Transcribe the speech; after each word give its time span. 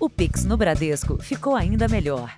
O 0.00 0.08
Pix 0.08 0.44
no 0.44 0.56
Bradesco 0.56 1.20
ficou 1.20 1.56
ainda 1.56 1.88
melhor. 1.88 2.32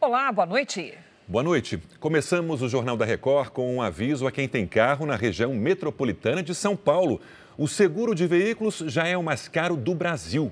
Olá, 0.00 0.32
boa 0.32 0.46
noite. 0.46 0.94
Boa 1.28 1.44
noite. 1.44 1.78
Começamos 2.00 2.62
o 2.62 2.68
Jornal 2.70 2.96
da 2.96 3.04
Record 3.04 3.50
com 3.50 3.76
um 3.76 3.82
aviso 3.82 4.26
a 4.26 4.32
quem 4.32 4.48
tem 4.48 4.66
carro 4.66 5.04
na 5.04 5.16
região 5.16 5.52
metropolitana 5.54 6.42
de 6.42 6.54
São 6.54 6.74
Paulo. 6.74 7.20
O 7.58 7.68
seguro 7.68 8.14
de 8.14 8.26
veículos 8.26 8.78
já 8.86 9.06
é 9.06 9.18
o 9.18 9.22
mais 9.22 9.48
caro 9.48 9.76
do 9.76 9.94
Brasil. 9.94 10.50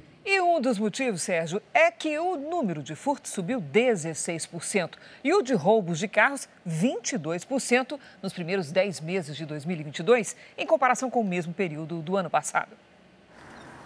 Um 0.52 0.60
dos 0.60 0.80
motivos, 0.80 1.22
Sérgio, 1.22 1.62
é 1.72 1.92
que 1.92 2.18
o 2.18 2.36
número 2.36 2.82
de 2.82 2.96
furtos 2.96 3.30
subiu 3.30 3.62
16% 3.62 4.94
e 5.22 5.32
o 5.32 5.42
de 5.42 5.54
roubos 5.54 5.96
de 5.96 6.08
carros 6.08 6.48
22% 6.68 7.96
nos 8.20 8.32
primeiros 8.32 8.72
10 8.72 9.00
meses 9.00 9.36
de 9.36 9.46
2022, 9.46 10.34
em 10.58 10.66
comparação 10.66 11.08
com 11.08 11.20
o 11.20 11.24
mesmo 11.24 11.54
período 11.54 12.02
do 12.02 12.16
ano 12.16 12.28
passado. 12.28 12.76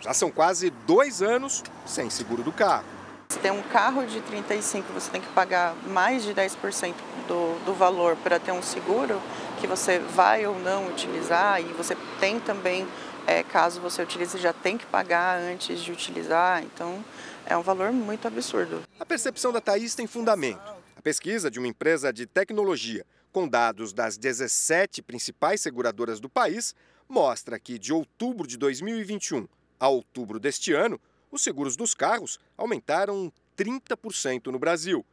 Já 0.00 0.14
são 0.14 0.30
quase 0.30 0.70
dois 0.86 1.20
anos 1.20 1.62
sem 1.84 2.08
seguro 2.08 2.42
do 2.42 2.50
carro. 2.50 2.86
Se 3.28 3.38
tem 3.38 3.50
um 3.50 3.62
carro 3.62 4.06
de 4.06 4.22
35, 4.22 4.90
você 4.94 5.10
tem 5.10 5.20
que 5.20 5.28
pagar 5.28 5.74
mais 5.86 6.24
de 6.24 6.32
10% 6.32 6.94
do, 7.28 7.62
do 7.66 7.74
valor 7.74 8.16
para 8.16 8.40
ter 8.40 8.52
um 8.52 8.62
seguro 8.62 9.20
que 9.60 9.66
você 9.66 9.98
vai 9.98 10.46
ou 10.46 10.58
não 10.58 10.88
utilizar 10.88 11.60
e 11.60 11.64
você 11.74 11.94
tem 12.18 12.40
também, 12.40 12.86
é, 13.26 13.42
caso 13.42 13.80
você 13.80 14.02
utilize, 14.02 14.38
já 14.38 14.52
tem 14.52 14.76
que 14.76 14.86
pagar 14.86 15.38
antes 15.38 15.80
de 15.80 15.92
utilizar. 15.92 16.62
Então, 16.62 17.04
é 17.46 17.56
um 17.56 17.62
valor 17.62 17.92
muito 17.92 18.26
absurdo. 18.26 18.82
A 18.98 19.04
percepção 19.06 19.52
da 19.52 19.60
Thaís 19.60 19.94
tem 19.94 20.06
fundamento. 20.06 20.62
A 20.96 21.02
pesquisa 21.02 21.50
de 21.50 21.58
uma 21.58 21.68
empresa 21.68 22.12
de 22.12 22.26
tecnologia 22.26 23.04
com 23.32 23.48
dados 23.48 23.92
das 23.92 24.16
17 24.16 25.02
principais 25.02 25.60
seguradoras 25.60 26.20
do 26.20 26.28
país 26.28 26.74
mostra 27.08 27.58
que 27.58 27.78
de 27.78 27.92
outubro 27.92 28.46
de 28.46 28.56
2021 28.56 29.46
a 29.78 29.88
outubro 29.88 30.38
deste 30.38 30.72
ano, 30.72 31.00
os 31.30 31.42
seguros 31.42 31.76
dos 31.76 31.94
carros 31.94 32.38
aumentaram 32.56 33.32
30% 33.56 34.46
no 34.46 34.58
Brasil. 34.58 35.04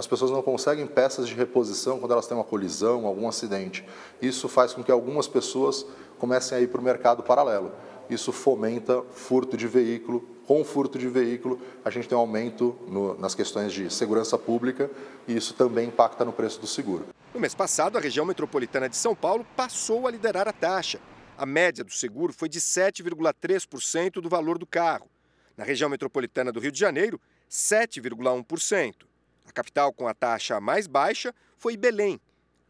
As 0.00 0.06
pessoas 0.06 0.30
não 0.30 0.40
conseguem 0.40 0.86
peças 0.86 1.28
de 1.28 1.34
reposição 1.34 2.00
quando 2.00 2.12
elas 2.12 2.26
têm 2.26 2.34
uma 2.34 2.42
colisão, 2.42 3.04
algum 3.04 3.28
acidente. 3.28 3.84
Isso 4.22 4.48
faz 4.48 4.72
com 4.72 4.82
que 4.82 4.90
algumas 4.90 5.28
pessoas 5.28 5.84
comecem 6.18 6.56
a 6.56 6.60
ir 6.62 6.68
para 6.68 6.80
o 6.80 6.82
mercado 6.82 7.22
paralelo. 7.22 7.70
Isso 8.08 8.32
fomenta 8.32 9.02
furto 9.12 9.58
de 9.58 9.68
veículo. 9.68 10.26
Com 10.46 10.64
furto 10.64 10.98
de 10.98 11.06
veículo, 11.06 11.60
a 11.84 11.90
gente 11.90 12.08
tem 12.08 12.16
um 12.16 12.20
aumento 12.22 12.74
no, 12.88 13.12
nas 13.18 13.34
questões 13.34 13.74
de 13.74 13.92
segurança 13.92 14.38
pública 14.38 14.90
e 15.28 15.36
isso 15.36 15.52
também 15.52 15.88
impacta 15.88 16.24
no 16.24 16.32
preço 16.32 16.58
do 16.58 16.66
seguro. 16.66 17.04
No 17.34 17.38
mês 17.38 17.54
passado, 17.54 17.98
a 17.98 18.00
região 18.00 18.24
metropolitana 18.24 18.88
de 18.88 18.96
São 18.96 19.14
Paulo 19.14 19.46
passou 19.54 20.06
a 20.06 20.10
liderar 20.10 20.48
a 20.48 20.52
taxa. 20.52 20.98
A 21.36 21.44
média 21.44 21.84
do 21.84 21.92
seguro 21.92 22.32
foi 22.32 22.48
de 22.48 22.58
7,3% 22.58 24.12
do 24.12 24.30
valor 24.30 24.56
do 24.56 24.64
carro. 24.64 25.10
Na 25.58 25.62
região 25.62 25.90
metropolitana 25.90 26.50
do 26.50 26.58
Rio 26.58 26.72
de 26.72 26.80
Janeiro, 26.80 27.20
7,1%. 27.50 29.09
A 29.50 29.52
capital 29.52 29.92
com 29.92 30.06
a 30.06 30.14
taxa 30.14 30.60
mais 30.60 30.86
baixa 30.86 31.34
foi 31.58 31.76
Belém, 31.76 32.20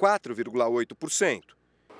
4,8%. 0.01 1.43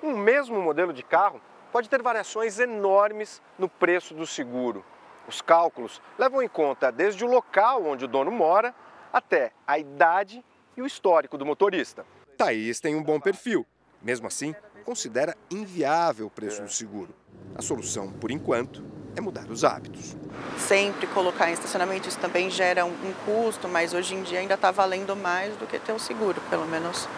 Um 0.03 0.17
mesmo 0.17 0.59
modelo 0.59 0.91
de 0.91 1.03
carro 1.03 1.39
pode 1.71 1.87
ter 1.87 2.03
variações 2.03 2.59
enormes 2.59 3.43
no 3.59 3.69
preço 3.69 4.15
do 4.15 4.27
seguro. 4.27 4.83
Os 5.29 5.43
cálculos 5.43 6.01
levam 6.19 6.43
em 6.43 6.49
conta 6.49 6.91
desde 6.91 7.23
o 7.23 7.29
local 7.29 7.85
onde 7.85 8.07
o 8.07 8.09
dono 8.09 8.31
mora 8.31 8.75
até 9.13 9.53
a 9.67 9.79
idade 9.79 10.43
e 10.75 10.81
o 10.81 10.87
histórico 10.87 11.37
do 11.37 11.45
motorista. 11.45 12.07
Thaís 12.39 12.81
tem 12.81 12.97
um 12.97 13.03
bom 13.03 13.21
perfil. 13.21 13.67
Mesmo 14.01 14.29
assim, 14.29 14.55
considera 14.83 15.37
inviável 15.51 16.29
o 16.29 16.31
preço 16.31 16.63
do 16.63 16.71
seguro. 16.71 17.15
A 17.55 17.61
solução, 17.61 18.11
por 18.11 18.31
enquanto, 18.31 18.83
é 19.17 19.21
mudar 19.21 19.45
os 19.51 19.65
hábitos. 19.65 20.17
Sempre 20.59 21.07
colocar 21.09 21.51
em 21.51 21.53
estacionamento, 21.53 22.09
isso 22.09 22.19
também 22.19 22.51
gera 22.51 22.85
um, 22.85 22.91
um 22.91 23.13
custo, 23.25 23.69
mas 23.69 23.95
hoje 23.95 24.15
em 24.15 24.23
dia 24.23 24.41
ainda 24.41 24.55
está 24.55 24.71
valendo 24.71 25.17
mais 25.17 25.57
do 25.57 25.67
que 25.67 25.79
ter 25.79 25.93
o 25.93 25.99
seguro, 25.99 26.41
pelo 26.49 26.67
menos 26.67 27.09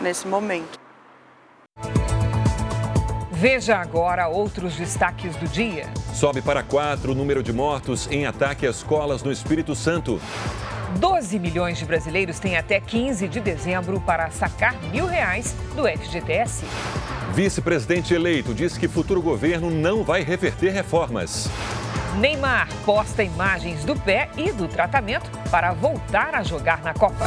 nesse 0.00 0.26
momento. 0.26 0.78
Veja 3.32 3.78
agora 3.78 4.28
outros 4.28 4.76
destaques 4.76 5.34
do 5.36 5.48
dia. 5.48 5.88
Sobe 6.12 6.42
para 6.42 6.62
quatro 6.62 7.12
o 7.12 7.14
número 7.14 7.42
de 7.42 7.54
mortos 7.54 8.06
em 8.10 8.26
ataque 8.26 8.66
a 8.66 8.70
escolas 8.70 9.22
no 9.22 9.32
Espírito 9.32 9.74
Santo. 9.74 10.20
12 10.98 11.38
milhões 11.38 11.78
de 11.78 11.86
brasileiros 11.86 12.38
têm 12.38 12.56
até 12.56 12.80
15 12.80 13.28
de 13.28 13.40
dezembro 13.40 14.00
para 14.00 14.30
sacar 14.30 14.74
mil 14.90 15.06
reais 15.06 15.54
do 15.74 15.84
FGTS. 15.86 16.64
Vice-presidente 17.34 18.12
eleito 18.12 18.52
diz 18.52 18.76
que 18.76 18.88
futuro 18.88 19.22
governo 19.22 19.70
não 19.70 20.02
vai 20.02 20.22
reverter 20.22 20.72
reformas. 20.72 21.48
Neymar 22.18 22.68
posta 22.84 23.22
imagens 23.22 23.84
do 23.84 23.94
pé 23.94 24.28
e 24.36 24.50
do 24.50 24.66
tratamento 24.66 25.30
para 25.48 25.72
voltar 25.72 26.34
a 26.34 26.42
jogar 26.42 26.82
na 26.82 26.92
Copa. 26.92 27.26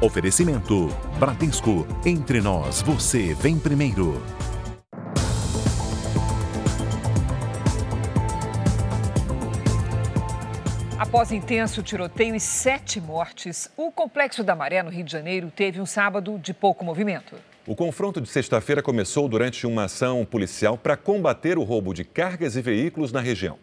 Oferecimento: 0.00 0.88
Bradesco. 1.18 1.84
Entre 2.04 2.40
nós, 2.40 2.80
você 2.80 3.34
vem 3.34 3.58
primeiro. 3.58 4.22
Após 11.16 11.32
intenso 11.32 11.82
tiroteio 11.82 12.34
e 12.34 12.40
sete 12.40 13.00
mortes, 13.00 13.70
o 13.74 13.90
Complexo 13.90 14.44
da 14.44 14.54
Maré, 14.54 14.82
no 14.82 14.90
Rio 14.90 15.02
de 15.02 15.10
Janeiro, 15.10 15.50
teve 15.50 15.80
um 15.80 15.86
sábado 15.86 16.38
de 16.38 16.52
pouco 16.52 16.84
movimento. 16.84 17.36
O 17.66 17.74
confronto 17.74 18.20
de 18.20 18.28
sexta-feira 18.28 18.82
começou 18.82 19.26
durante 19.26 19.66
uma 19.66 19.84
ação 19.84 20.26
policial 20.26 20.76
para 20.76 20.94
combater 20.94 21.56
o 21.56 21.62
roubo 21.62 21.94
de 21.94 22.04
cargas 22.04 22.54
e 22.54 22.60
veículos 22.60 23.12
na 23.12 23.20
região. 23.22 23.58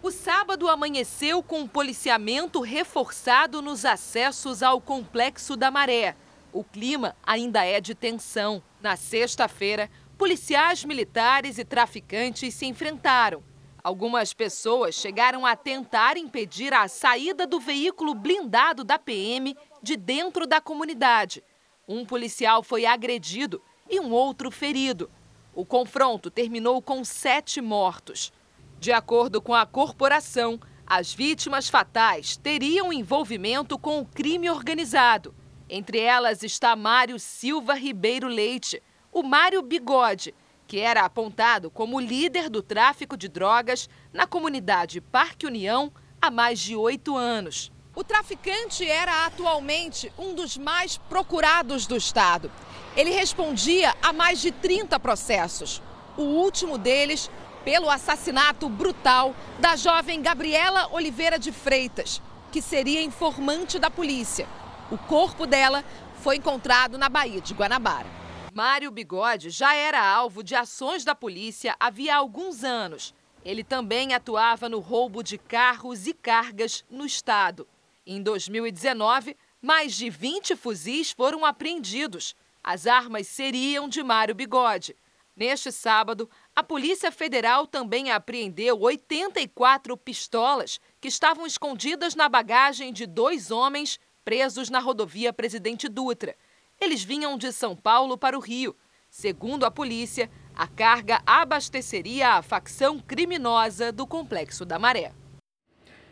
O 0.00 0.12
sábado 0.12 0.68
amanheceu 0.68 1.42
com 1.42 1.62
um 1.62 1.66
policiamento 1.66 2.60
reforçado 2.60 3.60
nos 3.60 3.84
acessos 3.84 4.62
ao 4.62 4.80
Complexo 4.80 5.56
da 5.56 5.72
Maré. 5.72 6.14
O 6.52 6.62
clima 6.62 7.16
ainda 7.26 7.64
é 7.64 7.80
de 7.80 7.96
tensão. 7.96 8.62
Na 8.80 8.94
sexta-feira, 8.94 9.90
policiais 10.16 10.84
militares 10.84 11.58
e 11.58 11.64
traficantes 11.64 12.54
se 12.54 12.66
enfrentaram. 12.66 13.42
Algumas 13.84 14.32
pessoas 14.32 14.94
chegaram 14.94 15.44
a 15.44 15.54
tentar 15.54 16.16
impedir 16.16 16.72
a 16.72 16.88
saída 16.88 17.46
do 17.46 17.60
veículo 17.60 18.14
blindado 18.14 18.82
da 18.82 18.98
PM 18.98 19.54
de 19.82 19.94
dentro 19.94 20.46
da 20.46 20.58
comunidade. 20.58 21.44
Um 21.86 22.06
policial 22.06 22.62
foi 22.62 22.86
agredido 22.86 23.60
e 23.90 24.00
um 24.00 24.10
outro 24.10 24.50
ferido. 24.50 25.10
O 25.54 25.66
confronto 25.66 26.30
terminou 26.30 26.80
com 26.80 27.04
sete 27.04 27.60
mortos. 27.60 28.32
De 28.80 28.90
acordo 28.90 29.42
com 29.42 29.54
a 29.54 29.66
corporação, 29.66 30.58
as 30.86 31.12
vítimas 31.12 31.68
fatais 31.68 32.38
teriam 32.38 32.90
envolvimento 32.90 33.78
com 33.78 34.00
o 34.00 34.06
crime 34.06 34.48
organizado. 34.48 35.34
Entre 35.68 35.98
elas 35.98 36.42
está 36.42 36.74
Mário 36.74 37.18
Silva 37.18 37.74
Ribeiro 37.74 38.28
Leite, 38.28 38.82
o 39.12 39.22
Mário 39.22 39.60
Bigode, 39.60 40.34
que 40.66 40.80
era 40.80 41.02
apontado 41.02 41.70
como 41.70 42.00
líder 42.00 42.48
do 42.48 42.62
tráfico 42.62 43.16
de 43.16 43.28
drogas 43.28 43.88
na 44.12 44.26
comunidade 44.26 45.00
Parque 45.00 45.46
União 45.46 45.92
há 46.20 46.30
mais 46.30 46.58
de 46.58 46.74
oito 46.74 47.16
anos. 47.16 47.70
O 47.94 48.02
traficante 48.02 48.88
era 48.88 49.24
atualmente 49.26 50.12
um 50.18 50.34
dos 50.34 50.56
mais 50.58 50.96
procurados 50.96 51.86
do 51.86 51.96
Estado. 51.96 52.50
Ele 52.96 53.10
respondia 53.10 53.94
a 54.02 54.12
mais 54.12 54.40
de 54.40 54.50
30 54.50 54.98
processos. 54.98 55.80
O 56.16 56.22
último 56.22 56.76
deles 56.76 57.30
pelo 57.64 57.88
assassinato 57.88 58.68
brutal 58.68 59.34
da 59.58 59.76
jovem 59.76 60.20
Gabriela 60.20 60.88
Oliveira 60.92 61.38
de 61.38 61.52
Freitas, 61.52 62.20
que 62.50 62.60
seria 62.60 63.02
informante 63.02 63.78
da 63.78 63.90
polícia. 63.90 64.46
O 64.90 64.98
corpo 64.98 65.46
dela 65.46 65.84
foi 66.20 66.36
encontrado 66.36 66.98
na 66.98 67.08
Baía 67.08 67.40
de 67.40 67.54
Guanabara. 67.54 68.23
Mário 68.54 68.88
Bigode 68.92 69.50
já 69.50 69.74
era 69.74 70.00
alvo 70.00 70.40
de 70.40 70.54
ações 70.54 71.04
da 71.04 71.12
polícia 71.12 71.74
havia 71.80 72.14
alguns 72.14 72.62
anos. 72.62 73.12
Ele 73.44 73.64
também 73.64 74.14
atuava 74.14 74.68
no 74.68 74.78
roubo 74.78 75.24
de 75.24 75.36
carros 75.36 76.06
e 76.06 76.14
cargas 76.14 76.84
no 76.88 77.04
estado. 77.04 77.66
Em 78.06 78.22
2019, 78.22 79.36
mais 79.60 79.94
de 79.94 80.08
20 80.08 80.54
fuzis 80.54 81.10
foram 81.10 81.44
apreendidos. 81.44 82.36
As 82.62 82.86
armas 82.86 83.26
seriam 83.26 83.88
de 83.88 84.04
Mário 84.04 84.36
Bigode. 84.36 84.94
Neste 85.34 85.72
sábado, 85.72 86.30
a 86.54 86.62
Polícia 86.62 87.10
Federal 87.10 87.66
também 87.66 88.12
apreendeu 88.12 88.80
84 88.80 89.96
pistolas 89.96 90.80
que 91.00 91.08
estavam 91.08 91.44
escondidas 91.44 92.14
na 92.14 92.28
bagagem 92.28 92.92
de 92.92 93.04
dois 93.04 93.50
homens 93.50 93.98
presos 94.24 94.70
na 94.70 94.78
rodovia 94.78 95.32
Presidente 95.32 95.88
Dutra. 95.88 96.36
Eles 96.84 97.02
vinham 97.02 97.38
de 97.38 97.50
São 97.50 97.74
Paulo 97.74 98.18
para 98.18 98.36
o 98.36 98.40
Rio. 98.40 98.76
Segundo 99.08 99.64
a 99.64 99.70
polícia, 99.70 100.28
a 100.54 100.66
carga 100.66 101.18
abasteceria 101.24 102.32
a 102.32 102.42
facção 102.42 103.00
criminosa 103.00 103.90
do 103.90 104.06
Complexo 104.06 104.66
da 104.66 104.78
Maré. 104.78 105.12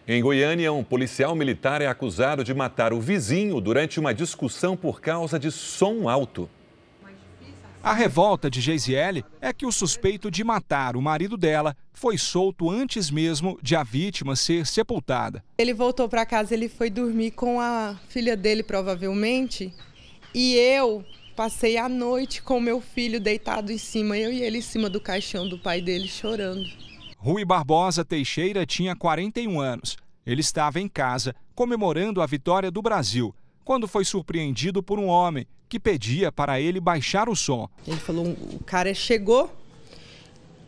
Em 0.08 0.22
Goiânia, 0.22 0.72
um 0.72 0.82
policial 0.82 1.36
militar 1.36 1.82
é 1.82 1.86
acusado 1.86 2.42
de 2.42 2.54
matar 2.54 2.94
o 2.94 3.02
vizinho 3.02 3.60
durante 3.60 4.00
uma 4.00 4.14
discussão 4.14 4.74
por 4.74 4.98
causa 5.02 5.38
de 5.38 5.52
som 5.52 6.08
alto. 6.08 6.48
A 7.82 7.92
revolta 7.92 8.48
de 8.48 8.62
Geisiele 8.62 9.24
é 9.42 9.52
que 9.52 9.66
o 9.66 9.72
suspeito 9.72 10.30
de 10.30 10.42
matar 10.42 10.96
o 10.96 11.02
marido 11.02 11.36
dela 11.36 11.76
foi 11.92 12.16
solto 12.16 12.70
antes 12.70 13.10
mesmo 13.10 13.58
de 13.60 13.76
a 13.76 13.82
vítima 13.82 14.34
ser 14.36 14.66
sepultada. 14.66 15.44
Ele 15.58 15.74
voltou 15.74 16.08
para 16.08 16.24
casa, 16.24 16.54
ele 16.54 16.70
foi 16.70 16.88
dormir 16.88 17.32
com 17.32 17.60
a 17.60 18.00
filha 18.08 18.36
dele, 18.36 18.62
provavelmente, 18.62 19.74
e 20.34 20.55
eu 20.56 21.05
passei 21.37 21.76
a 21.76 21.88
noite 21.88 22.43
com 22.43 22.61
meu 22.61 22.81
filho 22.81 23.20
deitado 23.20 23.73
em 23.73 23.79
cima, 23.79 24.17
eu 24.17 24.32
e 24.32 24.43
ele 24.43 24.58
em 24.58 24.62
cima 24.62 24.88
do 24.88 25.00
caixão 25.00 25.49
do 25.49 25.58
pai 25.58 25.81
dele 25.81 26.08
chorando. 26.08 26.64
Rui 27.17 27.44
Barbosa 27.44 28.05
Teixeira 28.05 28.67
tinha 28.67 28.96
41 28.96 29.61
anos. 29.61 29.96
Ele 30.26 30.40
estava 30.40 30.81
em 30.81 30.88
casa 30.88 31.34
comemorando 31.55 32.20
a 32.20 32.26
vitória 32.26 32.70
do 32.70 32.82
Brasil 32.82 33.34
quando 33.64 33.88
foi 33.88 34.05
surpreendido 34.05 34.82
por 34.82 34.99
um 34.99 35.06
homem 35.06 35.46
que 35.69 35.79
pedia 35.81 36.31
para 36.31 36.61
ele 36.61 36.81
baixar 36.81 37.29
o 37.29 37.37
som. 37.37 37.69
Ele 37.87 37.96
falou: 37.96 38.26
o 38.26 38.62
cara 38.64 38.93
chegou 38.93 39.50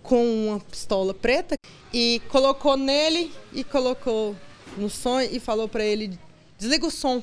com 0.02 0.48
uma 0.48 0.60
pistola 0.60 1.12
preta 1.12 1.56
e 1.92 2.20
colocou 2.28 2.76
nele 2.76 3.32
e 3.52 3.64
colocou 3.64 4.36
no 4.76 4.88
som 4.88 5.20
e 5.20 5.38
falou 5.38 5.68
para 5.68 5.84
ele: 5.84 6.18
desliga 6.58 6.86
o 6.86 6.90
som. 6.90 7.22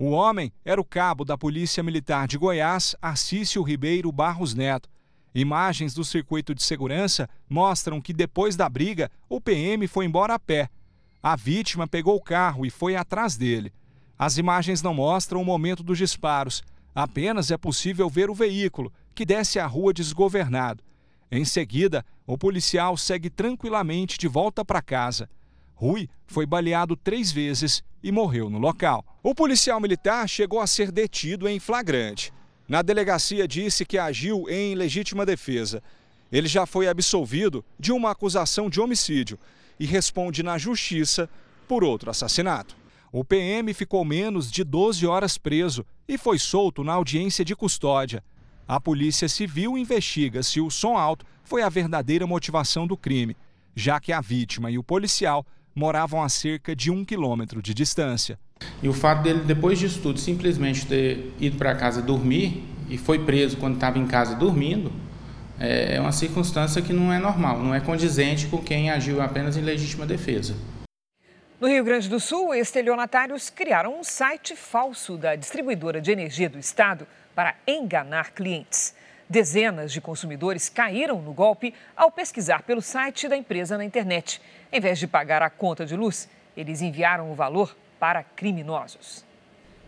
O 0.00 0.10
homem 0.10 0.52
era 0.64 0.80
o 0.80 0.84
cabo 0.84 1.24
da 1.24 1.36
Polícia 1.36 1.82
Militar 1.82 2.28
de 2.28 2.38
Goiás, 2.38 2.94
Arcício 3.02 3.60
Ribeiro 3.64 4.12
Barros 4.12 4.54
Neto. 4.54 4.88
Imagens 5.34 5.92
do 5.92 6.04
circuito 6.04 6.54
de 6.54 6.62
segurança 6.62 7.28
mostram 7.50 8.00
que 8.00 8.12
depois 8.12 8.54
da 8.54 8.68
briga, 8.68 9.10
o 9.28 9.40
PM 9.40 9.88
foi 9.88 10.06
embora 10.06 10.34
a 10.34 10.38
pé. 10.38 10.70
A 11.20 11.34
vítima 11.34 11.88
pegou 11.88 12.14
o 12.14 12.22
carro 12.22 12.64
e 12.64 12.70
foi 12.70 12.94
atrás 12.94 13.36
dele. 13.36 13.72
As 14.16 14.38
imagens 14.38 14.82
não 14.82 14.94
mostram 14.94 15.42
o 15.42 15.44
momento 15.44 15.82
dos 15.82 15.98
disparos. 15.98 16.62
Apenas 16.94 17.50
é 17.50 17.56
possível 17.56 18.08
ver 18.08 18.30
o 18.30 18.34
veículo, 18.34 18.92
que 19.16 19.26
desce 19.26 19.58
a 19.58 19.66
rua 19.66 19.92
desgovernado. 19.92 20.80
Em 21.28 21.44
seguida, 21.44 22.06
o 22.24 22.38
policial 22.38 22.96
segue 22.96 23.28
tranquilamente 23.28 24.16
de 24.16 24.28
volta 24.28 24.64
para 24.64 24.80
casa. 24.80 25.28
Rui 25.80 26.08
foi 26.26 26.44
baleado 26.44 26.96
três 26.96 27.30
vezes 27.30 27.84
e 28.02 28.10
morreu 28.10 28.50
no 28.50 28.58
local. 28.58 29.04
O 29.22 29.32
policial 29.32 29.80
militar 29.80 30.28
chegou 30.28 30.60
a 30.60 30.66
ser 30.66 30.90
detido 30.90 31.48
em 31.48 31.60
flagrante. 31.60 32.32
Na 32.68 32.82
delegacia 32.82 33.46
disse 33.46 33.86
que 33.86 33.96
agiu 33.96 34.44
em 34.50 34.74
legítima 34.74 35.24
defesa. 35.24 35.80
Ele 36.32 36.48
já 36.48 36.66
foi 36.66 36.88
absolvido 36.88 37.64
de 37.78 37.92
uma 37.92 38.10
acusação 38.10 38.68
de 38.68 38.80
homicídio 38.80 39.38
e 39.78 39.86
responde 39.86 40.42
na 40.42 40.58
justiça 40.58 41.30
por 41.68 41.84
outro 41.84 42.10
assassinato. 42.10 42.76
O 43.12 43.24
PM 43.24 43.72
ficou 43.72 44.04
menos 44.04 44.50
de 44.50 44.64
12 44.64 45.06
horas 45.06 45.38
preso 45.38 45.86
e 46.08 46.18
foi 46.18 46.40
solto 46.40 46.82
na 46.82 46.94
audiência 46.94 47.44
de 47.44 47.54
custódia. 47.54 48.24
A 48.66 48.80
Polícia 48.80 49.28
Civil 49.28 49.78
investiga 49.78 50.42
se 50.42 50.60
o 50.60 50.70
som 50.70 50.96
alto 50.98 51.24
foi 51.44 51.62
a 51.62 51.68
verdadeira 51.68 52.26
motivação 52.26 52.84
do 52.84 52.96
crime, 52.96 53.36
já 53.76 54.00
que 54.00 54.12
a 54.12 54.20
vítima 54.20 54.72
e 54.72 54.76
o 54.76 54.82
policial 54.82 55.46
moravam 55.78 56.22
a 56.22 56.28
cerca 56.28 56.74
de 56.74 56.90
um 56.90 57.04
quilômetro 57.04 57.62
de 57.62 57.72
distância. 57.72 58.38
E 58.82 58.88
o 58.88 58.92
fato 58.92 59.22
dele, 59.22 59.44
depois 59.44 59.78
disso 59.78 60.00
tudo, 60.02 60.18
simplesmente 60.18 60.84
ter 60.84 61.32
ido 61.38 61.56
para 61.56 61.74
casa 61.76 62.02
dormir 62.02 62.64
e 62.88 62.98
foi 62.98 63.20
preso 63.20 63.56
quando 63.56 63.74
estava 63.74 63.98
em 63.98 64.06
casa 64.06 64.34
dormindo, 64.34 64.90
é 65.60 66.00
uma 66.00 66.12
circunstância 66.12 66.82
que 66.82 66.92
não 66.92 67.12
é 67.12 67.18
normal, 67.18 67.60
não 67.60 67.74
é 67.74 67.80
condizente 67.80 68.46
com 68.46 68.58
quem 68.58 68.90
agiu 68.90 69.22
apenas 69.22 69.56
em 69.56 69.60
legítima 69.60 70.04
defesa. 70.04 70.56
No 71.60 71.66
Rio 71.66 71.82
Grande 71.82 72.08
do 72.08 72.20
Sul, 72.20 72.54
estelionatários 72.54 73.50
criaram 73.50 73.98
um 73.98 74.04
site 74.04 74.54
falso 74.54 75.16
da 75.16 75.34
distribuidora 75.34 76.00
de 76.00 76.12
energia 76.12 76.48
do 76.48 76.58
estado 76.58 77.06
para 77.34 77.56
enganar 77.66 78.30
clientes. 78.32 78.94
Dezenas 79.28 79.92
de 79.92 80.00
consumidores 80.00 80.68
caíram 80.68 81.20
no 81.20 81.32
golpe 81.32 81.74
ao 81.96 82.10
pesquisar 82.10 82.62
pelo 82.62 82.80
site 82.80 83.28
da 83.28 83.36
empresa 83.36 83.76
na 83.76 83.84
internet. 83.84 84.40
Em 84.70 84.80
vez 84.80 84.98
de 84.98 85.06
pagar 85.06 85.42
a 85.42 85.48
conta 85.48 85.86
de 85.86 85.96
luz, 85.96 86.28
eles 86.56 86.82
enviaram 86.82 87.30
o 87.30 87.34
valor 87.34 87.74
para 87.98 88.22
criminosos. 88.22 89.24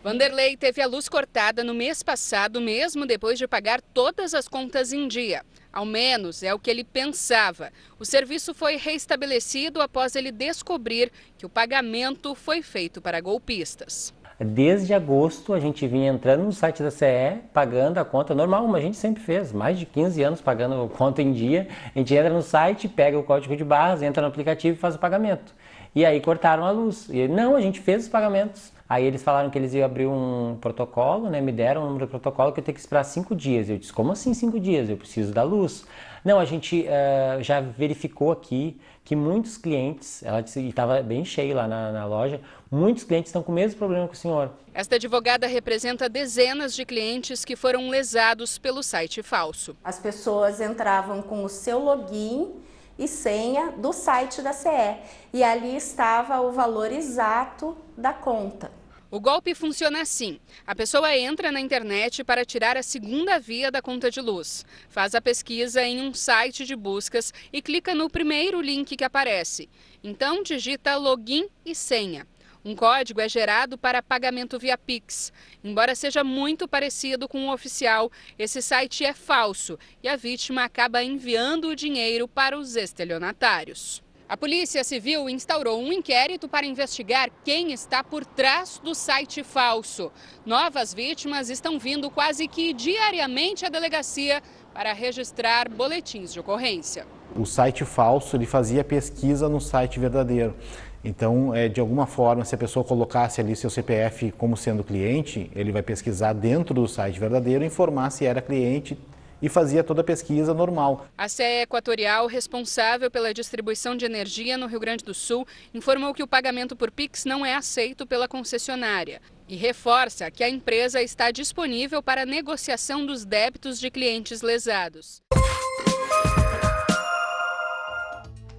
Vanderlei 0.02 0.56
teve 0.56 0.80
a 0.80 0.86
luz 0.86 1.08
cortada 1.08 1.62
no 1.62 1.74
mês 1.74 2.02
passado, 2.02 2.58
mesmo 2.58 3.04
depois 3.04 3.38
de 3.38 3.46
pagar 3.46 3.82
todas 3.82 4.32
as 4.32 4.48
contas 4.48 4.94
em 4.94 5.06
dia. 5.06 5.44
Ao 5.70 5.84
menos 5.84 6.42
é 6.42 6.54
o 6.54 6.58
que 6.58 6.70
ele 6.70 6.82
pensava. 6.82 7.70
O 7.98 8.04
serviço 8.04 8.54
foi 8.54 8.76
restabelecido 8.76 9.82
após 9.82 10.16
ele 10.16 10.32
descobrir 10.32 11.12
que 11.36 11.44
o 11.44 11.50
pagamento 11.50 12.34
foi 12.34 12.62
feito 12.62 13.02
para 13.02 13.20
golpistas. 13.20 14.14
Desde 14.42 14.94
agosto 14.94 15.52
a 15.52 15.60
gente 15.60 15.86
vinha 15.86 16.10
entrando 16.10 16.44
no 16.44 16.50
site 16.50 16.82
da 16.82 16.90
CE, 16.90 17.42
pagando 17.52 17.98
a 17.98 18.04
conta 18.06 18.34
normal, 18.34 18.62
como 18.62 18.74
a 18.74 18.80
gente 18.80 18.96
sempre 18.96 19.22
fez, 19.22 19.52
mais 19.52 19.78
de 19.78 19.84
15 19.84 20.22
anos 20.22 20.40
pagando 20.40 20.88
conta 20.96 21.20
em 21.20 21.30
dia. 21.30 21.68
A 21.94 21.98
gente 21.98 22.14
entra 22.14 22.30
no 22.32 22.40
site, 22.40 22.88
pega 22.88 23.18
o 23.18 23.22
código 23.22 23.54
de 23.54 23.62
barras, 23.62 24.00
entra 24.00 24.22
no 24.22 24.28
aplicativo 24.28 24.78
e 24.78 24.80
faz 24.80 24.94
o 24.94 24.98
pagamento. 24.98 25.54
E 25.94 26.06
aí 26.06 26.22
cortaram 26.22 26.64
a 26.64 26.70
luz. 26.70 27.06
E 27.10 27.28
não, 27.28 27.54
a 27.54 27.60
gente 27.60 27.80
fez 27.80 28.04
os 28.04 28.08
pagamentos. 28.08 28.72
Aí 28.88 29.04
eles 29.04 29.22
falaram 29.22 29.50
que 29.50 29.58
eles 29.58 29.74
iam 29.74 29.84
abrir 29.84 30.06
um 30.06 30.56
protocolo, 30.58 31.28
né? 31.28 31.40
Me 31.42 31.52
deram 31.52 31.82
um 31.82 31.86
número 31.86 32.06
de 32.06 32.10
protocolo 32.10 32.50
que 32.50 32.60
eu 32.60 32.64
tenho 32.64 32.74
que 32.74 32.80
esperar 32.80 33.04
cinco 33.04 33.36
dias. 33.36 33.68
Eu 33.68 33.76
disse, 33.76 33.92
como 33.92 34.10
assim 34.12 34.32
cinco 34.32 34.58
dias? 34.58 34.88
Eu 34.88 34.96
preciso 34.96 35.34
da 35.34 35.42
luz. 35.42 35.86
Não, 36.24 36.40
a 36.40 36.46
gente 36.46 36.86
uh, 36.86 37.42
já 37.42 37.60
verificou 37.60 38.32
aqui 38.32 38.80
que 39.04 39.16
muitos 39.16 39.56
clientes, 39.56 40.22
ela 40.22 40.40
disse, 40.40 40.60
estava 40.60 41.02
bem 41.02 41.24
cheio 41.24 41.56
lá 41.56 41.66
na, 41.66 41.90
na 41.90 42.06
loja, 42.06 42.40
muitos 42.70 43.04
clientes 43.04 43.30
estão 43.30 43.42
com 43.42 43.50
o 43.50 43.54
mesmo 43.54 43.78
problema 43.78 44.06
que 44.06 44.14
o 44.14 44.16
senhor. 44.16 44.52
Esta 44.72 44.96
advogada 44.96 45.46
representa 45.46 46.08
dezenas 46.08 46.74
de 46.74 46.84
clientes 46.84 47.44
que 47.44 47.56
foram 47.56 47.88
lesados 47.88 48.58
pelo 48.58 48.82
site 48.82 49.22
falso. 49.22 49.76
As 49.82 49.98
pessoas 49.98 50.60
entravam 50.60 51.22
com 51.22 51.44
o 51.44 51.48
seu 51.48 51.78
login 51.78 52.52
e 52.98 53.08
senha 53.08 53.72
do 53.72 53.92
site 53.92 54.42
da 54.42 54.52
CE 54.52 54.96
e 55.32 55.42
ali 55.42 55.74
estava 55.74 56.40
o 56.40 56.52
valor 56.52 56.92
exato 56.92 57.76
da 57.96 58.12
conta. 58.12 58.79
O 59.10 59.18
golpe 59.18 59.56
funciona 59.56 60.02
assim: 60.02 60.38
a 60.64 60.72
pessoa 60.72 61.16
entra 61.16 61.50
na 61.50 61.60
internet 61.60 62.22
para 62.22 62.44
tirar 62.44 62.76
a 62.76 62.82
segunda 62.82 63.40
via 63.40 63.68
da 63.68 63.82
conta 63.82 64.08
de 64.08 64.20
luz, 64.20 64.64
faz 64.88 65.16
a 65.16 65.20
pesquisa 65.20 65.82
em 65.82 66.00
um 66.00 66.14
site 66.14 66.64
de 66.64 66.76
buscas 66.76 67.34
e 67.52 67.60
clica 67.60 67.92
no 67.92 68.08
primeiro 68.08 68.60
link 68.60 68.96
que 68.96 69.02
aparece. 69.02 69.68
Então 70.04 70.44
digita 70.44 70.96
login 70.96 71.48
e 71.66 71.74
senha. 71.74 72.24
Um 72.64 72.76
código 72.76 73.20
é 73.20 73.28
gerado 73.28 73.76
para 73.76 74.02
pagamento 74.02 74.58
via 74.60 74.78
Pix. 74.78 75.32
Embora 75.64 75.94
seja 75.96 76.22
muito 76.22 76.68
parecido 76.68 77.26
com 77.26 77.48
o 77.48 77.52
oficial, 77.52 78.12
esse 78.38 78.62
site 78.62 79.04
é 79.04 79.14
falso 79.14 79.76
e 80.02 80.08
a 80.08 80.14
vítima 80.14 80.62
acaba 80.62 81.02
enviando 81.02 81.68
o 81.68 81.74
dinheiro 81.74 82.28
para 82.28 82.56
os 82.56 82.76
estelionatários. 82.76 84.02
A 84.30 84.36
Polícia 84.36 84.84
Civil 84.84 85.28
instaurou 85.28 85.82
um 85.82 85.92
inquérito 85.92 86.48
para 86.48 86.64
investigar 86.64 87.28
quem 87.44 87.72
está 87.72 88.04
por 88.04 88.24
trás 88.24 88.80
do 88.80 88.94
site 88.94 89.42
falso. 89.42 90.12
Novas 90.46 90.94
vítimas 90.94 91.50
estão 91.50 91.80
vindo 91.80 92.08
quase 92.08 92.46
que 92.46 92.72
diariamente 92.72 93.66
à 93.66 93.68
delegacia 93.68 94.40
para 94.72 94.92
registrar 94.92 95.68
boletins 95.68 96.32
de 96.32 96.38
ocorrência. 96.38 97.08
O 97.34 97.44
site 97.44 97.84
falso 97.84 98.36
ele 98.36 98.46
fazia 98.46 98.84
pesquisa 98.84 99.48
no 99.48 99.60
site 99.60 99.98
verdadeiro. 99.98 100.54
Então, 101.02 101.52
é, 101.52 101.68
de 101.68 101.80
alguma 101.80 102.06
forma, 102.06 102.44
se 102.44 102.54
a 102.54 102.58
pessoa 102.58 102.84
colocasse 102.84 103.40
ali 103.40 103.56
seu 103.56 103.68
CPF 103.68 104.30
como 104.38 104.56
sendo 104.56 104.84
cliente, 104.84 105.50
ele 105.56 105.72
vai 105.72 105.82
pesquisar 105.82 106.34
dentro 106.34 106.72
do 106.72 106.86
site 106.86 107.18
verdadeiro, 107.18 107.64
informar 107.64 108.10
se 108.10 108.26
era 108.26 108.40
cliente, 108.40 108.96
e 109.42 109.48
fazia 109.48 109.82
toda 109.82 110.00
a 110.00 110.04
pesquisa 110.04 110.52
normal. 110.52 111.06
A 111.16 111.28
CE 111.28 111.62
Equatorial, 111.62 112.26
responsável 112.26 113.10
pela 113.10 113.32
distribuição 113.34 113.96
de 113.96 114.04
energia 114.04 114.56
no 114.56 114.66
Rio 114.66 114.80
Grande 114.80 115.04
do 115.04 115.14
Sul, 115.14 115.46
informou 115.72 116.14
que 116.14 116.22
o 116.22 116.28
pagamento 116.28 116.76
por 116.76 116.90
Pix 116.90 117.24
não 117.24 117.44
é 117.44 117.54
aceito 117.54 118.06
pela 118.06 118.28
concessionária 118.28 119.20
e 119.48 119.56
reforça 119.56 120.30
que 120.30 120.44
a 120.44 120.48
empresa 120.48 121.02
está 121.02 121.30
disponível 121.30 122.02
para 122.02 122.24
negociação 122.24 123.04
dos 123.04 123.24
débitos 123.24 123.80
de 123.80 123.90
clientes 123.90 124.42
lesados. 124.42 125.20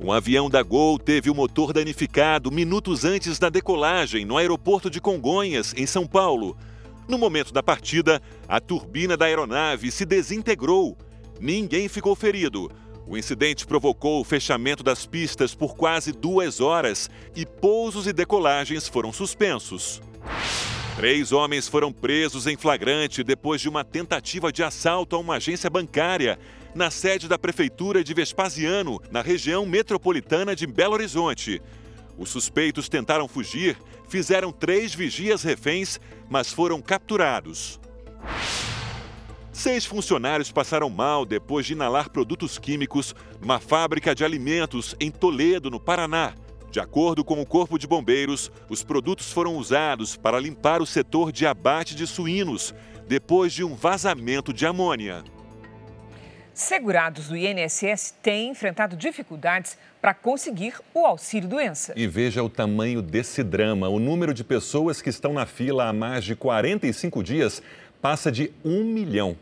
Um 0.03 0.11
avião 0.11 0.49
da 0.49 0.63
Gol 0.63 0.97
teve 0.97 1.29
o 1.29 1.35
motor 1.35 1.71
danificado 1.71 2.51
minutos 2.51 3.05
antes 3.05 3.37
da 3.37 3.49
decolagem 3.49 4.25
no 4.25 4.35
aeroporto 4.35 4.89
de 4.89 4.99
Congonhas, 4.99 5.75
em 5.77 5.85
São 5.85 6.07
Paulo. 6.07 6.57
No 7.11 7.17
momento 7.17 7.51
da 7.51 7.61
partida, 7.61 8.21
a 8.47 8.61
turbina 8.61 9.17
da 9.17 9.25
aeronave 9.25 9.91
se 9.91 10.05
desintegrou. 10.05 10.97
Ninguém 11.41 11.89
ficou 11.89 12.15
ferido. 12.15 12.71
O 13.05 13.17
incidente 13.17 13.67
provocou 13.67 14.21
o 14.21 14.23
fechamento 14.23 14.81
das 14.81 15.05
pistas 15.05 15.53
por 15.53 15.75
quase 15.75 16.13
duas 16.13 16.61
horas 16.61 17.09
e 17.35 17.45
pousos 17.45 18.07
e 18.07 18.13
decolagens 18.13 18.87
foram 18.87 19.11
suspensos. 19.11 20.01
Três 20.95 21.33
homens 21.33 21.67
foram 21.67 21.91
presos 21.91 22.47
em 22.47 22.55
flagrante 22.55 23.25
depois 23.25 23.59
de 23.59 23.67
uma 23.67 23.83
tentativa 23.83 24.49
de 24.49 24.63
assalto 24.63 25.17
a 25.17 25.19
uma 25.19 25.35
agência 25.35 25.69
bancária 25.69 26.39
na 26.73 26.89
sede 26.89 27.27
da 27.27 27.37
Prefeitura 27.37 28.05
de 28.05 28.13
Vespasiano, 28.13 29.01
na 29.11 29.21
região 29.21 29.65
metropolitana 29.65 30.55
de 30.55 30.65
Belo 30.65 30.93
Horizonte. 30.93 31.61
Os 32.17 32.29
suspeitos 32.29 32.89
tentaram 32.89 33.27
fugir, 33.27 33.77
fizeram 34.07 34.51
três 34.51 34.93
vigias 34.93 35.43
reféns, 35.43 35.99
mas 36.29 36.51
foram 36.51 36.81
capturados. 36.81 37.79
Seis 39.51 39.85
funcionários 39.85 40.51
passaram 40.51 40.89
mal 40.89 41.25
depois 41.25 41.65
de 41.65 41.73
inalar 41.73 42.09
produtos 42.09 42.57
químicos 42.57 43.13
numa 43.39 43.59
fábrica 43.59 44.15
de 44.15 44.23
alimentos 44.23 44.95
em 44.99 45.11
Toledo, 45.11 45.69
no 45.69 45.79
Paraná. 45.79 46.33
De 46.71 46.79
acordo 46.79 47.23
com 47.23 47.41
o 47.41 47.45
Corpo 47.45 47.77
de 47.77 47.85
Bombeiros, 47.85 48.49
os 48.69 48.81
produtos 48.81 49.31
foram 49.31 49.57
usados 49.57 50.15
para 50.15 50.39
limpar 50.39 50.81
o 50.81 50.85
setor 50.85 51.31
de 51.31 51.45
abate 51.45 51.93
de 51.93 52.07
suínos, 52.07 52.73
depois 53.07 53.51
de 53.51 53.61
um 53.61 53.75
vazamento 53.75 54.53
de 54.53 54.65
amônia. 54.65 55.21
Segurados 56.61 57.27
do 57.27 57.35
INSS 57.35 58.13
têm 58.21 58.51
enfrentado 58.51 58.95
dificuldades 58.95 59.75
para 59.99 60.13
conseguir 60.13 60.75
o 60.93 61.07
auxílio-doença. 61.07 61.91
E 61.95 62.05
veja 62.05 62.43
o 62.43 62.49
tamanho 62.49 63.01
desse 63.01 63.43
drama. 63.43 63.89
O 63.89 63.99
número 63.99 64.31
de 64.31 64.43
pessoas 64.43 65.01
que 65.01 65.09
estão 65.09 65.33
na 65.33 65.47
fila 65.47 65.89
há 65.89 65.91
mais 65.91 66.23
de 66.23 66.35
45 66.35 67.23
dias 67.23 67.63
passa 67.99 68.31
de 68.31 68.51
um 68.63 68.83
milhão. 68.83 69.35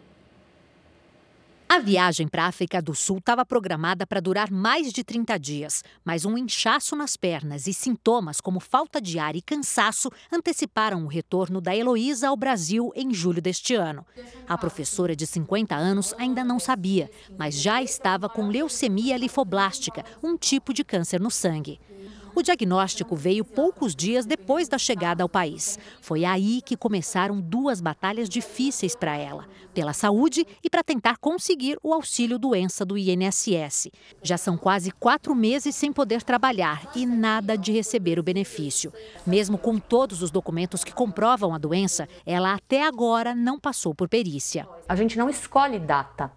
A 1.72 1.78
viagem 1.78 2.28
para 2.28 2.46
a 2.46 2.48
África 2.48 2.82
do 2.82 2.96
Sul 2.96 3.20
estava 3.20 3.46
programada 3.46 4.08
para 4.08 4.20
durar 4.20 4.50
mais 4.50 4.92
de 4.92 5.04
30 5.04 5.38
dias, 5.38 5.84
mas 6.04 6.26
um 6.26 6.36
inchaço 6.36 6.96
nas 6.96 7.16
pernas 7.16 7.68
e 7.68 7.74
sintomas 7.76 8.42
como 8.42 8.60
falta 8.60 9.00
de 9.00 9.20
ar 9.20 9.36
e 9.36 9.42
cansaço 9.42 10.10
anteciparam 10.32 11.06
o 11.06 11.08
retorno 11.08 11.62
da 11.62 11.76
Heloísa 11.76 12.30
ao 12.30 12.36
Brasil 12.36 12.92
em 12.96 13.14
julho 13.14 13.40
deste 13.40 13.76
ano. 13.76 14.04
A 14.48 14.58
professora 14.58 15.16
de 15.16 15.28
50 15.28 15.76
anos 15.76 16.12
ainda 16.18 16.44
não 16.44 16.60
sabia, 16.60 17.08
mas 17.38 17.62
já 17.62 17.84
estava 17.84 18.28
com 18.28 18.50
leucemia 18.50 19.16
linfoblástica, 19.16 20.04
um 20.24 20.36
tipo 20.36 20.74
de 20.74 20.84
câncer 20.84 21.22
no 21.22 21.30
sangue. 21.30 21.80
O 22.40 22.42
diagnóstico 22.42 23.18
veio 23.18 23.44
poucos 23.44 23.94
dias 23.94 24.26
depois 24.26 24.70
da 24.70 24.78
chegada 24.78 25.22
ao 25.22 25.28
país. 25.28 25.78
Foi 26.00 26.24
aí 26.24 26.62
que 26.62 26.78
começaram 26.78 27.42
duas 27.42 27.82
batalhas 27.82 28.30
difíceis 28.30 28.96
para 28.96 29.18
ela: 29.18 29.46
pela 29.74 29.92
saúde 29.92 30.48
e 30.64 30.70
para 30.70 30.82
tentar 30.82 31.18
conseguir 31.18 31.78
o 31.84 31.94
auxílio-doença 31.94 32.86
do 32.86 32.98
INSS. 32.98 33.90
Já 34.24 34.38
são 34.38 34.58
quase 34.58 34.90
quatro 34.90 35.36
meses 35.36 35.76
sem 35.76 35.92
poder 35.92 36.24
trabalhar 36.24 36.90
e 36.96 37.06
nada 37.06 37.58
de 37.58 37.74
receber 37.74 38.18
o 38.18 38.24
benefício. 38.24 38.94
Mesmo 39.28 39.58
com 39.58 39.78
todos 39.78 40.22
os 40.22 40.32
documentos 40.32 40.82
que 40.82 40.94
comprovam 40.94 41.54
a 41.54 41.58
doença, 41.58 42.08
ela 42.26 42.54
até 42.54 42.88
agora 42.88 43.36
não 43.36 43.60
passou 43.60 43.94
por 43.94 44.08
perícia. 44.08 44.66
A 44.88 44.96
gente 44.96 45.18
não 45.18 45.30
escolhe 45.30 45.78
data. 45.78 46.32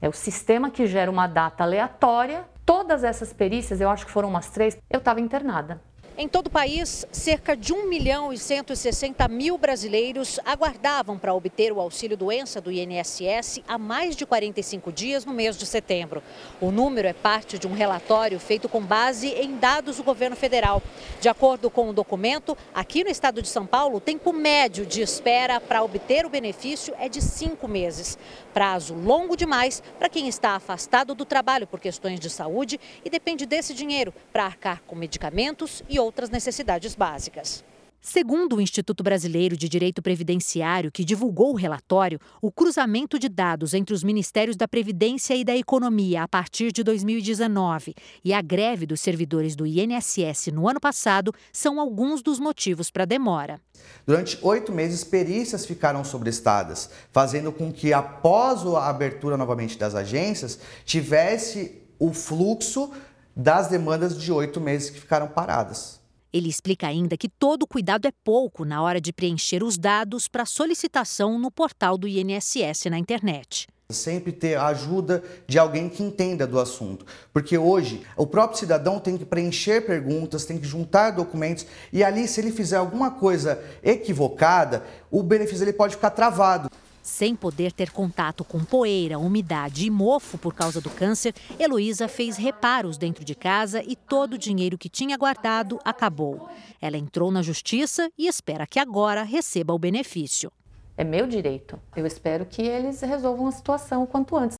É 0.00 0.08
o 0.08 0.12
sistema 0.12 0.68
que 0.68 0.84
gera 0.84 1.08
uma 1.08 1.28
data 1.28 1.62
aleatória 1.62 2.50
Todas 2.64 3.04
essas 3.04 3.32
perícias, 3.32 3.80
eu 3.80 3.90
acho 3.90 4.06
que 4.06 4.12
foram 4.12 4.28
umas 4.28 4.50
três, 4.50 4.78
eu 4.90 4.98
estava 4.98 5.20
internada. 5.20 5.80
Em 6.18 6.28
todo 6.28 6.48
o 6.48 6.50
país, 6.50 7.06
cerca 7.10 7.56
de 7.56 7.72
1 7.72 7.88
milhão 7.88 8.34
e 8.34 8.38
160 8.38 9.26
mil 9.28 9.56
brasileiros 9.56 10.38
aguardavam 10.44 11.18
para 11.18 11.32
obter 11.32 11.72
o 11.72 11.80
auxílio 11.80 12.18
doença 12.18 12.60
do 12.60 12.70
INSS 12.70 13.60
há 13.66 13.78
mais 13.78 14.14
de 14.14 14.26
45 14.26 14.92
dias 14.92 15.24
no 15.24 15.32
mês 15.32 15.56
de 15.56 15.64
setembro. 15.64 16.22
O 16.60 16.70
número 16.70 17.08
é 17.08 17.14
parte 17.14 17.58
de 17.58 17.66
um 17.66 17.72
relatório 17.72 18.38
feito 18.38 18.68
com 18.68 18.82
base 18.82 19.28
em 19.28 19.56
dados 19.56 19.96
do 19.96 20.02
governo 20.02 20.36
federal. 20.36 20.82
De 21.18 21.30
acordo 21.30 21.70
com 21.70 21.88
o 21.88 21.94
documento, 21.94 22.58
aqui 22.74 23.02
no 23.02 23.10
estado 23.10 23.40
de 23.40 23.48
São 23.48 23.66
Paulo, 23.66 23.96
o 23.96 24.00
tempo 24.00 24.34
médio 24.34 24.84
de 24.84 25.00
espera 25.00 25.60
para 25.62 25.82
obter 25.82 26.26
o 26.26 26.30
benefício 26.30 26.94
é 26.98 27.08
de 27.08 27.22
cinco 27.22 27.66
meses. 27.66 28.18
Prazo 28.52 28.92
longo 28.92 29.34
demais 29.34 29.82
para 29.98 30.10
quem 30.10 30.28
está 30.28 30.50
afastado 30.50 31.14
do 31.14 31.24
trabalho 31.24 31.66
por 31.66 31.80
questões 31.80 32.20
de 32.20 32.28
saúde 32.28 32.78
e 33.02 33.08
depende 33.08 33.46
desse 33.46 33.72
dinheiro 33.72 34.12
para 34.30 34.44
arcar 34.44 34.82
com 34.86 34.94
medicamentos 34.94 35.82
e 35.88 36.01
outras 36.02 36.30
necessidades 36.30 36.94
básicas. 36.94 37.64
Segundo 38.04 38.56
o 38.56 38.60
Instituto 38.60 39.04
Brasileiro 39.04 39.56
de 39.56 39.68
Direito 39.68 40.02
Previdenciário, 40.02 40.90
que 40.90 41.04
divulgou 41.04 41.52
o 41.52 41.56
relatório, 41.56 42.18
o 42.42 42.50
cruzamento 42.50 43.16
de 43.16 43.28
dados 43.28 43.74
entre 43.74 43.94
os 43.94 44.02
Ministérios 44.02 44.56
da 44.56 44.66
Previdência 44.66 45.36
e 45.36 45.44
da 45.44 45.56
Economia 45.56 46.24
a 46.24 46.26
partir 46.26 46.72
de 46.72 46.82
2019 46.82 47.94
e 48.24 48.34
a 48.34 48.42
greve 48.42 48.86
dos 48.86 49.00
servidores 49.00 49.54
do 49.54 49.64
INSS 49.64 50.48
no 50.52 50.68
ano 50.68 50.80
passado 50.80 51.32
são 51.52 51.78
alguns 51.78 52.22
dos 52.22 52.40
motivos 52.40 52.90
para 52.90 53.04
a 53.04 53.06
demora. 53.06 53.60
Durante 54.04 54.36
oito 54.42 54.72
meses, 54.72 55.04
perícias 55.04 55.64
ficaram 55.64 56.02
sobrestadas, 56.02 56.90
fazendo 57.12 57.52
com 57.52 57.72
que, 57.72 57.92
após 57.92 58.66
a 58.66 58.88
abertura 58.88 59.36
novamente 59.36 59.78
das 59.78 59.94
agências, 59.94 60.58
tivesse 60.84 61.80
o 62.00 62.12
fluxo 62.12 62.90
das 63.34 63.68
demandas 63.68 64.20
de 64.20 64.30
oito 64.30 64.60
meses 64.60 64.90
que 64.90 65.00
ficaram 65.00 65.28
paradas. 65.28 66.00
Ele 66.32 66.48
explica 66.48 66.86
ainda 66.86 67.16
que 67.16 67.28
todo 67.28 67.66
cuidado 67.66 68.08
é 68.08 68.12
pouco 68.24 68.64
na 68.64 68.82
hora 68.82 69.00
de 69.00 69.12
preencher 69.12 69.62
os 69.62 69.76
dados 69.76 70.28
para 70.28 70.46
solicitação 70.46 71.38
no 71.38 71.50
portal 71.50 71.98
do 71.98 72.08
INSS 72.08 72.86
na 72.90 72.98
internet. 72.98 73.66
Sempre 73.90 74.32
ter 74.32 74.56
a 74.56 74.68
ajuda 74.68 75.22
de 75.46 75.58
alguém 75.58 75.90
que 75.90 76.02
entenda 76.02 76.46
do 76.46 76.58
assunto. 76.58 77.04
Porque 77.34 77.58
hoje 77.58 78.02
o 78.16 78.26
próprio 78.26 78.58
cidadão 78.58 78.98
tem 78.98 79.18
que 79.18 79.26
preencher 79.26 79.84
perguntas, 79.84 80.46
tem 80.46 80.56
que 80.56 80.66
juntar 80.66 81.10
documentos 81.10 81.66
e 81.92 82.02
ali, 82.02 82.26
se 82.26 82.40
ele 82.40 82.50
fizer 82.50 82.76
alguma 82.76 83.10
coisa 83.10 83.62
equivocada, 83.82 84.82
o 85.10 85.22
benefício 85.22 85.64
ele 85.64 85.74
pode 85.74 85.96
ficar 85.96 86.10
travado. 86.10 86.70
Sem 87.02 87.34
poder 87.34 87.72
ter 87.72 87.90
contato 87.90 88.44
com 88.44 88.64
poeira, 88.64 89.18
umidade 89.18 89.84
e 89.84 89.90
mofo 89.90 90.38
por 90.38 90.54
causa 90.54 90.80
do 90.80 90.88
câncer, 90.88 91.34
Heloísa 91.58 92.06
fez 92.06 92.36
reparos 92.36 92.96
dentro 92.96 93.24
de 93.24 93.34
casa 93.34 93.82
e 93.84 93.96
todo 93.96 94.34
o 94.34 94.38
dinheiro 94.38 94.78
que 94.78 94.88
tinha 94.88 95.16
guardado 95.16 95.80
acabou. 95.84 96.48
Ela 96.80 96.96
entrou 96.96 97.32
na 97.32 97.42
justiça 97.42 98.08
e 98.16 98.28
espera 98.28 98.68
que 98.68 98.78
agora 98.78 99.24
receba 99.24 99.72
o 99.74 99.78
benefício. 99.78 100.52
É 100.96 101.02
meu 101.02 101.26
direito. 101.26 101.76
Eu 101.96 102.06
espero 102.06 102.46
que 102.46 102.62
eles 102.62 103.00
resolvam 103.00 103.48
a 103.48 103.52
situação 103.52 104.04
o 104.04 104.06
quanto 104.06 104.36
antes. 104.36 104.56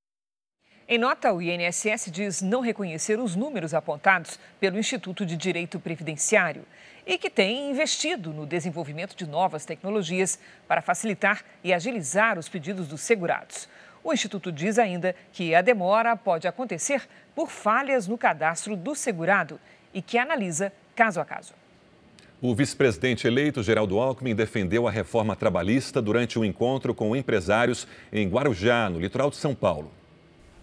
Em 0.88 0.98
nota, 0.98 1.32
o 1.32 1.40
INSS 1.40 2.10
diz 2.10 2.42
não 2.42 2.60
reconhecer 2.60 3.20
os 3.20 3.36
números 3.36 3.72
apontados 3.72 4.38
pelo 4.58 4.76
Instituto 4.76 5.24
de 5.24 5.36
Direito 5.36 5.78
Previdenciário 5.78 6.64
e 7.06 7.18
que 7.18 7.30
tem 7.30 7.70
investido 7.70 8.32
no 8.32 8.46
desenvolvimento 8.46 9.16
de 9.16 9.26
novas 9.26 9.64
tecnologias 9.64 10.38
para 10.68 10.82
facilitar 10.82 11.44
e 11.62 11.72
agilizar 11.72 12.38
os 12.38 12.48
pedidos 12.48 12.86
dos 12.86 13.00
segurados. 13.00 13.68
O 14.04 14.12
Instituto 14.12 14.50
diz 14.50 14.78
ainda 14.78 15.14
que 15.32 15.54
a 15.54 15.62
demora 15.62 16.16
pode 16.16 16.48
acontecer 16.48 17.08
por 17.34 17.50
falhas 17.50 18.08
no 18.08 18.18
cadastro 18.18 18.76
do 18.76 18.94
segurado 18.94 19.60
e 19.94 20.02
que 20.02 20.18
analisa 20.18 20.72
caso 20.94 21.20
a 21.20 21.24
caso. 21.24 21.54
O 22.40 22.56
vice-presidente 22.56 23.24
eleito, 23.24 23.62
Geraldo 23.62 24.00
Alckmin, 24.00 24.34
defendeu 24.34 24.88
a 24.88 24.90
reforma 24.90 25.36
trabalhista 25.36 26.02
durante 26.02 26.40
um 26.40 26.44
encontro 26.44 26.92
com 26.92 27.14
empresários 27.14 27.86
em 28.12 28.28
Guarujá, 28.28 28.90
no 28.90 28.98
litoral 28.98 29.30
de 29.30 29.36
São 29.36 29.54
Paulo. 29.54 29.92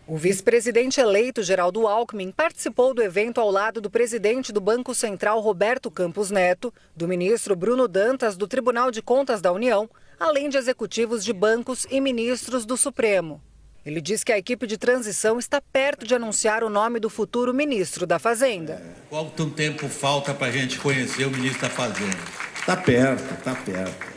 O 0.10 0.18
vice-presidente 0.18 1.00
eleito 1.00 1.44
Geraldo 1.44 1.88
Alckmin 1.88 2.32
participou 2.32 2.96
do 2.96 3.04
evento 3.04 3.40
ao 3.40 3.52
lado 3.52 3.80
do 3.80 3.92
presidente 3.92 4.52
do 4.52 4.60
Banco 4.60 4.96
Central 4.96 5.40
Roberto 5.40 5.92
Campos 5.92 6.32
Neto, 6.32 6.74
do 6.96 7.08
ministro 7.08 7.56
Bruno 7.56 7.88
Dantas 7.88 8.36
do 8.36 8.48
Tribunal 8.48 8.90
de 8.90 9.04
Contas 9.04 9.40
da 9.40 9.52
União, 9.52 9.88
além 10.20 10.50
de 10.50 10.58
executivos 10.58 11.24
de 11.24 11.32
bancos 11.32 11.86
e 11.92 12.02
ministros 12.02 12.66
do 12.66 12.76
Supremo. 12.76 13.40
Ele 13.86 14.02
diz 14.02 14.24
que 14.24 14.32
a 14.32 14.38
equipe 14.40 14.66
de 14.66 14.80
transição 14.80 15.38
está 15.38 15.62
perto 15.62 16.08
de 16.08 16.16
anunciar 16.16 16.64
o 16.64 16.72
nome 16.72 17.00
do 17.00 17.08
futuro 17.08 17.54
ministro 17.54 18.08
da 18.08 18.18
Fazenda. 18.18 18.82
Quanto 19.12 19.52
tempo 19.52 19.88
falta 19.88 20.34
para 20.34 20.48
a 20.48 20.52
gente 20.52 20.80
conhecer 20.80 21.28
o 21.28 21.32
ministro 21.32 21.62
da 21.62 21.70
Fazenda? 21.70 22.18
Está 22.60 22.76
perto, 22.76 23.32
está 23.36 23.54
perto. 23.54 24.10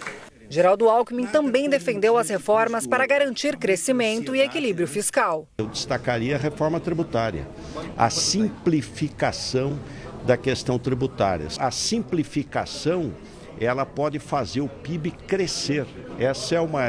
Geraldo 0.52 0.86
Alckmin 0.86 1.26
também 1.28 1.66
defendeu 1.66 2.18
as 2.18 2.28
reformas 2.28 2.86
para 2.86 3.06
garantir 3.06 3.56
crescimento 3.56 4.36
e 4.36 4.42
equilíbrio 4.42 4.86
fiscal. 4.86 5.48
Eu 5.56 5.66
destacaria 5.66 6.36
a 6.36 6.38
reforma 6.38 6.78
tributária, 6.78 7.48
a 7.96 8.10
simplificação 8.10 9.80
da 10.26 10.36
questão 10.36 10.78
tributária. 10.78 11.46
A 11.58 11.70
simplificação 11.70 13.14
ela 13.58 13.86
pode 13.86 14.18
fazer 14.18 14.60
o 14.60 14.68
PIB 14.68 15.12
crescer. 15.26 15.86
Essa 16.18 16.56
é 16.56 16.60
uma, 16.60 16.82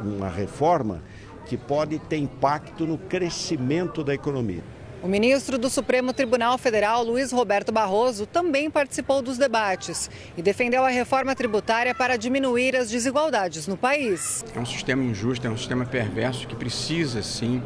uma 0.00 0.28
reforma 0.28 1.02
que 1.44 1.56
pode 1.56 1.98
ter 1.98 2.18
impacto 2.18 2.86
no 2.86 2.98
crescimento 2.98 4.04
da 4.04 4.14
economia. 4.14 4.62
O 5.00 5.06
ministro 5.06 5.56
do 5.58 5.70
Supremo 5.70 6.12
Tribunal 6.12 6.58
Federal, 6.58 7.04
Luiz 7.04 7.30
Roberto 7.30 7.70
Barroso, 7.70 8.26
também 8.26 8.68
participou 8.68 9.22
dos 9.22 9.38
debates 9.38 10.10
e 10.36 10.42
defendeu 10.42 10.84
a 10.84 10.88
reforma 10.88 11.36
tributária 11.36 11.94
para 11.94 12.16
diminuir 12.16 12.74
as 12.74 12.90
desigualdades 12.90 13.68
no 13.68 13.76
país. 13.76 14.44
É 14.56 14.58
um 14.58 14.66
sistema 14.66 15.04
injusto, 15.04 15.46
é 15.46 15.50
um 15.50 15.56
sistema 15.56 15.86
perverso 15.86 16.48
que 16.48 16.56
precisa, 16.56 17.22
sim, 17.22 17.62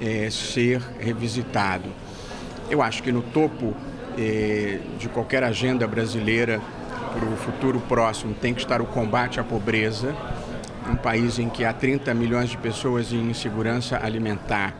é, 0.00 0.28
ser 0.30 0.80
revisitado. 0.98 1.88
Eu 2.68 2.82
acho 2.82 3.04
que 3.04 3.12
no 3.12 3.22
topo 3.22 3.72
é, 4.18 4.80
de 4.98 5.08
qualquer 5.08 5.44
agenda 5.44 5.86
brasileira 5.86 6.60
para 7.12 7.24
o 7.24 7.36
futuro 7.36 7.78
próximo 7.82 8.34
tem 8.34 8.52
que 8.52 8.60
estar 8.60 8.82
o 8.82 8.86
combate 8.86 9.38
à 9.38 9.44
pobreza. 9.44 10.12
Um 10.90 10.96
país 10.96 11.38
em 11.38 11.48
que 11.48 11.64
há 11.64 11.72
30 11.72 12.12
milhões 12.14 12.50
de 12.50 12.58
pessoas 12.58 13.12
em 13.12 13.30
insegurança 13.30 13.96
alimentar 14.02 14.76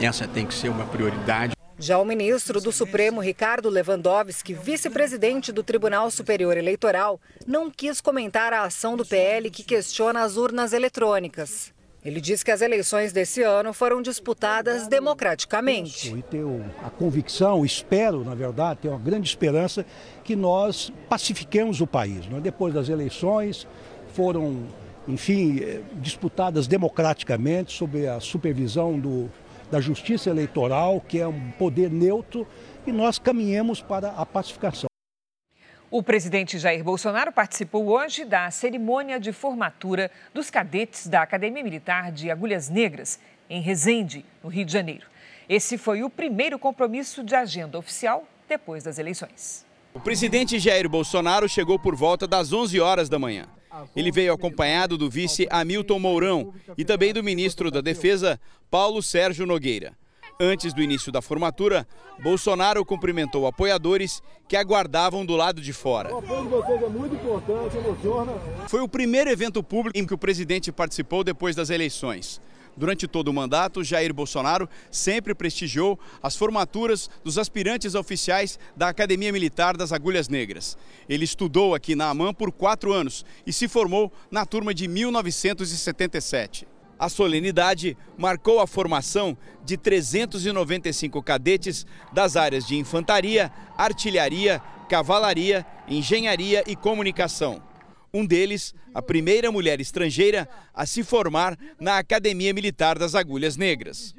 essa 0.00 0.26
tem 0.26 0.46
que 0.46 0.54
ser 0.54 0.68
uma 0.68 0.86
prioridade. 0.86 1.54
Já 1.78 1.98
o 1.98 2.04
ministro 2.04 2.60
do 2.60 2.70
Supremo, 2.70 3.20
Ricardo 3.20 3.68
Lewandowski, 3.68 4.54
vice-presidente 4.54 5.50
do 5.50 5.62
Tribunal 5.62 6.10
Superior 6.10 6.56
Eleitoral, 6.56 7.20
não 7.46 7.70
quis 7.70 8.00
comentar 8.00 8.52
a 8.52 8.62
ação 8.62 8.96
do 8.96 9.04
PL 9.04 9.50
que 9.50 9.64
questiona 9.64 10.22
as 10.22 10.36
urnas 10.36 10.72
eletrônicas. 10.72 11.72
Ele 12.04 12.20
diz 12.20 12.42
que 12.42 12.50
as 12.50 12.60
eleições 12.60 13.12
desse 13.12 13.42
ano 13.42 13.72
foram 13.72 14.02
disputadas 14.02 14.88
democraticamente. 14.88 16.12
E 16.12 16.22
tenho 16.22 16.64
a 16.82 16.90
convicção, 16.90 17.64
espero, 17.64 18.24
na 18.24 18.34
verdade, 18.34 18.80
tenho 18.82 18.94
uma 18.94 19.00
grande 19.00 19.28
esperança 19.28 19.86
que 20.24 20.34
nós 20.34 20.92
pacifiquemos 21.08 21.80
o 21.80 21.86
país. 21.86 22.26
Né? 22.26 22.40
Depois 22.40 22.74
das 22.74 22.88
eleições, 22.88 23.68
foram, 24.14 24.64
enfim, 25.06 25.60
eh, 25.60 25.80
disputadas 25.94 26.66
democraticamente 26.66 27.72
sob 27.72 28.06
a 28.06 28.18
supervisão 28.18 28.98
do, 28.98 29.30
da 29.72 29.80
Justiça 29.80 30.28
Eleitoral, 30.28 31.00
que 31.00 31.18
é 31.18 31.26
um 31.26 31.50
poder 31.52 31.90
neutro, 31.90 32.46
e 32.86 32.92
nós 32.92 33.18
caminhemos 33.18 33.80
para 33.80 34.10
a 34.10 34.26
pacificação. 34.26 34.86
O 35.90 36.02
presidente 36.02 36.58
Jair 36.58 36.84
Bolsonaro 36.84 37.32
participou 37.32 37.88
hoje 37.88 38.26
da 38.26 38.50
cerimônia 38.50 39.18
de 39.18 39.32
formatura 39.32 40.10
dos 40.34 40.50
cadetes 40.50 41.06
da 41.06 41.22
Academia 41.22 41.64
Militar 41.64 42.12
de 42.12 42.30
Agulhas 42.30 42.68
Negras, 42.68 43.18
em 43.48 43.62
Resende, 43.62 44.26
no 44.44 44.50
Rio 44.50 44.66
de 44.66 44.72
Janeiro. 44.72 45.06
Esse 45.48 45.78
foi 45.78 46.02
o 46.02 46.10
primeiro 46.10 46.58
compromisso 46.58 47.24
de 47.24 47.34
agenda 47.34 47.78
oficial 47.78 48.28
depois 48.46 48.84
das 48.84 48.98
eleições. 48.98 49.64
O 49.94 50.00
presidente 50.00 50.58
Jair 50.58 50.88
Bolsonaro 50.88 51.48
chegou 51.48 51.78
por 51.78 51.94
volta 51.94 52.26
das 52.26 52.52
11 52.52 52.78
horas 52.78 53.08
da 53.08 53.18
manhã. 53.18 53.46
Ele 53.94 54.10
veio 54.10 54.32
acompanhado 54.32 54.98
do 54.98 55.08
vice 55.08 55.46
Hamilton 55.50 55.98
Mourão 55.98 56.54
e 56.76 56.84
também 56.84 57.12
do 57.12 57.22
ministro 57.22 57.70
da 57.70 57.80
Defesa, 57.80 58.40
Paulo 58.70 59.02
Sérgio 59.02 59.46
Nogueira. 59.46 59.96
Antes 60.40 60.72
do 60.72 60.82
início 60.82 61.12
da 61.12 61.22
formatura, 61.22 61.86
Bolsonaro 62.22 62.84
cumprimentou 62.84 63.46
apoiadores 63.46 64.20
que 64.48 64.56
aguardavam 64.56 65.24
do 65.24 65.36
lado 65.36 65.60
de 65.60 65.72
fora. 65.72 66.12
O 66.12 66.18
apoio 66.18 66.42
de 66.42 66.48
vocês 66.48 66.82
é 66.82 66.88
muito 66.88 67.14
importante, 67.14 67.76
emociona. 67.76 68.32
Foi 68.66 68.80
o 68.80 68.88
primeiro 68.88 69.30
evento 69.30 69.62
público 69.62 69.98
em 69.98 70.06
que 70.06 70.14
o 70.14 70.18
presidente 70.18 70.72
participou 70.72 71.22
depois 71.22 71.54
das 71.54 71.70
eleições. 71.70 72.40
Durante 72.76 73.06
todo 73.06 73.28
o 73.28 73.32
mandato, 73.32 73.84
Jair 73.84 74.14
Bolsonaro 74.14 74.68
sempre 74.90 75.34
prestigiou 75.34 75.98
as 76.22 76.36
formaturas 76.36 77.10
dos 77.22 77.36
aspirantes 77.36 77.94
oficiais 77.94 78.58
da 78.76 78.88
Academia 78.88 79.32
Militar 79.32 79.76
das 79.76 79.92
Agulhas 79.92 80.28
Negras. 80.28 80.76
Ele 81.08 81.24
estudou 81.24 81.74
aqui 81.74 81.94
na 81.94 82.08
AMAN 82.08 82.32
por 82.32 82.50
quatro 82.50 82.92
anos 82.92 83.24
e 83.46 83.52
se 83.52 83.68
formou 83.68 84.10
na 84.30 84.46
turma 84.46 84.72
de 84.72 84.88
1977. 84.88 86.66
A 86.98 87.08
solenidade 87.08 87.96
marcou 88.16 88.60
a 88.60 88.66
formação 88.66 89.36
de 89.64 89.76
395 89.76 91.20
cadetes 91.22 91.84
das 92.12 92.36
áreas 92.36 92.66
de 92.66 92.76
infantaria, 92.76 93.52
artilharia, 93.76 94.62
cavalaria, 94.88 95.66
engenharia 95.88 96.62
e 96.66 96.76
comunicação. 96.76 97.60
Um 98.14 98.26
deles, 98.26 98.74
a 98.92 99.00
primeira 99.00 99.50
mulher 99.50 99.80
estrangeira 99.80 100.46
a 100.74 100.84
se 100.84 101.02
formar 101.02 101.58
na 101.80 101.96
Academia 101.96 102.52
Militar 102.52 102.98
das 102.98 103.14
Agulhas 103.14 103.56
Negras. 103.56 104.14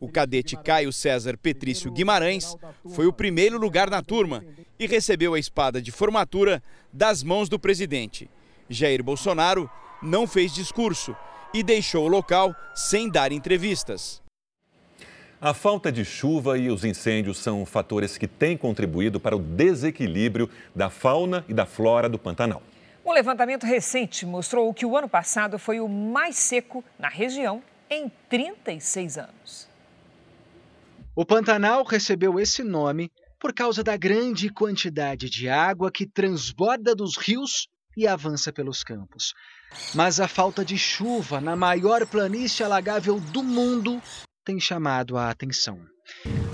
O 0.00 0.08
cadete 0.08 0.56
Caio 0.56 0.90
César 0.90 1.36
Petrício 1.36 1.92
Guimarães 1.92 2.56
foi 2.94 3.06
o 3.06 3.12
primeiro 3.12 3.58
lugar 3.58 3.90
na 3.90 4.00
turma 4.00 4.42
e 4.78 4.86
recebeu 4.86 5.34
a 5.34 5.38
espada 5.38 5.82
de 5.82 5.92
formatura 5.92 6.62
das 6.90 7.22
mãos 7.22 7.50
do 7.50 7.58
presidente. 7.58 8.30
Jair 8.70 9.02
Bolsonaro 9.02 9.68
não 10.00 10.26
fez 10.26 10.54
discurso 10.54 11.14
e 11.52 11.62
deixou 11.62 12.06
o 12.06 12.08
local 12.08 12.56
sem 12.74 13.10
dar 13.10 13.30
entrevistas. 13.30 14.22
A 15.38 15.52
falta 15.52 15.92
de 15.92 16.02
chuva 16.02 16.56
e 16.56 16.70
os 16.70 16.82
incêndios 16.82 17.36
são 17.36 17.66
fatores 17.66 18.16
que 18.16 18.26
têm 18.26 18.56
contribuído 18.56 19.20
para 19.20 19.36
o 19.36 19.38
desequilíbrio 19.38 20.48
da 20.74 20.88
fauna 20.88 21.44
e 21.46 21.52
da 21.52 21.66
flora 21.66 22.08
do 22.08 22.18
Pantanal. 22.18 22.62
Um 23.04 23.12
levantamento 23.12 23.66
recente 23.66 24.24
mostrou 24.24 24.72
que 24.72 24.86
o 24.86 24.96
ano 24.96 25.08
passado 25.08 25.58
foi 25.58 25.78
o 25.78 25.86
mais 25.86 26.36
seco 26.36 26.82
na 26.98 27.08
região 27.08 27.62
em 27.90 28.10
36 28.30 29.18
anos. 29.18 29.68
O 31.14 31.24
Pantanal 31.24 31.84
recebeu 31.84 32.40
esse 32.40 32.64
nome 32.64 33.12
por 33.38 33.52
causa 33.52 33.84
da 33.84 33.94
grande 33.94 34.48
quantidade 34.48 35.28
de 35.28 35.50
água 35.50 35.92
que 35.92 36.06
transborda 36.06 36.94
dos 36.94 37.18
rios 37.18 37.68
e 37.94 38.06
avança 38.06 38.50
pelos 38.50 38.82
campos. 38.82 39.34
Mas 39.94 40.18
a 40.18 40.26
falta 40.26 40.64
de 40.64 40.78
chuva 40.78 41.42
na 41.42 41.54
maior 41.54 42.06
planície 42.06 42.64
alagável 42.64 43.20
do 43.20 43.42
mundo 43.42 44.02
tem 44.42 44.58
chamado 44.58 45.18
a 45.18 45.28
atenção. 45.28 45.78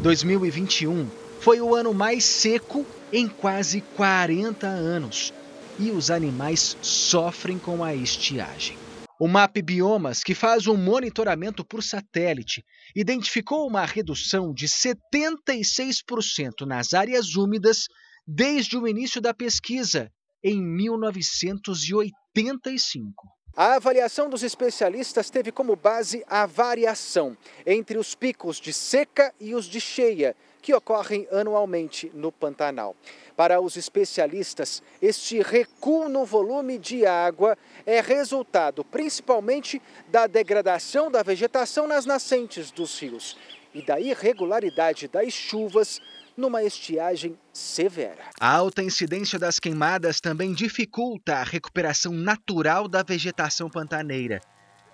2021 0.03 1.09
foi 1.41 1.61
o 1.61 1.77
ano 1.77 1.95
mais 1.95 2.25
seco 2.25 2.85
em 3.13 3.29
quase 3.29 3.81
40 3.81 4.67
anos 4.67 5.33
e 5.81 5.91
os 5.91 6.11
animais 6.11 6.77
sofrem 6.83 7.59
com 7.59 7.83
a 7.83 7.95
estiagem. 7.95 8.77
O 9.19 9.27
MAP 9.27 9.63
Biomas, 9.63 10.23
que 10.23 10.35
faz 10.35 10.67
um 10.67 10.77
monitoramento 10.77 11.65
por 11.65 11.83
satélite, 11.83 12.63
identificou 12.95 13.67
uma 13.67 13.85
redução 13.85 14.53
de 14.53 14.69
76% 14.69 16.67
nas 16.67 16.95
áreas 16.95 17.35
úmidas 17.35 17.87
desde 18.27 18.77
o 18.77 18.87
início 18.87 19.21
da 19.21 19.35
pesquisa, 19.35 20.11
em 20.45 20.63
1985. 20.63 23.27
A 23.57 23.75
avaliação 23.75 24.31
dos 24.31 24.43
especialistas 24.43 25.29
teve 25.29 25.51
como 25.51 25.77
base 25.77 26.25
a 26.27 26.47
variação 26.47 27.37
entre 27.67 27.99
os 27.99 28.15
picos 28.15 28.61
de 28.61 28.73
seca 28.73 29.35
e 29.41 29.55
os 29.55 29.67
de 29.67 29.81
cheia, 29.81 30.37
que 30.61 30.75
ocorrem 30.75 31.27
anualmente 31.33 32.11
no 32.15 32.31
Pantanal. 32.31 32.95
Para 33.37 33.61
os 33.61 33.77
especialistas, 33.77 34.83
este 35.01 35.41
recuo 35.41 36.09
no 36.09 36.25
volume 36.25 36.79
de 36.79 37.07
água 37.07 37.57
é 37.87 38.01
resultado 38.01 38.85
principalmente 38.85 39.81
da 40.09 40.27
degradação 40.27 41.11
da 41.11 41.23
vegetação 41.23 41.87
nas 41.87 42.05
nascentes 42.05 42.71
dos 42.71 42.99
rios 42.99 43.37
e 43.75 43.83
da 43.83 44.01
irregularidade 44.01 45.09
das 45.09 45.33
chuvas 45.33 46.01
numa 46.37 46.63
estiagem 46.63 47.39
severa. 47.53 48.25
A 48.41 48.57
alta 48.57 48.83
incidência 48.83 49.39
das 49.39 49.59
queimadas 49.59 50.21
também 50.21 50.53
dificulta 50.53 51.37
a 51.37 51.43
recuperação 51.43 52.13
natural 52.13 52.89
da 52.89 53.03
vegetação 53.03 53.69
pantaneira. 53.69 54.41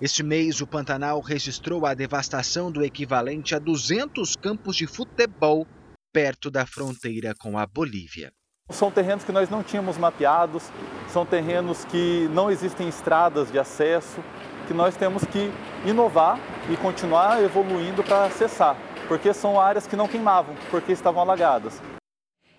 Este 0.00 0.22
mês, 0.22 0.60
o 0.60 0.66
Pantanal 0.66 1.20
registrou 1.20 1.86
a 1.86 1.94
devastação 1.94 2.70
do 2.70 2.84
equivalente 2.84 3.54
a 3.54 3.58
200 3.58 4.36
campos 4.36 4.76
de 4.76 4.86
futebol 4.86 5.66
perto 6.12 6.50
da 6.50 6.66
fronteira 6.66 7.34
com 7.38 7.58
a 7.58 7.66
Bolívia. 7.66 8.32
São 8.70 8.90
terrenos 8.90 9.24
que 9.24 9.32
nós 9.32 9.48
não 9.48 9.62
tínhamos 9.62 9.96
mapeados, 9.96 10.64
são 11.08 11.24
terrenos 11.24 11.84
que 11.84 12.28
não 12.32 12.50
existem 12.50 12.88
estradas 12.88 13.50
de 13.50 13.58
acesso, 13.58 14.22
que 14.66 14.74
nós 14.74 14.96
temos 14.96 15.24
que 15.24 15.50
inovar 15.86 16.38
e 16.70 16.76
continuar 16.76 17.42
evoluindo 17.42 18.02
para 18.02 18.26
acessar 18.26 18.76
porque 19.06 19.32
são 19.32 19.60
áreas 19.60 19.86
que 19.86 19.96
não 19.96 20.08
queimavam, 20.08 20.54
porque 20.70 20.92
estavam 20.92 21.22
alagadas. 21.22 21.80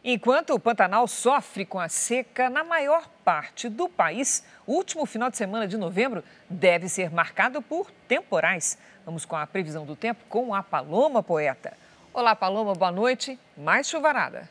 Enquanto 0.04 0.54
o 0.54 0.60
Pantanal 0.60 1.08
sofre 1.08 1.66
com 1.66 1.80
a 1.80 1.90
seca 1.90 2.50
na 2.50 2.64
maior 2.64 3.10
parte 3.26 3.68
do 3.68 3.90
país, 3.90 4.44
o 4.66 4.74
último 4.74 5.06
final 5.06 5.30
de 5.30 5.38
semana 5.38 5.68
de 5.68 5.76
novembro 5.76 6.24
deve 6.50 6.88
ser 6.88 7.12
marcado 7.12 7.62
por 7.62 7.92
temporais. 8.08 8.78
Vamos 9.06 9.26
com 9.26 9.36
a 9.36 9.48
previsão 9.48 9.86
do 9.86 9.96
tempo 9.96 10.24
com 10.30 10.54
a 10.54 10.62
Paloma 10.62 11.24
Poeta. 11.24 11.74
Olá, 12.14 12.36
Paloma, 12.36 12.74
boa 12.74 12.92
noite. 12.92 13.40
Mais 13.58 13.90
chuvarada. 13.90 14.50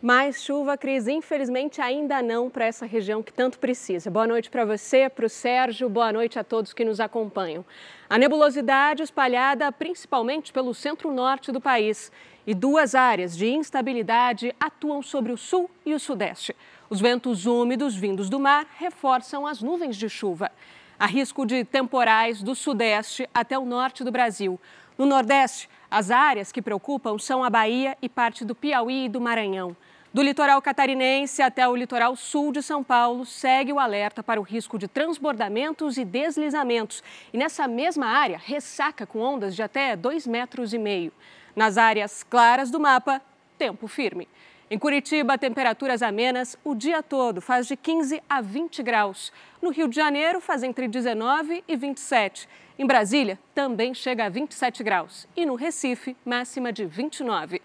Mais 0.00 0.42
chuva, 0.42 0.76
Cris, 0.76 1.08
infelizmente 1.08 1.80
ainda 1.80 2.20
não 2.20 2.50
para 2.50 2.66
essa 2.66 2.84
região 2.84 3.22
que 3.22 3.32
tanto 3.32 3.58
precisa. 3.58 4.10
Boa 4.10 4.26
noite 4.26 4.50
para 4.50 4.64
você, 4.64 5.08
para 5.08 5.24
o 5.24 5.30
Sérgio, 5.30 5.88
boa 5.88 6.12
noite 6.12 6.38
a 6.38 6.44
todos 6.44 6.74
que 6.74 6.84
nos 6.84 7.00
acompanham. 7.00 7.64
A 8.08 8.18
nebulosidade 8.18 9.02
espalhada 9.02 9.72
principalmente 9.72 10.52
pelo 10.52 10.74
centro-norte 10.74 11.50
do 11.50 11.60
país 11.60 12.12
e 12.46 12.54
duas 12.54 12.94
áreas 12.94 13.36
de 13.36 13.46
instabilidade 13.48 14.54
atuam 14.60 15.02
sobre 15.02 15.32
o 15.32 15.36
sul 15.36 15.70
e 15.84 15.94
o 15.94 16.00
sudeste. 16.00 16.54
Os 16.90 17.00
ventos 17.00 17.46
úmidos 17.46 17.96
vindos 17.96 18.28
do 18.28 18.38
mar 18.38 18.66
reforçam 18.78 19.46
as 19.46 19.62
nuvens 19.62 19.96
de 19.96 20.08
chuva. 20.08 20.50
Há 20.98 21.06
risco 21.06 21.44
de 21.44 21.64
temporais 21.64 22.42
do 22.42 22.54
sudeste 22.54 23.28
até 23.34 23.58
o 23.58 23.64
norte 23.64 24.04
do 24.04 24.12
Brasil. 24.12 24.60
No 24.96 25.06
nordeste, 25.06 25.68
as 25.90 26.10
áreas 26.10 26.52
que 26.52 26.62
preocupam 26.62 27.18
são 27.18 27.42
a 27.42 27.50
Bahia 27.50 27.96
e 28.00 28.08
parte 28.08 28.44
do 28.44 28.54
Piauí 28.54 29.06
e 29.06 29.08
do 29.08 29.20
Maranhão. 29.20 29.76
Do 30.14 30.22
litoral 30.22 30.62
catarinense 30.62 31.42
até 31.42 31.66
o 31.66 31.74
litoral 31.74 32.14
sul 32.14 32.52
de 32.52 32.62
São 32.62 32.84
Paulo, 32.84 33.26
segue 33.26 33.72
o 33.72 33.80
alerta 33.80 34.22
para 34.22 34.38
o 34.38 34.44
risco 34.44 34.78
de 34.78 34.86
transbordamentos 34.86 35.98
e 35.98 36.04
deslizamentos. 36.04 37.02
E 37.32 37.36
nessa 37.36 37.66
mesma 37.66 38.06
área, 38.06 38.40
ressaca 38.40 39.04
com 39.04 39.18
ondas 39.18 39.56
de 39.56 39.62
até 39.64 39.96
2,5 39.96 40.30
metros. 40.30 40.72
e 40.72 40.78
meio. 40.78 41.12
Nas 41.54 41.78
áreas 41.78 42.22
claras 42.22 42.70
do 42.70 42.80
mapa, 42.80 43.22
tempo 43.56 43.86
firme. 43.86 44.28
Em 44.70 44.78
Curitiba, 44.78 45.38
temperaturas 45.38 46.02
amenas 46.02 46.56
o 46.64 46.74
dia 46.74 47.02
todo, 47.02 47.40
faz 47.40 47.66
de 47.66 47.76
15 47.76 48.22
a 48.28 48.40
20 48.40 48.82
graus. 48.82 49.32
No 49.62 49.70
Rio 49.70 49.86
de 49.86 49.94
Janeiro, 49.94 50.40
faz 50.40 50.62
entre 50.62 50.88
19 50.88 51.62
e 51.68 51.76
27. 51.76 52.48
Em 52.78 52.86
Brasília, 52.86 53.38
também 53.54 53.94
chega 53.94 54.24
a 54.24 54.28
27 54.28 54.82
graus. 54.82 55.28
E 55.36 55.46
no 55.46 55.54
Recife, 55.54 56.16
máxima 56.24 56.72
de 56.72 56.86
29. 56.86 57.62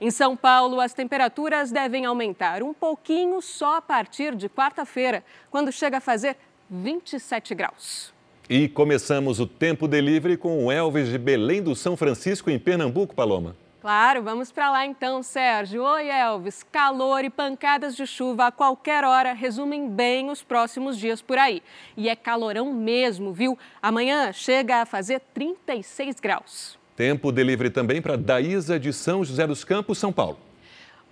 Em 0.00 0.10
São 0.10 0.36
Paulo, 0.36 0.80
as 0.80 0.92
temperaturas 0.92 1.70
devem 1.70 2.04
aumentar 2.04 2.62
um 2.62 2.74
pouquinho 2.74 3.40
só 3.40 3.76
a 3.76 3.82
partir 3.82 4.34
de 4.34 4.48
quarta-feira, 4.48 5.24
quando 5.50 5.70
chega 5.70 5.98
a 5.98 6.00
fazer 6.00 6.36
27 6.68 7.54
graus. 7.54 8.12
E 8.52 8.66
começamos 8.66 9.38
o 9.38 9.46
Tempo 9.46 9.86
Delivery 9.86 10.36
com 10.36 10.64
o 10.64 10.72
Elvis 10.72 11.08
de 11.08 11.16
Belém 11.16 11.62
do 11.62 11.76
São 11.76 11.96
Francisco, 11.96 12.50
em 12.50 12.58
Pernambuco, 12.58 13.14
Paloma. 13.14 13.54
Claro, 13.80 14.24
vamos 14.24 14.50
para 14.50 14.72
lá 14.72 14.84
então, 14.84 15.22
Sérgio. 15.22 15.84
Oi, 15.84 16.08
Elvis. 16.08 16.64
Calor 16.64 17.24
e 17.24 17.30
pancadas 17.30 17.94
de 17.94 18.04
chuva 18.08 18.48
a 18.48 18.50
qualquer 18.50 19.04
hora 19.04 19.32
resumem 19.34 19.88
bem 19.88 20.30
os 20.30 20.42
próximos 20.42 20.98
dias 20.98 21.22
por 21.22 21.38
aí. 21.38 21.62
E 21.96 22.08
é 22.08 22.16
calorão 22.16 22.72
mesmo, 22.72 23.32
viu? 23.32 23.56
Amanhã 23.80 24.32
chega 24.32 24.82
a 24.82 24.84
fazer 24.84 25.22
36 25.32 26.18
graus. 26.18 26.76
Tempo 26.96 27.30
delivery 27.30 27.70
também 27.70 28.02
para 28.02 28.16
Daísa 28.16 28.80
de 28.80 28.92
São 28.92 29.22
José 29.22 29.46
dos 29.46 29.62
Campos, 29.62 29.96
São 29.96 30.12
Paulo. 30.12 30.49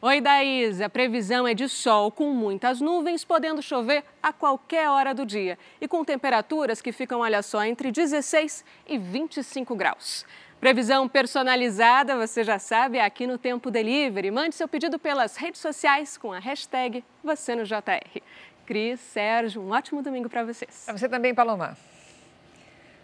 Oi, 0.01 0.21
Daísa. 0.21 0.87
A 0.87 0.89
previsão 0.89 1.45
é 1.45 1.55
de 1.55 1.69
sol 1.69 2.13
com 2.13 2.31
muitas 2.31 2.81
nuvens, 2.81 3.25
podendo 3.25 3.61
chover 3.61 4.05
a 4.23 4.33
qualquer 4.33 4.89
hora 4.89 5.13
do 5.13 5.27
dia. 5.27 5.59
E 5.81 5.89
com 5.89 6.05
temperaturas 6.05 6.81
que 6.81 6.93
ficam, 6.93 7.19
olha 7.19 7.43
só, 7.43 7.65
entre 7.65 7.91
16 7.91 8.65
e 8.87 8.97
25 8.97 9.75
graus. 9.75 10.25
Previsão 10.61 11.09
personalizada, 11.09 12.17
você 12.17 12.45
já 12.45 12.61
sabe, 12.61 13.01
aqui 13.01 13.27
no 13.27 13.39
Tempo 13.39 13.73
Delivery. 13.73 14.31
Mande 14.31 14.55
seu 14.55 14.69
pedido 14.69 15.01
pelas 15.01 15.37
redes 15.37 15.61
sociais 15.61 16.17
com 16.17 16.33
a 16.33 16.39
hashtag 16.39 17.05
você 17.25 17.57
no 17.57 17.65
JR. 17.65 18.23
Cris, 18.65 19.01
Sérgio, 19.01 19.61
um 19.61 19.73
ótimo 19.73 20.01
domingo 20.01 20.29
para 20.29 20.45
vocês. 20.45 20.85
Para 20.87 20.97
você 20.97 21.09
também, 21.09 21.35
Paloma. 21.35 21.77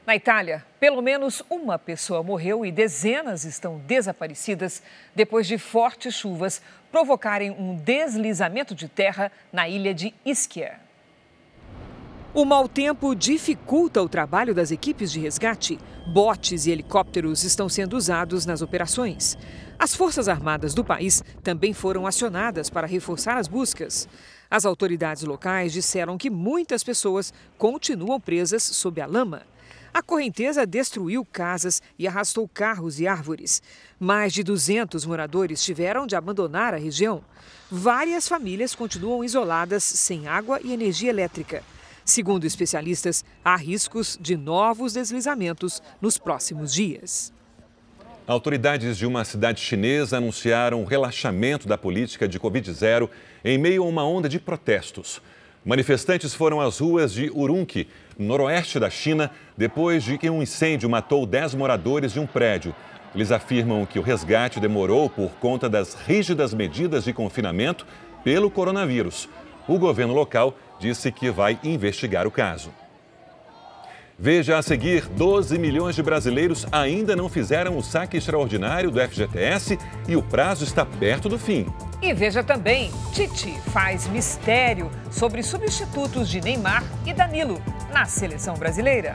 Na 0.07 0.15
Itália, 0.15 0.63
pelo 0.79 1.01
menos 1.01 1.43
uma 1.49 1.79
pessoa 1.79 2.23
morreu 2.23 2.65
e 2.65 2.71
dezenas 2.71 3.45
estão 3.45 3.79
desaparecidas 3.79 4.83
depois 5.15 5.47
de 5.47 5.57
fortes 5.57 6.15
chuvas 6.15 6.61
provocarem 6.93 7.51
um 7.51 7.75
deslizamento 7.75 8.75
de 8.75 8.87
terra 8.87 9.33
na 9.51 9.67
ilha 9.67 9.95
de 9.95 10.13
Ischia. 10.23 10.79
O 12.35 12.45
mau 12.45 12.69
tempo 12.69 13.15
dificulta 13.15 14.03
o 14.03 14.09
trabalho 14.09 14.55
das 14.55 14.71
equipes 14.71 15.11
de 15.11 15.21
resgate. 15.21 15.79
Botes 16.13 16.67
e 16.67 16.71
helicópteros 16.71 17.43
estão 17.43 17.69
sendo 17.69 17.97
usados 17.97 18.45
nas 18.45 18.61
operações. 18.61 19.39
As 19.79 19.95
Forças 19.95 20.29
Armadas 20.29 20.75
do 20.75 20.85
país 20.85 21.25
também 21.43 21.73
foram 21.73 22.07
acionadas 22.07 22.69
para 22.69 22.87
reforçar 22.87 23.39
as 23.39 23.49
buscas. 23.49 24.07
As 24.51 24.67
autoridades 24.67 25.23
locais 25.23 25.73
disseram 25.73 26.19
que 26.19 26.29
muitas 26.29 26.85
pessoas 26.85 27.33
continuam 27.57 28.21
presas 28.21 28.63
sob 28.65 29.01
a 29.01 29.07
lama. 29.07 29.54
A 29.95 30.03
correnteza 30.03 30.67
destruiu 30.67 31.25
casas 31.25 31.81
e 31.97 32.09
arrastou 32.09 32.49
carros 32.49 32.99
e 32.99 33.07
árvores. 33.07 33.63
Mais 33.97 34.33
de 34.33 34.43
200 34.43 35.07
moradores 35.07 35.63
tiveram 35.63 36.05
de 36.05 36.17
abandonar 36.17 36.75
a 36.75 36.77
região. 36.77 37.23
Várias 37.71 38.27
famílias 38.27 38.75
continuam 38.75 39.23
isoladas 39.23 39.85
sem 39.85 40.27
água 40.27 40.59
e 40.65 40.73
energia 40.73 41.11
elétrica. 41.11 41.63
Segundo 42.05 42.45
especialistas, 42.45 43.25
há 43.45 43.55
riscos 43.55 44.19
de 44.21 44.37
novos 44.37 44.95
deslizamentos 44.95 45.81
nos 46.03 46.19
próximos 46.19 46.75
dias. 46.75 47.33
Autoridades 48.27 48.99
de 48.99 49.07
uma 49.07 49.25
cidade 49.25 49.61
chinesa 49.61 50.17
anunciaram 50.17 50.83
o 50.83 50.85
relaxamento 50.85 51.69
da 51.69 51.79
política 51.79 52.27
de 52.27 52.41
Covid-0 52.41 53.09
em 53.45 53.57
meio 53.57 53.85
a 53.85 53.87
uma 53.87 54.05
onda 54.05 54.29
de 54.29 54.41
protestos. 54.41 55.23
Manifestantes 55.65 56.35
foram 56.35 56.61
às 56.61 56.79
ruas 56.79 57.13
de 57.13 57.31
Urumqi, 57.31 57.89
noroeste 58.19 58.79
da 58.79 58.91
China, 58.91 59.31
depois 59.57 60.03
de 60.03 60.19
que 60.19 60.31
um 60.31 60.43
incêndio 60.43 60.89
matou 60.89 61.27
10 61.27 61.55
moradores 61.55 62.13
de 62.13 62.21
um 62.21 62.27
prédio. 62.27 62.75
Eles 63.15 63.31
afirmam 63.31 63.87
que 63.87 63.99
o 63.99 64.03
resgate 64.03 64.59
demorou 64.59 65.09
por 65.09 65.31
conta 65.33 65.69
das 65.69 65.95
rígidas 65.95 66.53
medidas 66.53 67.05
de 67.05 67.13
confinamento 67.13 67.87
pelo 68.25 68.51
coronavírus. 68.51 69.29
O 69.69 69.79
governo 69.79 70.13
local 70.13 70.57
disse 70.81 71.13
que 71.13 71.31
vai 71.31 71.59
investigar 71.63 72.27
o 72.27 72.31
caso. 72.31 72.73
Veja 74.19 74.59
a 74.59 74.63
seguir: 74.63 75.07
12 75.09 75.59
milhões 75.59 75.97
de 75.97 76.03
brasileiros 76.03 76.67
ainda 76.71 77.17
não 77.17 77.29
fizeram 77.29 77.77
o 77.77 77.83
saque 77.83 78.17
extraordinário 78.17 78.91
do 78.91 79.01
FGTS 79.01 79.79
e 80.09 80.15
o 80.15 80.23
prazo 80.23 80.65
está 80.65 80.85
perto 80.85 81.29
do 81.29 81.39
fim. 81.39 81.67
E 82.01 82.13
veja 82.13 82.43
também: 82.43 82.93
Tite 83.13 83.59
faz 83.73 84.07
mistério 84.07 84.91
sobre 85.11 85.43
substitutos 85.43 86.29
de 86.29 86.41
Neymar 86.41 86.85
e 87.05 87.13
Danilo 87.13 87.61
na 87.93 88.05
seleção 88.05 88.55
brasileira. 88.55 89.15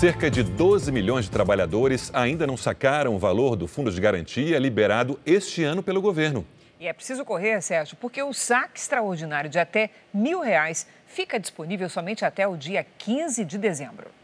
Cerca 0.00 0.30
de 0.30 0.42
12 0.42 0.90
milhões 0.90 1.26
de 1.26 1.30
trabalhadores 1.30 2.10
ainda 2.14 2.46
não 2.46 2.56
sacaram 2.56 3.14
o 3.14 3.18
valor 3.18 3.54
do 3.54 3.66
fundo 3.66 3.90
de 3.90 4.00
garantia 4.00 4.58
liberado 4.58 5.20
este 5.26 5.62
ano 5.62 5.82
pelo 5.82 6.00
governo. 6.00 6.46
E 6.80 6.86
é 6.86 6.92
preciso 6.94 7.22
correr, 7.22 7.60
Sérgio, 7.60 7.98
porque 8.00 8.22
o 8.22 8.32
saque 8.32 8.78
extraordinário 8.78 9.50
de 9.50 9.58
até 9.58 9.90
mil 10.14 10.40
reais 10.40 10.86
fica 11.04 11.38
disponível 11.38 11.90
somente 11.90 12.24
até 12.24 12.48
o 12.48 12.56
dia 12.56 12.86
15 12.96 13.44
de 13.44 13.58
dezembro. 13.58 14.19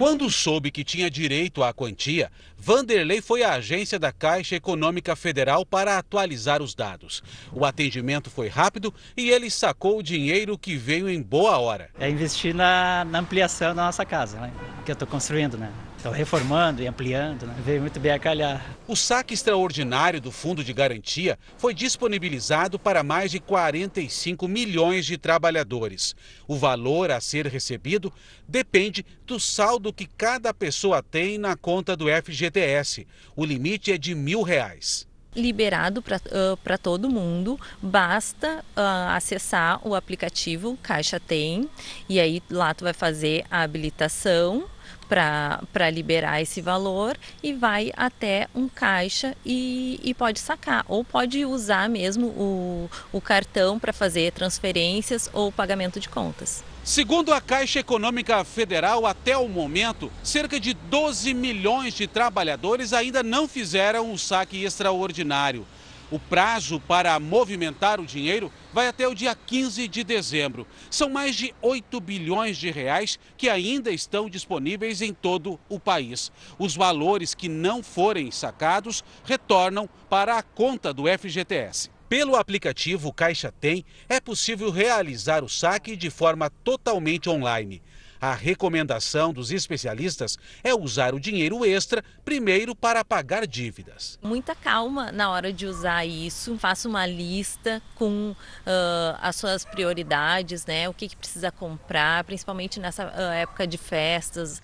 Quando 0.00 0.30
soube 0.30 0.70
que 0.70 0.82
tinha 0.82 1.10
direito 1.10 1.62
à 1.62 1.74
quantia, 1.74 2.32
Vanderlei 2.56 3.20
foi 3.20 3.42
à 3.42 3.52
agência 3.52 3.98
da 3.98 4.10
Caixa 4.10 4.56
Econômica 4.56 5.14
Federal 5.14 5.66
para 5.66 5.98
atualizar 5.98 6.62
os 6.62 6.74
dados. 6.74 7.22
O 7.52 7.66
atendimento 7.66 8.30
foi 8.30 8.48
rápido 8.48 8.94
e 9.14 9.28
ele 9.28 9.50
sacou 9.50 9.98
o 9.98 10.02
dinheiro 10.02 10.56
que 10.56 10.74
veio 10.74 11.06
em 11.06 11.20
boa 11.20 11.58
hora. 11.58 11.90
É 12.00 12.08
investir 12.08 12.54
na, 12.54 13.04
na 13.04 13.18
ampliação 13.18 13.74
da 13.74 13.84
nossa 13.84 14.06
casa, 14.06 14.40
né? 14.40 14.50
que 14.86 14.90
eu 14.90 14.94
estou 14.94 15.06
construindo, 15.06 15.58
né? 15.58 15.70
Estão 16.00 16.12
reformando 16.12 16.82
e 16.82 16.86
ampliando, 16.86 17.46
né? 17.46 17.54
veio 17.62 17.82
muito 17.82 18.00
bem 18.00 18.12
a 18.12 18.18
calhar. 18.18 18.64
O 18.88 18.96
saque 18.96 19.34
extraordinário 19.34 20.18
do 20.18 20.32
Fundo 20.32 20.64
de 20.64 20.72
Garantia 20.72 21.38
foi 21.58 21.74
disponibilizado 21.74 22.78
para 22.78 23.02
mais 23.02 23.30
de 23.30 23.38
45 23.38 24.48
milhões 24.48 25.04
de 25.04 25.18
trabalhadores. 25.18 26.16
O 26.48 26.56
valor 26.56 27.10
a 27.10 27.20
ser 27.20 27.46
recebido 27.46 28.10
depende 28.48 29.04
do 29.26 29.38
saldo 29.38 29.92
que 29.92 30.06
cada 30.06 30.54
pessoa 30.54 31.02
tem 31.02 31.36
na 31.36 31.54
conta 31.54 31.94
do 31.94 32.06
FGTS. 32.06 33.06
O 33.36 33.44
limite 33.44 33.92
é 33.92 33.98
de 33.98 34.14
mil 34.14 34.40
reais 34.40 35.06
liberado 35.36 36.02
para 36.02 36.16
uh, 36.16 36.78
todo 36.82 37.08
mundo, 37.08 37.56
basta 37.80 38.64
uh, 38.76 39.14
acessar 39.14 39.80
o 39.86 39.94
aplicativo 39.94 40.76
Caixa 40.82 41.20
Tem 41.20 41.70
e 42.08 42.18
aí 42.18 42.42
lá 42.50 42.74
tu 42.74 42.82
vai 42.82 42.92
fazer 42.92 43.44
a 43.48 43.62
habilitação 43.62 44.68
para 45.10 45.90
liberar 45.90 46.40
esse 46.40 46.60
valor 46.60 47.18
e 47.42 47.52
vai 47.52 47.90
até 47.96 48.46
um 48.54 48.68
caixa 48.68 49.36
e, 49.44 49.98
e 50.04 50.14
pode 50.14 50.38
sacar. 50.38 50.84
Ou 50.86 51.04
pode 51.04 51.44
usar 51.44 51.88
mesmo 51.88 52.28
o, 52.28 52.90
o 53.12 53.20
cartão 53.20 53.76
para 53.76 53.92
fazer 53.92 54.30
transferências 54.30 55.28
ou 55.32 55.50
pagamento 55.50 55.98
de 55.98 56.08
contas. 56.08 56.62
Segundo 56.84 57.34
a 57.34 57.40
Caixa 57.40 57.80
Econômica 57.80 58.42
Federal, 58.42 59.04
até 59.04 59.36
o 59.36 59.48
momento, 59.48 60.10
cerca 60.22 60.58
de 60.58 60.72
12 60.72 61.34
milhões 61.34 61.92
de 61.92 62.06
trabalhadores 62.06 62.92
ainda 62.92 63.22
não 63.22 63.46
fizeram 63.46 64.12
o 64.12 64.18
saque 64.18 64.64
extraordinário. 64.64 65.66
O 66.10 66.18
prazo 66.18 66.80
para 66.80 67.18
movimentar 67.20 68.00
o 68.00 68.06
dinheiro 68.06 68.52
vai 68.72 68.88
até 68.88 69.06
o 69.06 69.14
dia 69.14 69.32
15 69.34 69.86
de 69.86 70.02
dezembro. 70.02 70.66
São 70.90 71.08
mais 71.08 71.36
de 71.36 71.54
8 71.62 72.00
bilhões 72.00 72.56
de 72.56 72.68
reais 72.68 73.16
que 73.36 73.48
ainda 73.48 73.92
estão 73.92 74.28
disponíveis 74.28 75.02
em 75.02 75.14
todo 75.14 75.58
o 75.68 75.78
país. 75.78 76.32
Os 76.58 76.74
valores 76.74 77.32
que 77.32 77.48
não 77.48 77.80
forem 77.80 78.30
sacados 78.32 79.04
retornam 79.24 79.88
para 80.08 80.36
a 80.36 80.42
conta 80.42 80.92
do 80.92 81.04
FGTS. 81.06 81.90
Pelo 82.08 82.34
aplicativo 82.34 83.12
Caixa 83.12 83.52
Tem, 83.52 83.84
é 84.08 84.18
possível 84.18 84.68
realizar 84.68 85.44
o 85.44 85.48
saque 85.48 85.94
de 85.94 86.10
forma 86.10 86.50
totalmente 86.64 87.30
online. 87.30 87.80
A 88.20 88.34
recomendação 88.34 89.32
dos 89.32 89.50
especialistas 89.50 90.38
é 90.62 90.74
usar 90.74 91.14
o 91.14 91.20
dinheiro 91.20 91.64
extra 91.64 92.04
primeiro 92.22 92.74
para 92.76 93.02
pagar 93.02 93.46
dívidas. 93.46 94.18
Muita 94.22 94.54
calma 94.54 95.10
na 95.10 95.30
hora 95.30 95.50
de 95.50 95.64
usar 95.64 96.04
isso. 96.04 96.58
Faça 96.58 96.86
uma 96.86 97.06
lista 97.06 97.80
com 97.94 98.32
uh, 98.32 99.16
as 99.22 99.36
suas 99.36 99.64
prioridades, 99.64 100.66
né? 100.66 100.86
O 100.86 100.92
que, 100.92 101.08
que 101.08 101.16
precisa 101.16 101.50
comprar, 101.50 102.22
principalmente 102.24 102.78
nessa 102.78 103.06
uh, 103.06 103.32
época 103.32 103.66
de 103.66 103.78
festas. 103.78 104.60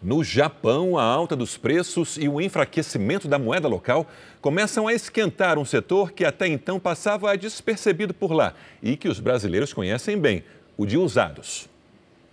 No 0.00 0.22
Japão, 0.22 0.96
a 0.96 1.02
alta 1.02 1.34
dos 1.34 1.56
preços 1.56 2.16
e 2.16 2.28
o 2.28 2.40
enfraquecimento 2.40 3.26
da 3.26 3.36
moeda 3.36 3.66
local 3.66 4.06
começam 4.40 4.86
a 4.86 4.94
esquentar 4.94 5.58
um 5.58 5.64
setor 5.64 6.12
que 6.12 6.24
até 6.24 6.46
então 6.46 6.78
passava 6.78 7.36
despercebido 7.36 8.14
por 8.14 8.30
lá 8.30 8.54
e 8.80 8.96
que 8.96 9.08
os 9.08 9.18
brasileiros 9.18 9.72
conhecem 9.72 10.16
bem 10.16 10.44
o 10.78 10.86
de 10.86 10.96
usados. 10.96 11.68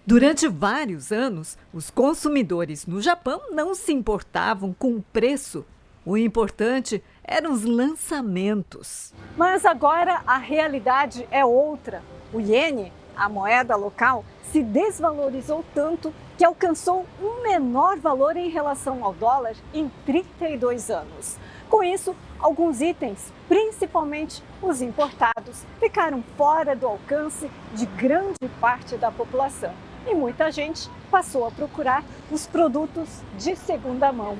Durante 0.06 0.48
vários 0.48 1.12
anos, 1.12 1.58
os 1.74 1.90
consumidores 1.90 2.86
no 2.86 3.02
Japão 3.02 3.42
não 3.52 3.74
se 3.74 3.92
importavam 3.92 4.72
com 4.78 4.96
o 4.96 5.02
preço. 5.12 5.66
O 6.06 6.16
importante 6.16 7.04
eram 7.24 7.52
os 7.52 7.64
lançamentos. 7.64 9.12
Mas 9.36 9.66
agora 9.66 10.22
a 10.28 10.38
realidade 10.38 11.28
é 11.32 11.44
outra. 11.44 12.04
O 12.32 12.40
iene 12.40 12.94
A 13.18 13.28
moeda 13.28 13.76
local 13.76 14.24
se 14.52 14.62
desvalorizou 14.62 15.66
tanto 15.74 16.14
que 16.38 16.46
alcançou 16.46 17.08
um 17.20 17.42
menor 17.42 17.98
valor 17.98 18.38
em 18.38 18.50
relação 18.50 19.04
ao 19.04 19.14
dólar 19.14 19.56
em 19.74 19.90
32 20.06 20.92
anos. 20.92 21.38
Com 21.70 21.82
isso, 21.82 22.16
alguns 22.46 22.80
itens, 22.80 23.34
principalmente 23.48 24.44
os 24.62 24.80
importados, 24.80 25.64
ficaram 25.80 26.24
fora 26.38 26.76
do 26.76 26.86
alcance 26.86 27.50
de 27.74 27.88
grande 27.88 28.48
parte 28.62 28.96
da 28.98 29.12
população 29.12 29.74
e 30.08 30.14
muita 30.14 30.52
gente 30.52 30.88
passou 31.10 31.48
a 31.48 31.52
procurar 31.52 32.04
os 32.32 32.46
produtos 32.46 33.10
de 33.40 33.56
segunda 33.56 34.12
mão. 34.12 34.38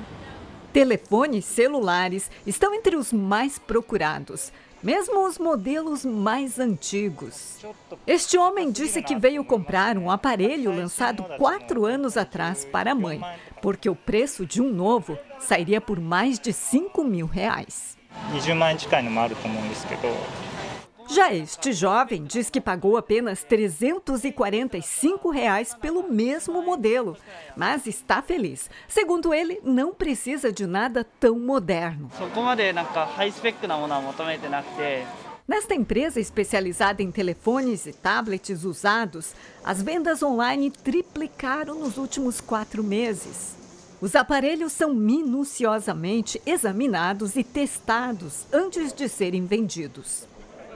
Telefones 0.72 1.44
celulares 1.46 2.30
estão 2.46 2.72
entre 2.72 2.94
os 2.94 3.12
mais 3.12 3.58
procurados 3.58 4.52
mesmo 4.82 5.26
os 5.26 5.38
modelos 5.38 6.04
mais 6.04 6.60
antigos. 6.60 7.58
Este 8.06 8.38
homem 8.38 8.70
disse 8.70 9.02
que 9.02 9.16
veio 9.16 9.44
comprar 9.44 9.98
um 9.98 10.10
aparelho 10.10 10.70
lançado 10.70 11.24
quatro 11.36 11.84
anos 11.84 12.16
atrás 12.16 12.64
para 12.64 12.92
a 12.92 12.94
mãe, 12.94 13.20
porque 13.60 13.88
o 13.88 13.96
preço 13.96 14.46
de 14.46 14.62
um 14.62 14.72
novo 14.72 15.18
sairia 15.40 15.80
por 15.80 15.98
mais 15.98 16.38
de 16.38 16.52
5 16.52 17.02
mil 17.02 17.26
reais. 17.26 17.95
Já 21.08 21.32
este 21.32 21.72
jovem 21.72 22.24
diz 22.24 22.50
que 22.50 22.60
pagou 22.60 22.96
apenas 22.96 23.44
345 23.44 25.30
reais 25.30 25.72
pelo 25.74 26.10
mesmo 26.10 26.60
modelo, 26.62 27.16
mas 27.56 27.86
está 27.86 28.20
feliz. 28.20 28.68
Segundo 28.88 29.32
ele, 29.32 29.60
não 29.62 29.94
precisa 29.94 30.50
de 30.50 30.66
nada 30.66 31.04
tão 31.20 31.38
moderno. 31.38 32.10
Nesta 35.46 35.76
empresa 35.76 36.18
especializada 36.18 37.04
em 37.04 37.12
telefones 37.12 37.86
e 37.86 37.92
tablets 37.92 38.64
usados, 38.64 39.32
as 39.64 39.80
vendas 39.80 40.20
online 40.24 40.72
triplicaram 40.72 41.76
nos 41.76 41.98
últimos 41.98 42.40
quatro 42.40 42.82
meses. 42.82 43.65
Os 44.06 44.14
aparelhos 44.14 44.72
são 44.72 44.94
minuciosamente 44.94 46.40
examinados 46.46 47.34
e 47.34 47.42
testados 47.42 48.46
antes 48.52 48.92
de 48.92 49.08
serem 49.08 49.44
vendidos. 49.44 50.28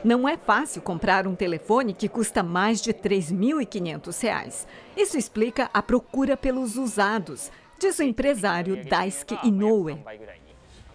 Não 0.03 0.29
é 0.29 0.37
fácil 0.37 0.83
comprar 0.83 1.29
um 1.29 1.37
telefone 1.37 1.95
que 1.95 2.09
custa 2.09 2.43
mais 2.43 2.81
de 2.81 2.90
R$ 2.90 2.99
3.500. 2.99 4.66
Isso 4.97 5.16
explica 5.16 5.71
a 5.73 5.81
procura 5.81 6.37
pelos 6.37 6.77
usados, 6.77 7.53
diz 7.79 8.01
o 8.01 8.03
empresário 8.03 8.85
Daisuke 8.85 9.38
Inoue. 9.45 9.97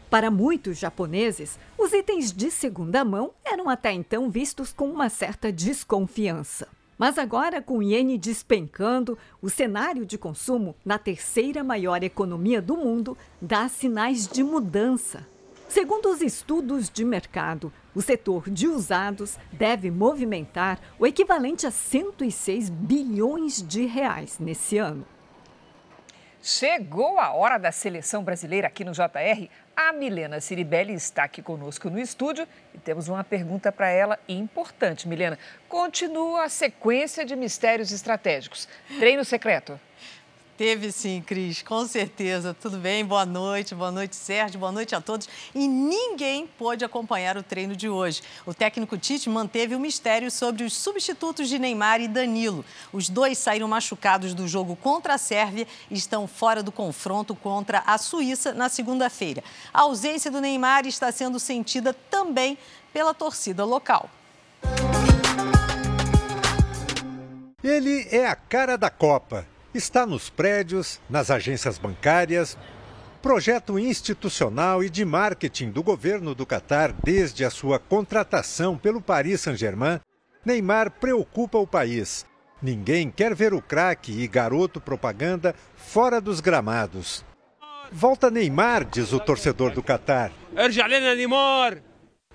Para 0.09 0.29
muitos 0.29 0.77
japoneses, 0.77 1.57
os 1.77 1.93
itens 1.93 2.33
de 2.33 2.51
segunda 2.51 3.05
mão 3.05 3.31
eram 3.45 3.69
até 3.69 3.93
então 3.93 4.29
vistos 4.29 4.73
com 4.73 4.89
uma 4.89 5.07
certa 5.07 5.53
desconfiança. 5.53 6.67
Mas 6.97 7.17
agora, 7.17 7.61
com 7.61 7.79
o 7.79 7.83
iene 7.83 8.17
despencando, 8.17 9.17
o 9.41 9.49
cenário 9.49 10.05
de 10.05 10.17
consumo 10.17 10.75
na 10.85 10.97
terceira 10.97 11.63
maior 11.63 12.03
economia 12.03 12.61
do 12.61 12.77
mundo 12.77 13.17
dá 13.41 13.67
sinais 13.67 14.27
de 14.27 14.43
mudança. 14.43 15.27
Segundo 15.67 16.09
os 16.09 16.21
estudos 16.21 16.89
de 16.89 17.03
mercado, 17.03 17.73
o 17.93 18.01
setor 18.01 18.49
de 18.49 18.67
usados 18.67 19.37
deve 19.51 19.91
movimentar 19.91 20.79
o 20.97 21.05
equivalente 21.05 21.67
a 21.67 21.71
106 21.71 22.69
bilhões 22.69 23.61
de 23.61 23.85
reais 23.85 24.39
nesse 24.39 24.77
ano. 24.77 25.05
Chegou 26.41 27.19
a 27.19 27.33
hora 27.33 27.57
da 27.57 27.71
seleção 27.71 28.23
brasileira 28.23 28.67
aqui 28.67 28.85
no 28.85 28.91
JR. 28.91 29.49
A 29.75 29.91
Milena 29.91 30.39
Ciribelli 30.39 30.93
está 30.93 31.25
aqui 31.25 31.41
conosco 31.41 31.89
no 31.89 31.99
estúdio 31.99 32.47
e 32.73 32.77
temos 32.77 33.09
uma 33.09 33.25
pergunta 33.25 33.73
para 33.73 33.89
ela 33.89 34.17
importante. 34.27 35.05
Milena, 35.05 35.37
continua 35.67 36.45
a 36.45 36.49
sequência 36.49 37.25
de 37.25 37.35
mistérios 37.35 37.91
estratégicos. 37.91 38.69
Treino 38.99 39.25
secreto. 39.25 39.77
Teve 40.57 40.89
sim, 40.89 41.21
Cris, 41.21 41.61
com 41.61 41.85
certeza. 41.85 42.53
Tudo 42.53 42.77
bem? 42.77 43.03
Boa 43.03 43.25
noite, 43.25 43.75
boa 43.75 43.91
noite, 43.91 44.15
Sérgio, 44.15 44.57
boa 44.57 44.71
noite 44.71 44.95
a 44.95 45.01
todos. 45.01 45.27
E 45.53 45.67
ninguém 45.67 46.47
pôde 46.47 46.85
acompanhar 46.85 47.35
o 47.35 47.43
treino 47.43 47.75
de 47.75 47.89
hoje. 47.89 48.21
O 48.45 48.53
técnico 48.53 48.97
Tite 48.97 49.29
manteve 49.29 49.75
o 49.75 49.79
mistério 49.79 50.31
sobre 50.31 50.63
os 50.63 50.71
substitutos 50.71 51.49
de 51.49 51.59
Neymar 51.59 51.99
e 51.99 52.07
Danilo. 52.07 52.63
Os 52.93 53.09
dois 53.09 53.37
saíram 53.37 53.67
machucados 53.67 54.33
do 54.33 54.47
jogo 54.47 54.77
contra 54.77 55.15
a 55.15 55.17
Sérvia 55.17 55.67
e 55.91 55.95
estão 55.95 56.25
fora 56.25 56.63
do 56.63 56.71
confronto 56.71 57.35
contra 57.35 57.83
a 57.85 57.97
Suíça 57.97 58.53
na 58.53 58.69
segunda-feira. 58.69 59.43
A 59.73 59.81
ausência 59.81 60.31
do 60.31 60.39
Neymar 60.39 60.87
está 60.87 61.11
sendo 61.11 61.37
sentida 61.37 61.93
também 62.09 62.57
pela 62.93 63.13
torcida 63.13 63.65
local. 63.65 64.09
Ele 67.61 68.07
é 68.09 68.25
a 68.25 68.37
cara 68.37 68.77
da 68.77 68.89
Copa 68.89 69.45
está 69.77 70.05
nos 70.05 70.29
prédios, 70.29 70.99
nas 71.09 71.29
agências 71.29 71.77
bancárias, 71.77 72.57
projeto 73.21 73.77
institucional 73.79 74.83
e 74.83 74.89
de 74.89 75.03
marketing 75.03 75.71
do 75.71 75.83
governo 75.83 76.35
do 76.35 76.45
Catar 76.45 76.93
desde 77.03 77.43
a 77.43 77.49
sua 77.49 77.79
contratação 77.79 78.77
pelo 78.77 79.01
Paris 79.01 79.41
Saint-Germain, 79.41 79.99
Neymar 80.45 80.91
preocupa 80.91 81.57
o 81.57 81.67
país. 81.67 82.25
Ninguém 82.61 83.11
quer 83.11 83.35
ver 83.35 83.53
o 83.53 83.61
craque 83.61 84.11
e 84.11 84.27
garoto 84.27 84.79
propaganda 84.79 85.55
fora 85.75 86.21
dos 86.21 86.39
gramados. 86.39 87.25
Volta 87.91 88.31
Neymar, 88.31 88.85
diz 88.85 89.11
o 89.11 89.19
torcedor 89.19 89.71
do 89.71 89.83
Catar. 89.83 90.31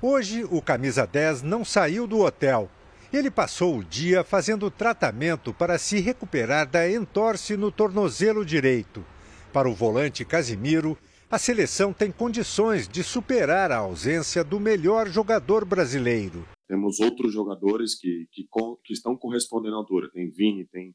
Hoje, 0.03 0.45
o 0.51 0.61
camisa 0.61 1.07
10 1.07 1.43
não 1.43 1.65
saiu 1.65 2.07
do 2.07 2.21
hotel 2.21 2.71
ele 3.17 3.31
passou 3.31 3.79
o 3.79 3.85
dia 3.85 4.23
fazendo 4.23 4.71
tratamento 4.71 5.53
para 5.53 5.79
se 5.79 6.01
recuperar 6.01 6.69
da 6.69 6.91
entorse 6.91 7.57
no 7.57 7.73
tornozelo 7.73 8.45
direito. 8.45 9.05
Para 9.53 9.69
o 9.69 9.75
volante 9.75 10.25
Casimiro, 10.25 10.97
a 11.31 11.39
seleção 11.39 11.93
tem 11.93 12.11
condições 12.11 12.89
de 12.89 13.03
superar 13.05 13.71
a 13.71 13.79
ausência 13.79 14.43
do 14.43 14.59
melhor 14.59 15.09
jogador 15.09 15.65
brasileiro. 15.65 16.45
Temos 16.67 17.01
outros 17.01 17.33
jogadores 17.33 17.95
que, 17.95 18.29
que, 18.31 18.49
que 18.85 18.93
estão 18.93 19.17
correspondendo 19.17 19.75
à 19.75 19.79
altura. 19.79 20.11
Tem 20.11 20.31
Vini, 20.31 20.65
tem, 20.67 20.95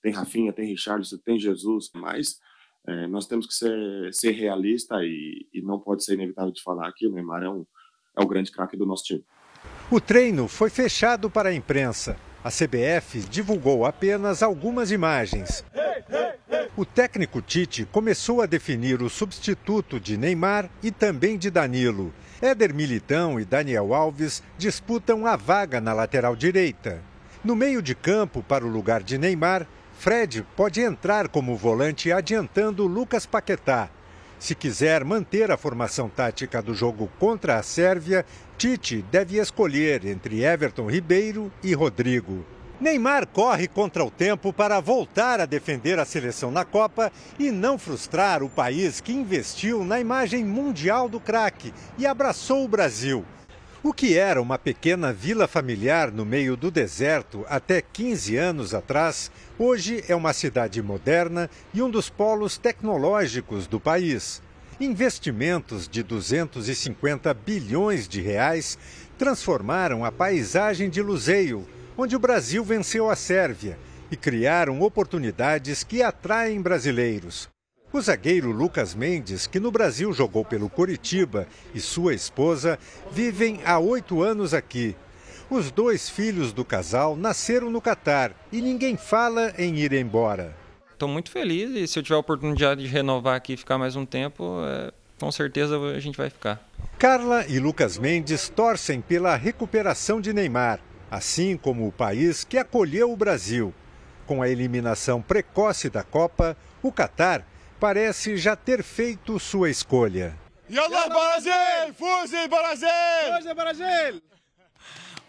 tem 0.00 0.12
Rafinha, 0.12 0.52
tem 0.52 0.66
Richardson, 0.66 1.18
tem 1.24 1.38
Jesus, 1.38 1.90
mas 1.94 2.38
é, 2.86 3.06
nós 3.06 3.26
temos 3.26 3.46
que 3.46 3.54
ser, 3.54 4.12
ser 4.12 4.32
realista 4.32 4.96
e, 5.04 5.48
e 5.52 5.62
não 5.62 5.78
pode 5.78 6.04
ser 6.04 6.14
inevitável 6.14 6.52
de 6.52 6.62
falar 6.62 6.92
que 6.92 7.06
o 7.06 7.12
Neymar 7.12 7.42
é, 7.42 7.48
um, 7.48 7.64
é 8.18 8.22
o 8.22 8.26
grande 8.26 8.50
craque 8.50 8.76
do 8.76 8.86
nosso 8.86 9.04
time. 9.04 9.24
O 9.92 10.00
treino 10.00 10.48
foi 10.48 10.70
fechado 10.70 11.28
para 11.28 11.50
a 11.50 11.54
imprensa. 11.54 12.16
A 12.42 12.48
CBF 12.48 13.20
divulgou 13.28 13.84
apenas 13.84 14.42
algumas 14.42 14.90
imagens. 14.90 15.62
O 16.74 16.86
técnico 16.86 17.42
Tite 17.42 17.84
começou 17.84 18.40
a 18.40 18.46
definir 18.46 19.02
o 19.02 19.10
substituto 19.10 20.00
de 20.00 20.16
Neymar 20.16 20.70
e 20.82 20.90
também 20.90 21.36
de 21.36 21.50
Danilo. 21.50 22.10
Éder 22.40 22.72
Militão 22.72 23.38
e 23.38 23.44
Daniel 23.44 23.92
Alves 23.92 24.42
disputam 24.56 25.26
a 25.26 25.36
vaga 25.36 25.78
na 25.78 25.92
lateral 25.92 26.34
direita. 26.34 27.02
No 27.44 27.54
meio 27.54 27.82
de 27.82 27.94
campo, 27.94 28.42
para 28.42 28.64
o 28.64 28.70
lugar 28.70 29.02
de 29.02 29.18
Neymar, 29.18 29.66
Fred 29.98 30.42
pode 30.56 30.80
entrar 30.80 31.28
como 31.28 31.54
volante 31.54 32.10
adiantando 32.10 32.86
Lucas 32.86 33.26
Paquetá. 33.26 33.90
Se 34.42 34.56
quiser 34.56 35.04
manter 35.04 35.52
a 35.52 35.56
formação 35.56 36.08
tática 36.08 36.60
do 36.60 36.74
jogo 36.74 37.08
contra 37.16 37.58
a 37.58 37.62
Sérvia, 37.62 38.26
Tite 38.62 39.04
deve 39.10 39.40
escolher 39.40 40.06
entre 40.06 40.44
Everton 40.44 40.88
Ribeiro 40.88 41.52
e 41.64 41.74
Rodrigo. 41.74 42.46
Neymar 42.80 43.26
corre 43.26 43.66
contra 43.66 44.04
o 44.04 44.08
tempo 44.10 44.52
para 44.52 44.78
voltar 44.78 45.40
a 45.40 45.46
defender 45.46 45.98
a 45.98 46.04
seleção 46.04 46.48
na 46.48 46.64
Copa 46.64 47.10
e 47.40 47.50
não 47.50 47.76
frustrar 47.76 48.40
o 48.40 48.48
país 48.48 49.00
que 49.00 49.12
investiu 49.12 49.84
na 49.84 49.98
imagem 49.98 50.44
mundial 50.44 51.08
do 51.08 51.18
craque 51.18 51.74
e 51.98 52.06
abraçou 52.06 52.64
o 52.64 52.68
Brasil. 52.68 53.24
O 53.82 53.92
que 53.92 54.16
era 54.16 54.40
uma 54.40 54.56
pequena 54.56 55.12
vila 55.12 55.48
familiar 55.48 56.12
no 56.12 56.24
meio 56.24 56.56
do 56.56 56.70
deserto 56.70 57.44
até 57.48 57.82
15 57.82 58.36
anos 58.36 58.74
atrás, 58.74 59.28
hoje 59.58 60.04
é 60.06 60.14
uma 60.14 60.32
cidade 60.32 60.80
moderna 60.80 61.50
e 61.74 61.82
um 61.82 61.90
dos 61.90 62.08
polos 62.08 62.58
tecnológicos 62.58 63.66
do 63.66 63.80
país. 63.80 64.40
Investimentos 64.80 65.86
de 65.86 66.02
250 66.02 67.32
bilhões 67.34 68.08
de 68.08 68.20
reais 68.20 68.78
transformaram 69.18 70.04
a 70.04 70.10
paisagem 70.10 70.88
de 70.88 71.02
Luzeio, 71.02 71.66
onde 71.96 72.16
o 72.16 72.18
Brasil 72.18 72.64
venceu 72.64 73.10
a 73.10 73.14
Sérvia, 73.14 73.78
e 74.10 74.16
criaram 74.16 74.80
oportunidades 74.80 75.84
que 75.84 76.02
atraem 76.02 76.60
brasileiros. 76.60 77.48
O 77.92 78.00
zagueiro 78.00 78.50
Lucas 78.50 78.94
Mendes, 78.94 79.46
que 79.46 79.60
no 79.60 79.70
Brasil 79.70 80.12
jogou 80.12 80.44
pelo 80.44 80.68
Coritiba, 80.68 81.46
e 81.74 81.80
sua 81.80 82.14
esposa 82.14 82.78
vivem 83.12 83.60
há 83.64 83.78
oito 83.78 84.22
anos 84.22 84.54
aqui. 84.54 84.96
Os 85.50 85.70
dois 85.70 86.08
filhos 86.08 86.52
do 86.52 86.64
casal 86.64 87.14
nasceram 87.14 87.70
no 87.70 87.80
Catar 87.80 88.34
e 88.50 88.62
ninguém 88.62 88.96
fala 88.96 89.52
em 89.58 89.76
ir 89.76 89.92
embora. 89.92 90.61
Estou 91.02 91.12
muito 91.12 91.32
feliz 91.32 91.68
e 91.74 91.88
se 91.88 91.98
eu 91.98 92.02
tiver 92.04 92.14
a 92.14 92.18
oportunidade 92.20 92.80
de 92.80 92.86
renovar 92.86 93.34
aqui 93.34 93.54
e 93.54 93.56
ficar 93.56 93.76
mais 93.76 93.96
um 93.96 94.06
tempo, 94.06 94.62
é, 94.64 94.92
com 95.18 95.32
certeza 95.32 95.76
a 95.76 95.98
gente 95.98 96.16
vai 96.16 96.30
ficar. 96.30 96.64
Carla 96.96 97.44
e 97.48 97.58
Lucas 97.58 97.98
Mendes 97.98 98.48
torcem 98.48 99.00
pela 99.00 99.34
recuperação 99.34 100.20
de 100.20 100.32
Neymar. 100.32 100.78
assim 101.10 101.56
como 101.56 101.88
o 101.88 101.90
país 101.90 102.44
que 102.44 102.56
acolheu 102.56 103.10
o 103.10 103.16
Brasil. 103.16 103.74
Com 104.28 104.42
a 104.42 104.48
eliminação 104.48 105.20
precoce 105.20 105.90
da 105.90 106.04
Copa, 106.04 106.56
o 106.80 106.92
Catar 106.92 107.44
parece 107.80 108.36
já 108.36 108.54
ter 108.54 108.84
feito 108.84 109.40
sua 109.40 109.70
escolha. 109.70 110.36
Yallah 110.70 111.08
Brasil! 111.08 111.94
Fuzi 111.98 112.46
Brasil! 112.46 112.88
Fuzi 113.36 113.54
Brasil! 113.54 114.22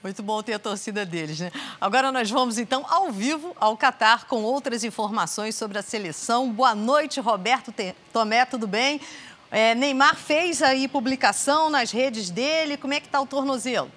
Muito 0.03 0.21
bom 0.21 0.43
ter 0.43 0.55
a 0.55 0.59
torcida 0.59 1.05
deles, 1.05 1.39
né? 1.39 1.49
Agora 1.79 2.11
nós 2.11 2.29
vamos 2.29 2.57
então 2.57 2.85
ao 2.89 3.09
vivo 3.09 3.55
ao 3.57 3.77
Catar 3.77 4.25
com 4.25 4.43
outras 4.43 4.83
informações 4.83 5.55
sobre 5.55 5.77
a 5.77 5.81
seleção. 5.81 6.51
Boa 6.51 6.75
noite, 6.75 7.21
Roberto 7.21 7.73
Tomé, 8.11 8.43
tudo 8.43 8.67
bem? 8.67 8.99
É, 9.49 9.73
Neymar 9.73 10.17
fez 10.17 10.61
aí 10.61 10.89
publicação 10.89 11.69
nas 11.69 11.91
redes 11.91 12.29
dele. 12.29 12.75
Como 12.75 12.93
é 12.93 12.99
que 12.99 13.05
está 13.05 13.21
o 13.21 13.25
tornozelo? 13.25 13.89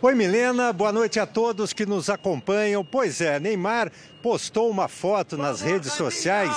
Oi, 0.00 0.16
Milena. 0.16 0.72
Boa 0.72 0.90
noite 0.90 1.20
a 1.20 1.26
todos 1.26 1.72
que 1.72 1.86
nos 1.86 2.10
acompanham. 2.10 2.84
Pois 2.84 3.20
é, 3.20 3.38
Neymar 3.38 3.92
postou 4.22 4.70
uma 4.70 4.88
foto 4.88 5.36
nas 5.36 5.60
redes 5.60 5.92
sociais 5.92 6.56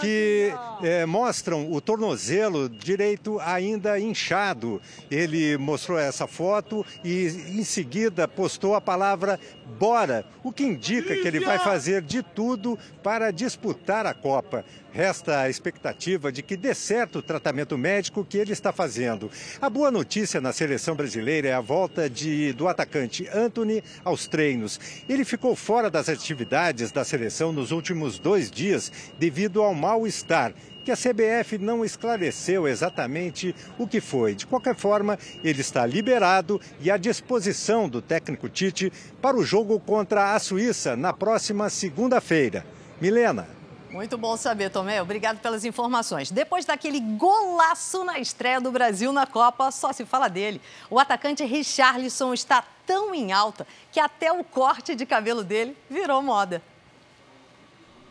que 0.00 0.52
é, 0.82 1.06
mostram 1.06 1.72
o 1.72 1.80
tornozelo 1.80 2.68
direito 2.68 3.40
ainda 3.40 3.98
inchado. 3.98 4.80
Ele 5.10 5.56
mostrou 5.56 5.98
essa 5.98 6.26
foto 6.26 6.84
e 7.02 7.26
em 7.56 7.64
seguida 7.64 8.28
postou 8.28 8.74
a 8.74 8.80
palavra 8.80 9.40
bora, 9.78 10.24
o 10.42 10.52
que 10.52 10.64
indica 10.64 11.14
que 11.14 11.26
ele 11.26 11.40
vai 11.40 11.58
fazer 11.58 12.02
de 12.02 12.22
tudo 12.22 12.78
para 13.02 13.30
disputar 13.30 14.06
a 14.06 14.12
Copa. 14.12 14.64
Resta 14.92 15.40
a 15.40 15.50
expectativa 15.50 16.32
de 16.32 16.42
que 16.42 16.56
dê 16.56 16.74
certo 16.74 17.18
o 17.18 17.22
tratamento 17.22 17.76
médico 17.76 18.24
que 18.24 18.38
ele 18.38 18.52
está 18.52 18.72
fazendo. 18.72 19.30
A 19.60 19.68
boa 19.68 19.90
notícia 19.90 20.40
na 20.40 20.52
seleção 20.52 20.94
brasileira 20.94 21.48
é 21.48 21.52
a 21.52 21.60
volta 21.60 22.08
de, 22.08 22.52
do 22.54 22.66
atacante 22.66 23.28
Anthony 23.28 23.82
aos 24.04 24.26
treinos. 24.26 24.80
Ele 25.08 25.24
ficou 25.24 25.54
fora 25.54 25.90
das 25.90 26.08
atividades 26.08 26.90
da 26.90 27.04
seleção 27.04 27.52
nos 27.52 27.70
últimos 27.70 28.18
dois 28.18 28.50
dias 28.50 28.90
devido 29.18 29.62
ao 29.62 29.74
mal-estar 29.74 30.54
que 30.88 30.92
a 30.92 30.96
CBF 30.96 31.58
não 31.58 31.84
esclareceu 31.84 32.66
exatamente 32.66 33.54
o 33.76 33.86
que 33.86 34.00
foi. 34.00 34.34
De 34.34 34.46
qualquer 34.46 34.74
forma, 34.74 35.18
ele 35.44 35.60
está 35.60 35.84
liberado 35.84 36.58
e 36.80 36.90
à 36.90 36.96
disposição 36.96 37.86
do 37.86 38.00
técnico 38.00 38.48
Tite 38.48 38.90
para 39.20 39.36
o 39.36 39.44
jogo 39.44 39.78
contra 39.78 40.34
a 40.34 40.38
Suíça 40.38 40.96
na 40.96 41.12
próxima 41.12 41.68
segunda-feira. 41.68 42.64
Milena. 43.02 43.57
Muito 43.90 44.18
bom 44.18 44.36
saber, 44.36 44.70
Tomé. 44.70 45.00
Obrigado 45.00 45.38
pelas 45.38 45.64
informações. 45.64 46.30
Depois 46.30 46.66
daquele 46.66 47.00
golaço 47.00 48.04
na 48.04 48.18
estreia 48.18 48.60
do 48.60 48.70
Brasil 48.70 49.12
na 49.12 49.26
Copa, 49.26 49.70
só 49.70 49.92
se 49.94 50.04
fala 50.04 50.28
dele. 50.28 50.60
O 50.90 50.98
atacante 50.98 51.42
Richarlison 51.44 52.34
está 52.34 52.62
tão 52.86 53.14
em 53.14 53.32
alta 53.32 53.66
que 53.90 53.98
até 53.98 54.30
o 54.30 54.44
corte 54.44 54.94
de 54.94 55.06
cabelo 55.06 55.42
dele 55.42 55.74
virou 55.88 56.22
moda. 56.22 56.62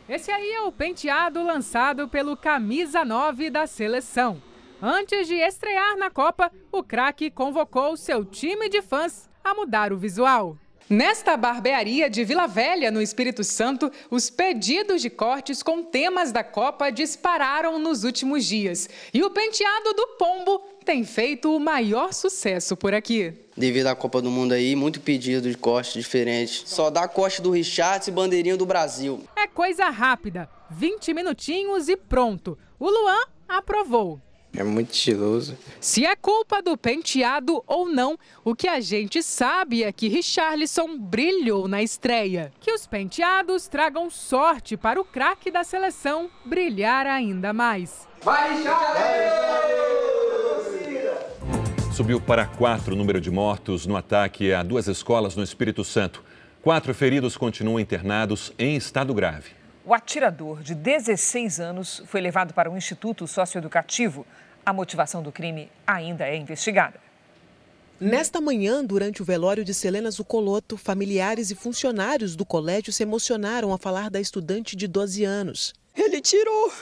Esse 0.09 0.31
aí 0.31 0.51
é 0.51 0.61
o 0.61 0.71
penteado 0.71 1.43
lançado 1.43 2.07
pelo 2.07 2.35
camisa 2.35 3.05
9 3.05 3.51
da 3.51 3.67
seleção. 3.67 4.41
Antes 4.81 5.27
de 5.27 5.35
estrear 5.35 5.95
na 5.97 6.09
Copa, 6.09 6.51
o 6.71 6.81
craque 6.81 7.29
convocou 7.29 7.95
seu 7.97 8.25
time 8.25 8.67
de 8.67 8.81
fãs 8.81 9.29
a 9.43 9.53
mudar 9.53 9.93
o 9.93 9.97
visual. 9.97 10.57
Nesta 10.89 11.36
barbearia 11.36 12.10
de 12.10 12.23
Vila 12.23 12.47
Velha, 12.47 12.89
no 12.89 13.02
Espírito 13.02 13.43
Santo, 13.43 13.91
os 14.10 14.30
pedidos 14.30 15.02
de 15.02 15.10
cortes 15.10 15.62
com 15.62 15.84
temas 15.84 16.32
da 16.32 16.45
Copa 16.45 16.89
dispararam 16.89 17.78
nos 17.78 18.06
últimos 18.06 18.45
dias. 18.45 18.89
E 19.13 19.21
o 19.21 19.30
penteado 19.30 19.93
do 19.93 20.08
pombo 20.17 20.60
tem 20.86 21.04
feito 21.04 21.54
o 21.54 21.60
maior 21.60 22.13
sucesso 22.13 22.78
por 22.78 22.93
aqui. 22.93 23.34
Devido 23.58 23.88
à 23.88 23.95
Copa 23.95 24.21
do 24.21 24.32
Mundo 24.32 24.54
aí, 24.54 24.78
muito 24.78 25.02
pedido 25.02 25.50
de 25.50 25.58
corte 25.58 26.00
diferente. 26.00 26.63
Só 26.65 26.89
dá 26.89 27.06
corte 27.06 27.41
do 27.41 27.52
Richard 27.52 28.10
e 28.10 28.13
bandeirinha 28.13 28.56
do 28.56 28.65
Brasil. 28.65 29.21
É 29.36 29.45
coisa 29.45 29.89
rápida, 29.89 30.50
20 30.69 31.13
minutinhos 31.13 31.89
e 31.89 31.97
pronto. 31.97 32.58
O 32.80 32.89
Luan 32.89 33.23
aprovou. 33.45 34.21
É 34.57 34.63
muito 34.63 34.91
estiloso. 34.91 35.55
Se 35.79 36.03
é 36.03 36.15
culpa 36.15 36.63
do 36.63 36.75
penteado 36.75 37.63
ou 37.67 37.87
não, 37.87 38.17
o 38.43 38.55
que 38.55 38.67
a 38.67 38.79
gente 38.79 39.21
sabe 39.21 39.83
é 39.83 39.91
que 39.91 40.07
Richarlison 40.07 40.97
brilhou 40.97 41.67
na 41.67 41.83
estreia. 41.83 42.51
Que 42.59 42.71
os 42.71 42.87
penteados 42.87 43.67
tragam 43.67 44.09
sorte 44.09 44.75
para 44.75 44.99
o 44.99 45.05
craque 45.05 45.51
da 45.51 45.63
seleção 45.63 46.27
brilhar 46.43 47.05
ainda 47.05 47.53
mais. 47.53 48.07
Vai, 48.23 48.49
Subiu 51.93 52.19
para 52.19 52.47
quatro 52.47 52.95
o 52.95 52.97
número 52.97 53.21
de 53.21 53.29
mortos 53.29 53.85
no 53.85 53.95
ataque 53.95 54.51
a 54.51 54.63
duas 54.63 54.87
escolas 54.87 55.35
no 55.35 55.43
Espírito 55.43 55.83
Santo. 55.83 56.23
Quatro 56.63 56.95
feridos 56.95 57.37
continuam 57.37 57.79
internados 57.79 58.51
em 58.57 58.75
estado 58.75 59.13
grave. 59.13 59.51
O 59.85 59.93
atirador, 59.93 60.61
de 60.63 60.75
16 60.75 61.59
anos, 61.61 62.03
foi 62.07 62.19
levado 62.19 62.53
para 62.53 62.69
um 62.69 62.75
instituto 62.75 63.25
socioeducativo. 63.25 64.25
A 64.67 64.73
motivação 64.73 65.23
do 65.23 65.32
crime 65.32 65.71
ainda 65.88 66.27
é 66.27 66.36
investigada. 66.36 66.99
Nesta 67.97 68.41
manhã, 68.41 68.84
durante 68.84 69.21
o 69.21 69.25
velório 69.25 69.63
de 69.63 69.73
Selena 69.73 70.12
Zucoloto, 70.12 70.75
familiares 70.75 71.49
e 71.49 71.56
funcionários 71.56 72.36
do 72.36 72.45
colégio 72.45 72.91
se 72.91 73.01
emocionaram 73.01 73.71
a 73.73 73.77
falar 73.77 74.10
da 74.10 74.19
estudante 74.19 74.75
de 74.75 74.86
12 74.86 75.23
anos. 75.23 75.73
Ele 75.95 76.19
tirou 76.19 76.73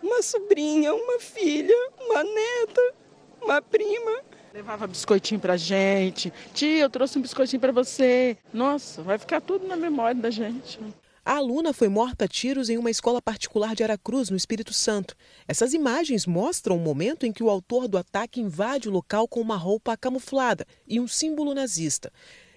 uma 0.00 0.22
sobrinha, 0.22 0.94
uma 0.94 1.18
filha, 1.18 1.74
uma 1.98 2.22
neta, 2.22 2.94
uma 3.42 3.60
prima. 3.60 4.20
Levava 4.54 4.86
biscoitinho 4.86 5.40
pra 5.40 5.56
gente. 5.56 6.32
Tia, 6.54 6.84
eu 6.84 6.88
trouxe 6.88 7.18
um 7.18 7.22
biscoitinho 7.22 7.58
para 7.58 7.72
você. 7.72 8.38
Nossa, 8.54 9.02
vai 9.02 9.18
ficar 9.18 9.40
tudo 9.40 9.66
na 9.66 9.74
memória 9.74 10.14
da 10.14 10.30
gente. 10.30 10.78
A 11.26 11.38
aluna 11.38 11.72
foi 11.72 11.88
morta 11.88 12.26
a 12.26 12.28
tiros 12.28 12.70
em 12.70 12.78
uma 12.78 12.88
escola 12.88 13.20
particular 13.20 13.74
de 13.74 13.82
Aracruz, 13.82 14.30
no 14.30 14.36
Espírito 14.36 14.72
Santo. 14.72 15.16
Essas 15.48 15.74
imagens 15.74 16.24
mostram 16.24 16.76
o 16.76 16.80
momento 16.80 17.26
em 17.26 17.32
que 17.32 17.42
o 17.42 17.50
autor 17.50 17.88
do 17.88 17.98
ataque 17.98 18.40
invade 18.40 18.88
o 18.88 18.92
local 18.92 19.26
com 19.26 19.40
uma 19.40 19.56
roupa 19.56 19.96
camuflada 19.96 20.64
e 20.86 21.00
um 21.00 21.08
símbolo 21.08 21.52
nazista. 21.52 22.12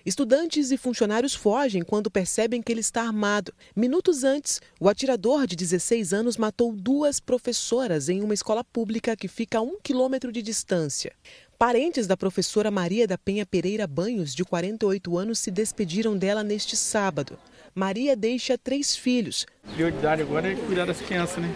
Estudantes 0.05 0.69
e 0.69 0.77
funcionários 0.77 1.33
fogem 1.33 1.81
quando 1.81 2.11
percebem 2.11 2.61
que 2.61 2.71
ele 2.71 2.81
está 2.81 3.01
armado. 3.01 3.51
Minutos 3.75 4.23
antes, 4.23 4.61
o 4.79 4.87
atirador 4.87 5.47
de 5.47 5.55
16 5.55 6.13
anos 6.13 6.37
matou 6.37 6.71
duas 6.71 7.19
professoras 7.19 8.07
em 8.07 8.21
uma 8.21 8.35
escola 8.35 8.63
pública 8.63 9.17
que 9.17 9.27
fica 9.27 9.57
a 9.57 9.63
um 9.63 9.79
quilômetro 9.81 10.31
de 10.31 10.43
distância. 10.43 11.11
Parentes 11.57 12.05
da 12.05 12.15
professora 12.15 12.69
Maria 12.69 13.07
da 13.07 13.17
Penha 13.17 13.47
Pereira 13.47 13.87
Banhos, 13.87 14.35
de 14.35 14.45
48 14.45 15.17
anos, 15.17 15.39
se 15.39 15.49
despediram 15.49 16.15
dela 16.15 16.43
neste 16.43 16.77
sábado. 16.77 17.35
Maria 17.73 18.15
deixa 18.15 18.57
três 18.57 18.95
filhos. 18.95 19.45
A 19.67 19.73
prioridade 19.73 20.21
agora 20.21 20.51
é 20.51 20.55
cuidar 20.55 20.85
das 20.85 20.99
crianças, 20.99 21.37
né? 21.37 21.53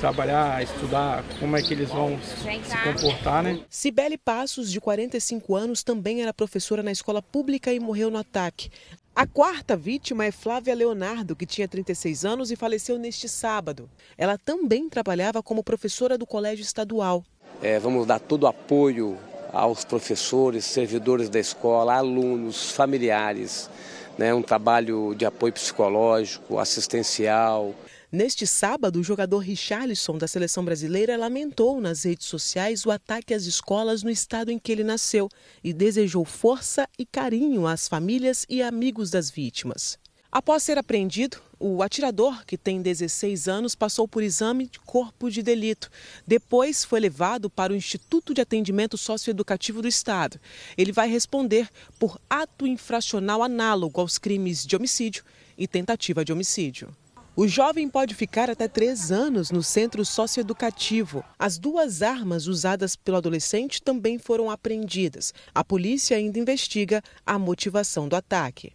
Trabalhar, 0.00 0.62
estudar, 0.62 1.24
como 1.40 1.56
é 1.56 1.62
que 1.62 1.72
eles 1.72 1.88
vão 1.88 2.18
se 2.20 2.92
comportar, 2.92 3.42
né? 3.42 3.60
Cibele 3.70 4.18
Passos, 4.18 4.70
de 4.70 4.80
45 4.80 5.54
anos, 5.54 5.82
também 5.82 6.22
era 6.22 6.34
professora 6.34 6.82
na 6.82 6.92
escola 6.92 7.22
pública 7.22 7.72
e 7.72 7.80
morreu 7.80 8.10
no 8.10 8.18
ataque. 8.18 8.70
A 9.16 9.26
quarta 9.26 9.76
vítima 9.76 10.24
é 10.24 10.32
Flávia 10.32 10.74
Leonardo, 10.74 11.36
que 11.36 11.46
tinha 11.46 11.68
36 11.68 12.24
anos 12.24 12.50
e 12.50 12.56
faleceu 12.56 12.98
neste 12.98 13.28
sábado. 13.28 13.88
Ela 14.18 14.36
também 14.36 14.88
trabalhava 14.88 15.42
como 15.42 15.62
professora 15.62 16.18
do 16.18 16.26
colégio 16.26 16.62
estadual. 16.62 17.24
É, 17.62 17.78
vamos 17.78 18.06
dar 18.06 18.18
todo 18.18 18.42
o 18.42 18.46
apoio 18.48 19.16
aos 19.52 19.84
professores, 19.84 20.64
servidores 20.64 21.28
da 21.28 21.38
escola, 21.38 21.94
alunos, 21.94 22.72
familiares 22.72 23.70
né, 24.18 24.34
um 24.34 24.42
trabalho 24.42 25.14
de 25.14 25.24
apoio 25.24 25.52
psicológico, 25.52 26.58
assistencial. 26.58 27.74
Neste 28.10 28.46
sábado, 28.46 29.00
o 29.00 29.02
jogador 29.02 29.38
Richarlison 29.38 30.16
da 30.16 30.28
seleção 30.28 30.64
brasileira 30.64 31.16
lamentou 31.16 31.80
nas 31.80 32.04
redes 32.04 32.26
sociais 32.26 32.86
o 32.86 32.92
ataque 32.92 33.34
às 33.34 33.44
escolas 33.44 34.04
no 34.04 34.10
estado 34.10 34.52
em 34.52 34.58
que 34.58 34.70
ele 34.70 34.84
nasceu 34.84 35.28
e 35.64 35.72
desejou 35.72 36.24
força 36.24 36.88
e 36.96 37.04
carinho 37.04 37.66
às 37.66 37.88
famílias 37.88 38.46
e 38.48 38.62
amigos 38.62 39.10
das 39.10 39.30
vítimas. 39.30 39.98
Após 40.34 40.64
ser 40.64 40.76
apreendido, 40.78 41.36
o 41.60 41.80
atirador, 41.80 42.44
que 42.44 42.58
tem 42.58 42.82
16 42.82 43.46
anos, 43.46 43.76
passou 43.76 44.08
por 44.08 44.20
exame 44.20 44.66
de 44.66 44.80
corpo 44.80 45.30
de 45.30 45.44
delito. 45.44 45.88
Depois 46.26 46.84
foi 46.84 46.98
levado 46.98 47.48
para 47.48 47.72
o 47.72 47.76
Instituto 47.76 48.34
de 48.34 48.40
Atendimento 48.40 48.98
Socioeducativo 48.98 49.80
do 49.80 49.86
Estado. 49.86 50.40
Ele 50.76 50.90
vai 50.90 51.08
responder 51.08 51.68
por 52.00 52.20
ato 52.28 52.66
infracional 52.66 53.44
análogo 53.44 54.00
aos 54.00 54.18
crimes 54.18 54.66
de 54.66 54.74
homicídio 54.74 55.22
e 55.56 55.68
tentativa 55.68 56.24
de 56.24 56.32
homicídio. 56.32 56.88
O 57.36 57.46
jovem 57.46 57.88
pode 57.88 58.12
ficar 58.12 58.50
até 58.50 58.66
três 58.66 59.12
anos 59.12 59.52
no 59.52 59.62
centro 59.62 60.04
socioeducativo. 60.04 61.24
As 61.38 61.58
duas 61.58 62.02
armas 62.02 62.48
usadas 62.48 62.96
pelo 62.96 63.18
adolescente 63.18 63.80
também 63.80 64.18
foram 64.18 64.50
apreendidas. 64.50 65.32
A 65.54 65.62
polícia 65.62 66.16
ainda 66.16 66.40
investiga 66.40 67.00
a 67.24 67.38
motivação 67.38 68.08
do 68.08 68.16
ataque. 68.16 68.72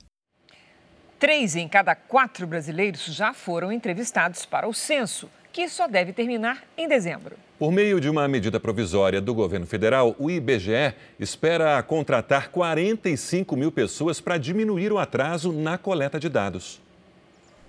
Três 1.20 1.58
em 1.58 1.68
cada 1.68 1.96
quatro 1.96 2.48
brasileiros 2.48 3.04
já 3.04 3.34
foram 3.34 3.74
entrevistados 3.74 4.46
para 4.46 4.70
o 4.70 4.74
censo, 4.74 5.30
que 5.52 5.68
só 5.68 5.86
deve 5.86 6.14
terminar 6.14 6.64
em 6.78 6.88
dezembro. 6.88 7.36
Por 7.60 7.74
meio 7.74 8.00
de 8.00 8.10
uma 8.10 8.26
medida 8.26 8.58
provisória 8.58 9.20
do 9.20 9.34
governo 9.34 9.68
federal, 9.68 10.16
o 10.18 10.32
IBGE 10.32 10.94
espera 11.20 11.84
contratar 11.84 12.48
45 12.48 13.58
mil 13.58 13.70
pessoas 13.70 14.22
para 14.22 14.38
diminuir 14.38 14.94
o 14.94 14.98
atraso 14.98 15.52
na 15.52 15.78
coleta 15.78 16.18
de 16.18 16.30
dados. 16.30 16.80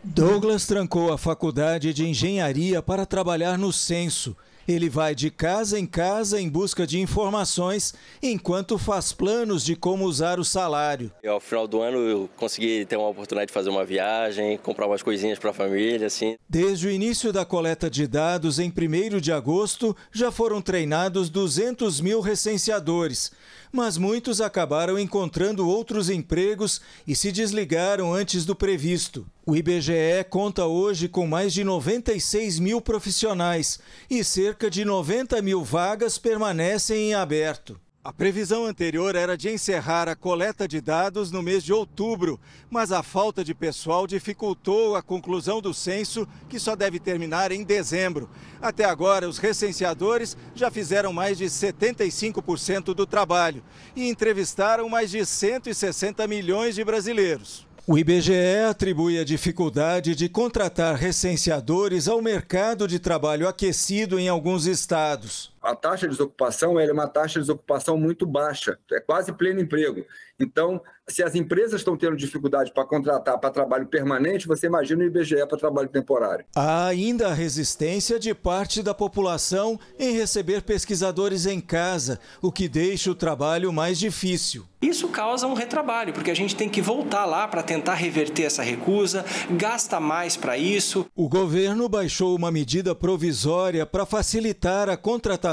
Douglas 0.04 0.64
trancou 0.64 1.12
a 1.12 1.18
faculdade 1.18 1.92
de 1.92 2.08
engenharia 2.08 2.80
para 2.80 3.04
trabalhar 3.04 3.58
no 3.58 3.72
censo. 3.72 4.36
Ele 4.70 4.88
vai 4.88 5.16
de 5.16 5.30
casa 5.30 5.80
em 5.80 5.84
casa 5.84 6.40
em 6.40 6.48
busca 6.48 6.86
de 6.86 7.00
informações, 7.00 7.92
enquanto 8.22 8.78
faz 8.78 9.12
planos 9.12 9.64
de 9.64 9.74
como 9.74 10.04
usar 10.04 10.38
o 10.38 10.44
salário. 10.44 11.10
E 11.24 11.26
ao 11.26 11.40
final 11.40 11.66
do 11.66 11.80
ano 11.80 11.98
eu 11.98 12.30
consegui 12.36 12.84
ter 12.84 12.96
uma 12.96 13.08
oportunidade 13.08 13.48
de 13.48 13.52
fazer 13.52 13.68
uma 13.68 13.84
viagem, 13.84 14.56
comprar 14.58 14.86
umas 14.86 15.02
coisinhas 15.02 15.40
para 15.40 15.50
a 15.50 15.52
família, 15.52 16.06
assim. 16.06 16.36
Desde 16.48 16.86
o 16.86 16.90
início 16.90 17.32
da 17.32 17.44
coleta 17.44 17.90
de 17.90 18.06
dados, 18.06 18.60
em 18.60 18.70
1 18.70 19.18
de 19.20 19.32
agosto, 19.32 19.96
já 20.12 20.30
foram 20.30 20.62
treinados 20.62 21.28
200 21.28 22.00
mil 22.00 22.20
recenseadores 22.20 23.32
mas 23.72 23.96
muitos 23.96 24.40
acabaram 24.40 24.98
encontrando 24.98 25.68
outros 25.68 26.10
empregos 26.10 26.80
e 27.06 27.14
se 27.14 27.30
desligaram 27.30 28.12
antes 28.12 28.44
do 28.44 28.54
previsto. 28.54 29.26
O 29.46 29.56
IBGE 29.56 30.24
conta 30.28 30.66
hoje 30.66 31.08
com 31.08 31.26
mais 31.26 31.52
de 31.52 31.64
96 31.64 32.58
mil 32.58 32.80
profissionais 32.80 33.78
e 34.08 34.22
cerca 34.24 34.70
de 34.70 34.84
90 34.84 35.40
mil 35.42 35.62
vagas 35.64 36.18
permanecem 36.18 37.10
em 37.10 37.14
aberto. 37.14 37.80
A 38.02 38.14
previsão 38.14 38.64
anterior 38.64 39.14
era 39.14 39.36
de 39.36 39.50
encerrar 39.50 40.08
a 40.08 40.16
coleta 40.16 40.66
de 40.66 40.80
dados 40.80 41.30
no 41.30 41.42
mês 41.42 41.62
de 41.62 41.70
outubro, 41.70 42.40
mas 42.70 42.92
a 42.92 43.02
falta 43.02 43.44
de 43.44 43.54
pessoal 43.54 44.06
dificultou 44.06 44.96
a 44.96 45.02
conclusão 45.02 45.60
do 45.60 45.74
censo, 45.74 46.26
que 46.48 46.58
só 46.58 46.74
deve 46.74 46.98
terminar 46.98 47.52
em 47.52 47.62
dezembro. 47.62 48.30
Até 48.58 48.86
agora, 48.86 49.28
os 49.28 49.36
recenseadores 49.36 50.34
já 50.54 50.70
fizeram 50.70 51.12
mais 51.12 51.36
de 51.36 51.44
75% 51.44 52.94
do 52.94 53.04
trabalho 53.04 53.62
e 53.94 54.08
entrevistaram 54.08 54.88
mais 54.88 55.10
de 55.10 55.26
160 55.26 56.26
milhões 56.26 56.74
de 56.74 56.82
brasileiros. 56.82 57.66
O 57.86 57.98
IBGE 57.98 58.64
atribui 58.66 59.18
a 59.18 59.24
dificuldade 59.24 60.14
de 60.14 60.26
contratar 60.26 60.94
recenseadores 60.94 62.08
ao 62.08 62.22
mercado 62.22 62.88
de 62.88 62.98
trabalho 62.98 63.46
aquecido 63.46 64.18
em 64.18 64.26
alguns 64.26 64.64
estados. 64.64 65.49
A 65.62 65.74
taxa 65.74 66.06
de 66.06 66.12
desocupação 66.12 66.80
é 66.80 66.90
uma 66.90 67.06
taxa 67.06 67.34
de 67.34 67.40
desocupação 67.40 67.98
muito 67.98 68.24
baixa, 68.24 68.78
é 68.90 68.98
quase 68.98 69.30
pleno 69.30 69.60
emprego. 69.60 70.06
Então, 70.40 70.80
se 71.06 71.22
as 71.22 71.34
empresas 71.34 71.80
estão 71.80 71.98
tendo 71.98 72.16
dificuldade 72.16 72.72
para 72.72 72.86
contratar 72.86 73.36
para 73.38 73.50
trabalho 73.50 73.86
permanente, 73.86 74.48
você 74.48 74.68
imagina 74.68 75.04
o 75.04 75.06
IBGE 75.06 75.46
para 75.46 75.58
trabalho 75.58 75.88
temporário. 75.88 76.46
Há 76.56 76.86
ainda 76.86 77.28
a 77.28 77.34
resistência 77.34 78.18
de 78.18 78.32
parte 78.32 78.82
da 78.82 78.94
população 78.94 79.78
em 79.98 80.12
receber 80.12 80.62
pesquisadores 80.62 81.44
em 81.44 81.60
casa, 81.60 82.18
o 82.40 82.50
que 82.50 82.66
deixa 82.66 83.10
o 83.10 83.14
trabalho 83.14 83.70
mais 83.70 83.98
difícil. 83.98 84.64
Isso 84.80 85.08
causa 85.08 85.46
um 85.46 85.52
retrabalho, 85.52 86.14
porque 86.14 86.30
a 86.30 86.34
gente 86.34 86.56
tem 86.56 86.70
que 86.70 86.80
voltar 86.80 87.26
lá 87.26 87.46
para 87.46 87.62
tentar 87.62 87.96
reverter 87.96 88.44
essa 88.44 88.62
recusa, 88.62 89.26
gasta 89.50 90.00
mais 90.00 90.38
para 90.38 90.56
isso. 90.56 91.04
O 91.14 91.28
governo 91.28 91.86
baixou 91.86 92.34
uma 92.34 92.50
medida 92.50 92.94
provisória 92.94 93.84
para 93.84 94.06
facilitar 94.06 94.88
a 94.88 94.96
contratação 94.96 95.49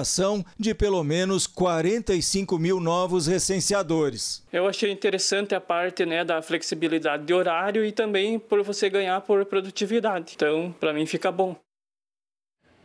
de 0.58 0.74
pelo 0.74 1.04
menos 1.04 1.48
45 1.48 2.58
mil 2.58 2.80
novos 2.80 3.28
recenseadores. 3.28 4.44
Eu 4.52 4.68
achei 4.68 4.92
interessante 4.92 5.56
a 5.56 5.62
parte 5.62 6.06
né, 6.06 6.24
da 6.24 6.42
flexibilidade 6.42 7.24
de 7.24 7.34
horário 7.34 7.86
e 7.86 7.92
também 7.92 8.38
por 8.40 8.64
você 8.64 8.90
ganhar 8.90 9.22
por 9.22 9.46
produtividade. 9.46 10.34
Então, 10.36 10.74
para 10.80 10.94
mim, 10.94 11.06
fica 11.06 11.32
bom. 11.32 11.56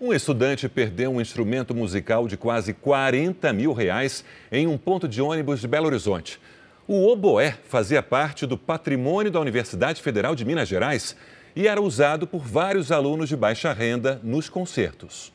Um 0.00 0.12
estudante 0.12 0.68
perdeu 0.68 1.12
um 1.12 1.20
instrumento 1.20 1.74
musical 1.74 2.26
de 2.26 2.36
quase 2.36 2.74
40 2.74 3.52
mil 3.52 3.72
reais 3.72 4.24
em 4.50 4.66
um 4.66 4.76
ponto 4.76 5.06
de 5.06 5.22
ônibus 5.22 5.60
de 5.60 5.68
Belo 5.68 5.86
Horizonte. 5.86 6.40
O 6.88 7.06
oboé 7.06 7.56
fazia 7.68 8.02
parte 8.02 8.44
do 8.44 8.58
patrimônio 8.58 9.30
da 9.30 9.38
Universidade 9.38 10.02
Federal 10.02 10.34
de 10.34 10.44
Minas 10.44 10.68
Gerais 10.68 11.14
e 11.54 11.68
era 11.68 11.80
usado 11.80 12.26
por 12.26 12.40
vários 12.40 12.90
alunos 12.90 13.28
de 13.28 13.36
baixa 13.36 13.72
renda 13.72 14.20
nos 14.24 14.48
concertos. 14.48 15.32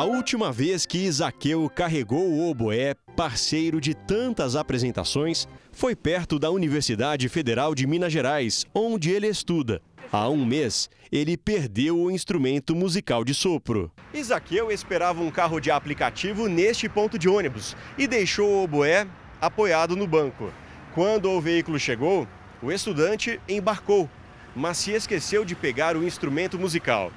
A 0.00 0.04
última 0.04 0.50
vez 0.50 0.86
que 0.86 0.96
Isaqueu 0.96 1.68
carregou 1.68 2.26
o 2.26 2.48
oboé, 2.48 2.94
parceiro 3.14 3.78
de 3.78 3.92
tantas 3.92 4.56
apresentações, 4.56 5.46
foi 5.72 5.94
perto 5.94 6.38
da 6.38 6.50
Universidade 6.50 7.28
Federal 7.28 7.74
de 7.74 7.86
Minas 7.86 8.10
Gerais, 8.10 8.64
onde 8.74 9.10
ele 9.10 9.26
estuda. 9.26 9.82
Há 10.10 10.26
um 10.30 10.42
mês, 10.42 10.88
ele 11.12 11.36
perdeu 11.36 12.00
o 12.00 12.10
instrumento 12.10 12.74
musical 12.74 13.22
de 13.22 13.34
sopro. 13.34 13.92
Isaqueu 14.14 14.72
esperava 14.72 15.20
um 15.20 15.30
carro 15.30 15.60
de 15.60 15.70
aplicativo 15.70 16.48
neste 16.48 16.88
ponto 16.88 17.18
de 17.18 17.28
ônibus 17.28 17.76
e 17.98 18.06
deixou 18.06 18.48
o 18.48 18.64
oboé 18.64 19.06
apoiado 19.38 19.94
no 19.94 20.06
banco. 20.06 20.50
Quando 20.94 21.30
o 21.30 21.42
veículo 21.42 21.78
chegou, 21.78 22.26
o 22.62 22.72
estudante 22.72 23.38
embarcou, 23.46 24.08
mas 24.56 24.78
se 24.78 24.92
esqueceu 24.92 25.44
de 25.44 25.54
pegar 25.54 25.94
o 25.94 26.02
instrumento 26.06 26.58
musical. 26.58 27.12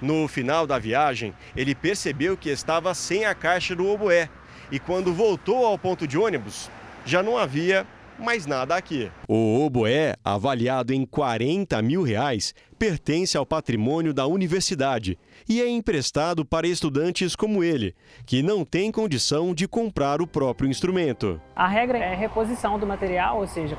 No 0.00 0.28
final 0.28 0.66
da 0.66 0.78
viagem, 0.78 1.32
ele 1.56 1.74
percebeu 1.74 2.36
que 2.36 2.50
estava 2.50 2.92
sem 2.94 3.24
a 3.24 3.34
caixa 3.34 3.74
do 3.74 3.88
oboé 3.88 4.28
e 4.70 4.78
quando 4.78 5.14
voltou 5.14 5.64
ao 5.64 5.78
ponto 5.78 6.06
de 6.06 6.18
ônibus, 6.18 6.70
já 7.04 7.22
não 7.22 7.38
havia 7.38 7.86
mais 8.18 8.46
nada 8.46 8.74
aqui. 8.74 9.10
O 9.28 9.64
oboé, 9.64 10.14
avaliado 10.24 10.92
em 10.92 11.04
40 11.04 11.80
mil 11.82 12.02
reais, 12.02 12.54
pertence 12.78 13.36
ao 13.36 13.46
patrimônio 13.46 14.12
da 14.12 14.26
universidade 14.26 15.18
e 15.48 15.60
é 15.60 15.68
emprestado 15.68 16.44
para 16.44 16.66
estudantes 16.66 17.36
como 17.36 17.62
ele, 17.62 17.94
que 18.24 18.42
não 18.42 18.64
têm 18.64 18.90
condição 18.90 19.54
de 19.54 19.68
comprar 19.68 20.20
o 20.20 20.26
próprio 20.26 20.68
instrumento. 20.68 21.40
A 21.54 21.68
regra 21.68 21.98
é 21.98 22.14
reposição 22.14 22.78
do 22.78 22.86
material, 22.86 23.38
ou 23.38 23.46
seja, 23.46 23.76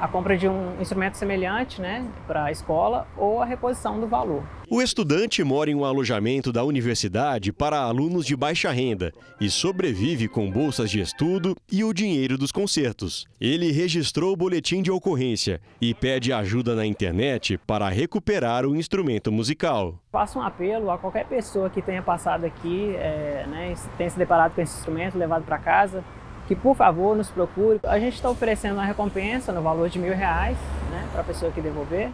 a 0.00 0.08
compra 0.08 0.36
de 0.36 0.48
um 0.48 0.80
instrumento 0.80 1.16
semelhante 1.16 1.80
né, 1.80 2.06
para 2.26 2.44
a 2.44 2.50
escola 2.50 3.06
ou 3.18 3.42
a 3.42 3.44
reposição 3.44 4.00
do 4.00 4.06
valor. 4.06 4.42
O 4.70 4.80
estudante 4.80 5.44
mora 5.44 5.70
em 5.70 5.74
um 5.74 5.84
alojamento 5.84 6.50
da 6.52 6.64
universidade 6.64 7.52
para 7.52 7.78
alunos 7.78 8.24
de 8.24 8.34
baixa 8.34 8.70
renda 8.70 9.12
e 9.40 9.50
sobrevive 9.50 10.26
com 10.26 10.50
bolsas 10.50 10.90
de 10.90 11.00
estudo 11.00 11.54
e 11.70 11.84
o 11.84 11.92
dinheiro 11.92 12.38
dos 12.38 12.50
concertos. 12.50 13.26
Ele 13.38 13.72
registrou 13.72 14.32
o 14.32 14.36
boletim 14.36 14.80
de 14.80 14.90
ocorrência 14.90 15.60
e 15.80 15.92
pede 15.92 16.32
ajuda 16.32 16.74
na 16.74 16.86
internet 16.86 17.58
para 17.66 17.88
recuperar 17.88 18.64
o 18.64 18.74
instrumento 18.74 19.30
musical. 19.30 19.98
Faço 20.10 20.38
um 20.38 20.42
apelo 20.42 20.90
a 20.90 20.96
qualquer 20.96 21.26
pessoa 21.26 21.68
que 21.68 21.82
tenha 21.82 22.02
passado 22.02 22.46
aqui, 22.46 22.94
é, 22.96 23.44
né, 23.48 23.74
tenha 23.98 24.08
se 24.08 24.18
deparado 24.18 24.54
com 24.54 24.62
esse 24.62 24.78
instrumento, 24.78 25.18
levado 25.18 25.44
para 25.44 25.58
casa, 25.58 26.02
que 26.50 26.56
por 26.56 26.74
favor 26.74 27.16
nos 27.16 27.30
procure. 27.30 27.78
A 27.84 27.96
gente 28.00 28.16
está 28.16 28.28
oferecendo 28.28 28.74
uma 28.74 28.84
recompensa 28.84 29.52
no 29.52 29.62
valor 29.62 29.88
de 29.88 30.00
mil 30.00 30.12
reais 30.12 30.58
né, 30.90 31.08
para 31.12 31.20
a 31.20 31.24
pessoa 31.24 31.52
que 31.52 31.60
devolver. 31.60 32.10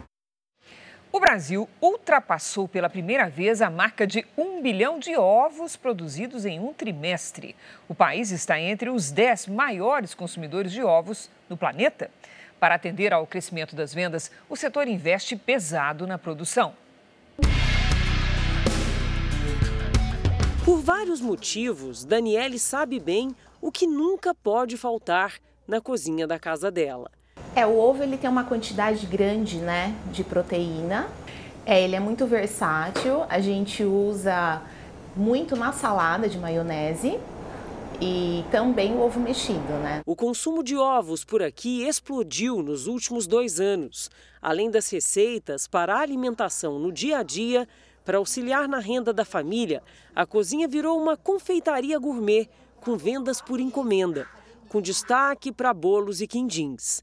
O 1.11 1.19
Brasil 1.19 1.67
ultrapassou 1.81 2.67
pela 2.67 2.87
primeira 2.87 3.27
vez 3.31 3.63
a 3.63 3.69
marca 3.71 4.05
de 4.05 4.23
um 4.37 4.61
bilhão 4.61 4.99
de 4.99 5.17
ovos 5.17 5.75
produzidos 5.75 6.45
em 6.45 6.59
um 6.59 6.71
trimestre. 6.71 7.55
O 7.89 7.95
país 7.95 8.29
está 8.29 8.59
entre 8.59 8.91
os 8.91 9.09
dez 9.09 9.47
maiores 9.47 10.13
consumidores 10.13 10.71
de 10.71 10.83
ovos 10.83 11.31
no 11.49 11.57
planeta. 11.57 12.11
Para 12.59 12.75
atender 12.75 13.11
ao 13.13 13.25
crescimento 13.25 13.75
das 13.75 13.91
vendas, 13.91 14.29
o 14.47 14.55
setor 14.55 14.87
investe 14.87 15.35
pesado 15.35 16.05
na 16.05 16.19
produção. 16.19 16.75
Por 20.63 20.81
vários 20.81 21.21
motivos, 21.21 22.03
Daniele 22.03 22.59
sabe 22.59 22.99
bem 22.99 23.33
o 23.61 23.71
que 23.71 23.87
nunca 23.87 24.33
pode 24.33 24.77
faltar 24.77 25.35
na 25.67 25.81
cozinha 25.81 26.25
da 26.25 26.39
casa 26.39 26.71
dela. 26.71 27.11
É, 27.55 27.65
o 27.65 27.77
ovo 27.77 28.03
ele 28.03 28.17
tem 28.17 28.29
uma 28.29 28.43
quantidade 28.43 29.05
grande, 29.05 29.57
né, 29.57 29.95
de 30.11 30.23
proteína. 30.23 31.07
É, 31.65 31.83
ele 31.83 31.95
é 31.95 31.99
muito 31.99 32.25
versátil. 32.25 33.23
A 33.29 33.39
gente 33.39 33.83
usa 33.83 34.61
muito 35.15 35.55
na 35.55 35.73
salada 35.73 36.29
de 36.29 36.37
maionese 36.37 37.19
e 37.99 38.45
também 38.51 38.93
o 38.93 39.01
ovo 39.01 39.19
mexido, 39.19 39.73
né? 39.81 40.01
O 40.05 40.15
consumo 40.15 40.63
de 40.63 40.77
ovos 40.77 41.25
por 41.25 41.41
aqui 41.41 41.83
explodiu 41.83 42.61
nos 42.61 42.87
últimos 42.87 43.25
dois 43.25 43.59
anos. 43.59 44.09
Além 44.41 44.69
das 44.69 44.89
receitas 44.89 45.67
para 45.67 45.95
a 45.95 45.99
alimentação 45.99 46.79
no 46.79 46.91
dia 46.91 47.17
a 47.17 47.23
dia, 47.23 47.67
para 48.05 48.19
auxiliar 48.19 48.67
na 48.67 48.79
renda 48.79 49.11
da 49.11 49.25
família, 49.25 49.83
a 50.15 50.25
cozinha 50.25 50.67
virou 50.67 50.97
uma 50.97 51.17
confeitaria 51.17 51.99
gourmet 51.99 52.47
com 52.81 52.97
vendas 52.97 53.41
por 53.41 53.59
encomenda, 53.59 54.27
com 54.69 54.81
destaque 54.81 55.51
para 55.51 55.73
bolos 55.73 56.21
e 56.21 56.27
quindins. 56.27 57.01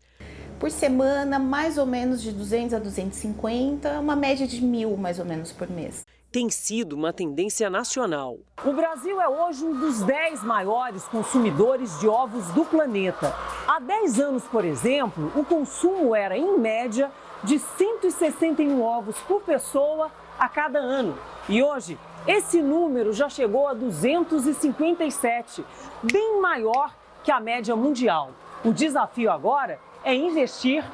Por 0.59 0.71
semana, 0.71 1.39
mais 1.39 1.77
ou 1.79 1.85
menos 1.85 2.23
de 2.23 2.33
200 2.33 2.75
a 2.75 2.79
250, 2.79 4.01
uma 4.01 4.17
média 4.17 4.47
de 4.47 4.63
mil 4.63 4.97
mais 4.97 5.19
ou 5.19 5.25
menos 5.25 5.53
por 5.53 5.69
mês. 5.69 6.07
tem 6.33 6.51
sido 6.51 6.95
uma 6.95 7.13
tendência 7.13 7.71
nacional. 7.71 8.39
O 8.65 8.73
Brasil 8.73 9.21
é 9.21 9.29
hoje 9.29 9.65
um 9.65 9.79
dos 9.79 10.03
10 10.03 10.43
maiores 10.43 11.05
consumidores 11.05 12.01
de 12.01 12.09
ovos 12.09 12.45
do 12.49 12.65
planeta. 12.65 13.33
Há 13.69 13.79
10 13.79 14.19
anos, 14.19 14.43
por 14.43 14.65
exemplo, 14.65 15.31
o 15.37 15.45
consumo 15.45 16.13
era, 16.13 16.37
em 16.37 16.59
média, 16.59 17.13
de 17.45 17.61
161 17.61 18.83
ovos 18.83 19.17
por 19.29 19.43
pessoa 19.43 20.11
a 20.37 20.49
cada 20.49 20.81
ano. 20.81 21.17
E 21.49 21.63
hoje, 21.63 21.97
esse 22.27 22.63
número 22.63 23.13
já 23.13 23.29
chegou 23.29 23.69
a 23.69 23.75
257, 23.75 25.65
bem 26.03 26.41
maior 26.41 26.95
que 27.23 27.31
a 27.31 27.39
média 27.39 27.77
mundial. 27.77 28.31
O 28.65 28.73
desafio 28.73 29.31
agora 29.31 29.79
é 30.03 30.15
investir 30.15 30.85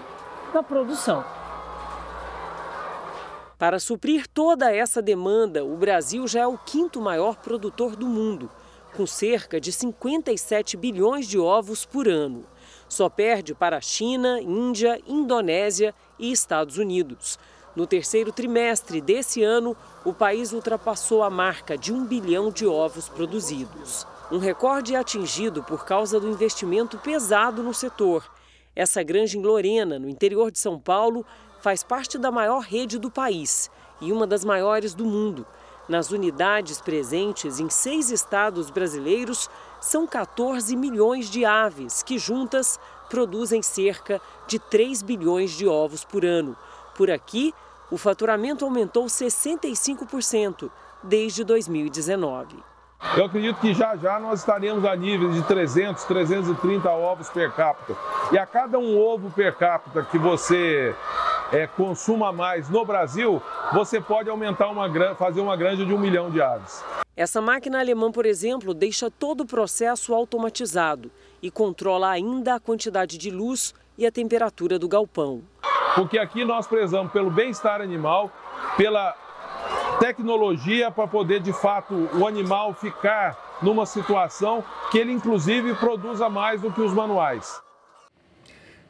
na 0.52 0.62
produção. 0.62 1.24
Para 3.56 3.78
suprir 3.78 4.26
toda 4.26 4.74
essa 4.74 5.02
demanda, 5.02 5.64
o 5.64 5.76
Brasil 5.76 6.26
já 6.26 6.40
é 6.40 6.46
o 6.46 6.58
quinto 6.58 7.00
maior 7.00 7.36
produtor 7.36 7.94
do 7.94 8.06
mundo, 8.06 8.50
com 8.96 9.06
cerca 9.06 9.60
de 9.60 9.70
57 9.70 10.76
bilhões 10.76 11.28
de 11.28 11.38
ovos 11.38 11.84
por 11.84 12.08
ano. 12.08 12.44
Só 12.88 13.08
perde 13.08 13.54
para 13.54 13.76
a 13.76 13.80
China, 13.80 14.40
Índia, 14.40 15.00
Indonésia 15.06 15.94
e 16.18 16.32
Estados 16.32 16.76
Unidos. 16.76 17.38
No 17.74 17.86
terceiro 17.86 18.32
trimestre 18.32 19.00
desse 19.00 19.44
ano, 19.44 19.76
o 20.04 20.12
país 20.12 20.52
ultrapassou 20.52 21.22
a 21.22 21.30
marca 21.30 21.78
de 21.78 21.92
um 21.92 22.04
bilhão 22.04 22.50
de 22.50 22.66
ovos 22.66 23.08
produzidos. 23.08 24.06
Um 24.30 24.38
recorde 24.38 24.96
atingido 24.96 25.62
por 25.62 25.84
causa 25.84 26.18
do 26.18 26.28
investimento 26.28 26.98
pesado 26.98 27.62
no 27.62 27.72
setor. 27.72 28.28
Essa 28.74 29.02
granja 29.02 29.38
em 29.38 29.42
Lorena, 29.42 29.98
no 29.98 30.08
interior 30.08 30.50
de 30.50 30.58
São 30.58 30.80
Paulo, 30.80 31.24
faz 31.60 31.84
parte 31.84 32.18
da 32.18 32.30
maior 32.30 32.60
rede 32.60 32.98
do 32.98 33.10
país 33.10 33.70
e 34.00 34.12
uma 34.12 34.26
das 34.26 34.44
maiores 34.44 34.92
do 34.92 35.04
mundo. 35.04 35.46
Nas 35.88 36.10
unidades 36.10 36.80
presentes 36.80 37.60
em 37.60 37.68
seis 37.68 38.10
estados 38.10 38.70
brasileiros, 38.70 39.48
são 39.80 40.06
14 40.06 40.76
milhões 40.76 41.28
de 41.28 41.44
aves 41.44 42.02
que, 42.02 42.18
juntas, 42.18 42.78
produzem 43.08 43.62
cerca 43.62 44.20
de 44.46 44.58
3 44.58 45.02
bilhões 45.02 45.50
de 45.50 45.66
ovos 45.66 46.04
por 46.04 46.24
ano. 46.24 46.56
Por 47.00 47.10
aqui, 47.10 47.54
o 47.90 47.96
faturamento 47.96 48.62
aumentou 48.62 49.06
65% 49.06 50.70
desde 51.02 51.42
2019. 51.44 52.58
Eu 53.16 53.24
acredito 53.24 53.58
que 53.58 53.72
já 53.72 53.96
já 53.96 54.20
nós 54.20 54.40
estaremos 54.40 54.84
a 54.84 54.94
nível 54.94 55.32
de 55.32 55.42
300, 55.44 56.04
330 56.04 56.90
ovos 56.90 57.30
per 57.30 57.52
capita. 57.52 57.96
E 58.30 58.36
a 58.36 58.44
cada 58.44 58.78
um 58.78 58.98
ovo 58.98 59.30
per 59.30 59.56
capita 59.56 60.02
que 60.02 60.18
você 60.18 60.94
é, 61.50 61.66
consuma 61.66 62.32
mais 62.32 62.68
no 62.68 62.84
Brasil, 62.84 63.42
você 63.72 63.98
pode 63.98 64.28
aumentar 64.28 64.68
uma 64.68 64.86
fazer 65.14 65.40
uma 65.40 65.56
granja 65.56 65.86
de 65.86 65.94
um 65.94 65.98
milhão 65.98 66.30
de 66.30 66.42
aves. 66.42 66.84
Essa 67.16 67.40
máquina 67.40 67.80
alemã, 67.80 68.12
por 68.12 68.26
exemplo, 68.26 68.74
deixa 68.74 69.10
todo 69.10 69.40
o 69.40 69.46
processo 69.46 70.12
automatizado 70.12 71.10
e 71.40 71.50
controla 71.50 72.10
ainda 72.10 72.56
a 72.56 72.60
quantidade 72.60 73.16
de 73.16 73.30
luz 73.30 73.74
e 74.00 74.06
a 74.06 74.10
temperatura 74.10 74.78
do 74.78 74.88
galpão. 74.88 75.42
Porque 75.94 76.18
aqui 76.18 76.42
nós 76.42 76.66
prezamos 76.66 77.12
pelo 77.12 77.30
bem-estar 77.30 77.82
animal, 77.82 78.32
pela 78.74 79.14
tecnologia 80.00 80.90
para 80.90 81.06
poder 81.06 81.40
de 81.40 81.52
fato 81.52 82.08
o 82.14 82.26
animal 82.26 82.72
ficar 82.72 83.58
numa 83.60 83.84
situação 83.84 84.64
que 84.90 84.96
ele 84.96 85.12
inclusive 85.12 85.74
produza 85.74 86.30
mais 86.30 86.62
do 86.62 86.72
que 86.72 86.80
os 86.80 86.94
manuais. 86.94 87.60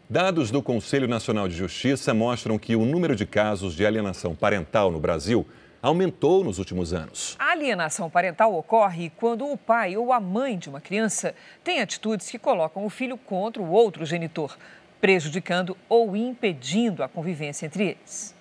Dados 0.08 0.52
do 0.52 0.62
Conselho 0.62 1.08
Nacional 1.08 1.48
de 1.48 1.56
Justiça 1.56 2.14
mostram 2.14 2.56
que 2.56 2.76
o 2.76 2.84
número 2.84 3.16
de 3.16 3.26
casos 3.26 3.74
de 3.74 3.84
alienação 3.84 4.36
parental 4.36 4.92
no 4.92 5.00
Brasil 5.00 5.44
aumentou 5.82 6.44
nos 6.44 6.58
últimos 6.58 6.92
anos. 6.92 7.36
A 7.38 7.52
alienação 7.52 8.10
parental 8.10 8.54
ocorre 8.54 9.10
quando 9.16 9.46
o 9.46 9.56
pai 9.56 9.96
ou 9.96 10.12
a 10.12 10.20
mãe 10.20 10.58
de 10.58 10.68
uma 10.68 10.80
criança 10.80 11.34
tem 11.64 11.80
atitudes 11.80 12.30
que 12.30 12.38
colocam 12.38 12.84
o 12.84 12.90
filho 12.90 13.16
contra 13.16 13.62
o 13.62 13.70
outro 13.70 14.04
genitor, 14.04 14.56
prejudicando 15.00 15.76
ou 15.88 16.14
impedindo 16.16 17.02
a 17.02 17.08
convivência 17.08 17.66
entre 17.66 17.88
eles. 17.90 18.34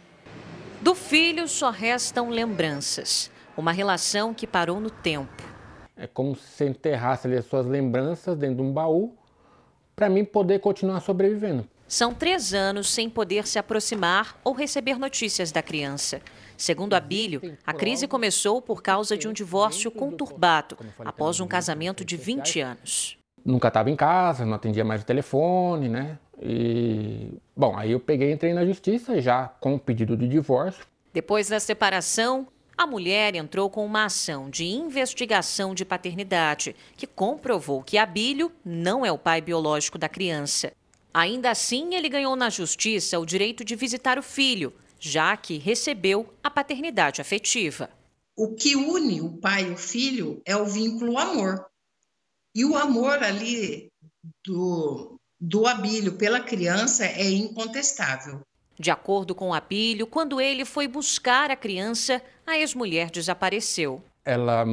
Do 0.82 0.96
filho 0.96 1.48
só 1.48 1.70
restam 1.70 2.30
lembranças, 2.30 3.32
uma 3.58 3.72
relação 3.72 4.34
que 4.34 4.48
parou 4.48 4.80
no 4.80 4.90
tempo. 4.90 5.44
É 5.96 6.08
como 6.08 6.36
se 6.36 6.66
enterrasse 6.66 7.28
ali 7.28 7.38
as 7.38 7.46
suas 7.46 7.66
lembranças 7.66 8.38
dentro 8.38 8.58
de 8.58 8.62
um 8.62 8.72
baú 8.72 9.14
para 9.96 10.08
mim 10.08 10.24
poder 10.24 10.60
continuar 10.60 11.02
sobrevivendo. 11.02 11.68
São 11.86 12.14
três 12.14 12.54
anos 12.54 12.90
sem 12.90 13.10
poder 13.10 13.46
se 13.46 13.60
aproximar 13.60 14.40
ou 14.44 14.54
receber 14.54 14.98
notícias 14.98 15.52
da 15.52 15.62
criança. 15.62 16.22
Segundo 16.56 16.94
Abílio, 16.94 17.58
a 17.66 17.74
crise 17.74 18.08
começou 18.08 18.62
por 18.62 18.82
causa 18.82 19.18
de 19.18 19.28
um 19.28 19.34
divórcio 19.34 19.90
conturbado, 19.90 20.78
após 21.04 21.40
um 21.40 21.48
casamento 21.48 22.06
de 22.06 22.16
20 22.16 22.62
anos. 22.62 23.18
Nunca 23.44 23.70
estava 23.70 23.90
em 23.90 23.96
casa, 23.96 24.46
não 24.46 24.54
atendia 24.54 24.86
mais 24.86 25.02
o 25.02 25.06
telefone, 25.06 25.90
né? 25.90 26.20
E, 26.42 27.38
bom, 27.56 27.78
aí 27.78 27.92
eu 27.92 28.00
peguei 28.00 28.30
e 28.30 28.34
entrei 28.34 28.54
na 28.54 28.66
justiça 28.66 29.20
já 29.22 29.48
com 29.60 29.76
o 29.76 29.80
pedido 29.80 30.16
de 30.16 30.28
divórcio. 30.28 30.86
Depois 31.14 31.50
da 31.50 31.60
separação, 31.60 32.48
a 32.78 32.88
mulher 32.88 33.36
entrou 33.36 33.70
com 33.70 33.86
uma 33.86 34.06
ação 34.06 34.50
de 34.50 34.66
investigação 34.66 35.76
de 35.76 35.84
paternidade 35.84 36.76
que 36.96 37.06
comprovou 37.06 37.84
que 37.84 37.98
Abílio 37.98 38.52
não 38.64 39.06
é 39.06 39.12
o 39.12 39.18
pai 39.18 39.42
biológico 39.42 39.98
da 39.98 40.08
criança. 40.08 40.72
Ainda 41.14 41.52
assim, 41.52 41.96
ele 41.96 42.08
ganhou 42.08 42.36
na 42.38 42.50
justiça 42.50 43.20
o 43.20 43.26
direito 43.26 43.66
de 43.66 43.76
visitar 43.76 44.18
o 44.18 44.24
filho, 44.24 44.72
já 44.98 45.36
que 45.36 45.58
recebeu 45.58 46.34
a 46.42 46.50
paternidade 46.50 47.20
afetiva. 47.20 47.90
O 48.38 48.56
que 48.56 48.78
une 48.78 49.20
o 49.20 49.38
pai 49.38 49.68
e 49.68 49.72
o 49.72 49.78
filho 49.78 50.42
é 50.46 50.56
o 50.56 50.66
vínculo 50.66 51.18
amor. 51.18 51.66
E 52.56 52.64
o 52.64 52.78
amor 52.78 53.22
ali 53.22 53.92
do, 54.46 55.19
do 55.40 55.66
Abílio 55.66 56.14
pela 56.14 56.40
criança 56.40 57.06
é 57.06 57.30
incontestável. 57.30 58.42
De 58.78 58.92
acordo 58.92 59.36
com 59.36 59.54
Abílio, 59.54 60.08
quando 60.08 60.40
ele 60.40 60.66
foi 60.66 60.88
buscar 60.88 61.52
a 61.52 61.56
criança, 61.56 62.22
a 62.46 62.58
ex-mulher 62.58 63.10
desapareceu. 63.10 64.02
Ela 64.24 64.66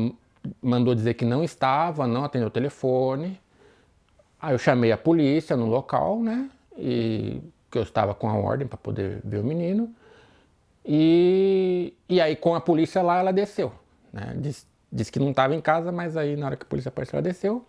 mandou 0.63 0.95
dizer 0.95 1.15
que 1.15 1.25
não 1.25 1.43
estava, 1.43 2.07
não 2.07 2.25
atendeu 2.25 2.49
o 2.49 2.51
telefone. 2.51 3.41
Aí 4.41 4.55
eu 4.55 4.59
chamei 4.59 4.93
a 4.93 4.99
polícia 4.99 5.57
no 5.57 5.67
local, 5.67 6.21
né? 6.21 6.49
E 6.77 7.41
que 7.71 7.79
eu 7.79 7.83
estava 7.83 8.15
com 8.15 8.29
a 8.29 8.35
ordem 8.35 8.67
para 8.67 8.77
poder 8.77 9.21
ver 9.25 9.39
o 9.39 9.45
menino. 9.45 9.93
E, 10.85 11.93
e 12.09 12.21
aí 12.21 12.37
com 12.37 12.55
a 12.55 12.61
polícia 12.61 13.03
lá 13.03 13.19
ela 13.19 13.33
desceu, 13.33 13.73
né? 14.13 14.35
Diz, 14.37 14.67
disse 14.93 15.11
que 15.11 15.19
não 15.19 15.31
estava 15.31 15.55
em 15.55 15.61
casa, 15.61 15.91
mas 15.91 16.17
aí 16.17 16.37
na 16.37 16.47
hora 16.47 16.57
que 16.57 16.63
a 16.63 16.69
polícia 16.69 16.91
apareceu 16.91 17.19
ela 17.19 17.23
desceu. 17.23 17.65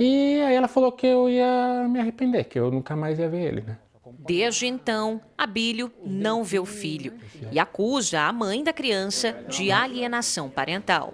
E 0.00 0.40
aí 0.40 0.54
ela 0.54 0.66
falou 0.66 0.90
que 0.90 1.06
eu 1.06 1.28
ia 1.28 1.86
me 1.86 2.00
arrepender, 2.00 2.44
que 2.44 2.58
eu 2.58 2.70
nunca 2.70 2.96
mais 2.96 3.18
ia 3.18 3.28
ver 3.28 3.42
ele, 3.42 3.60
né? 3.60 3.78
Desde 4.20 4.66
então, 4.66 5.20
Abílio 5.36 5.92
não 6.02 6.42
vê 6.42 6.58
o 6.58 6.64
filho 6.64 7.20
e 7.52 7.58
acusa 7.58 8.22
a 8.22 8.32
mãe 8.32 8.64
da 8.64 8.72
criança 8.72 9.44
de 9.46 9.70
alienação 9.70 10.48
parental. 10.48 11.12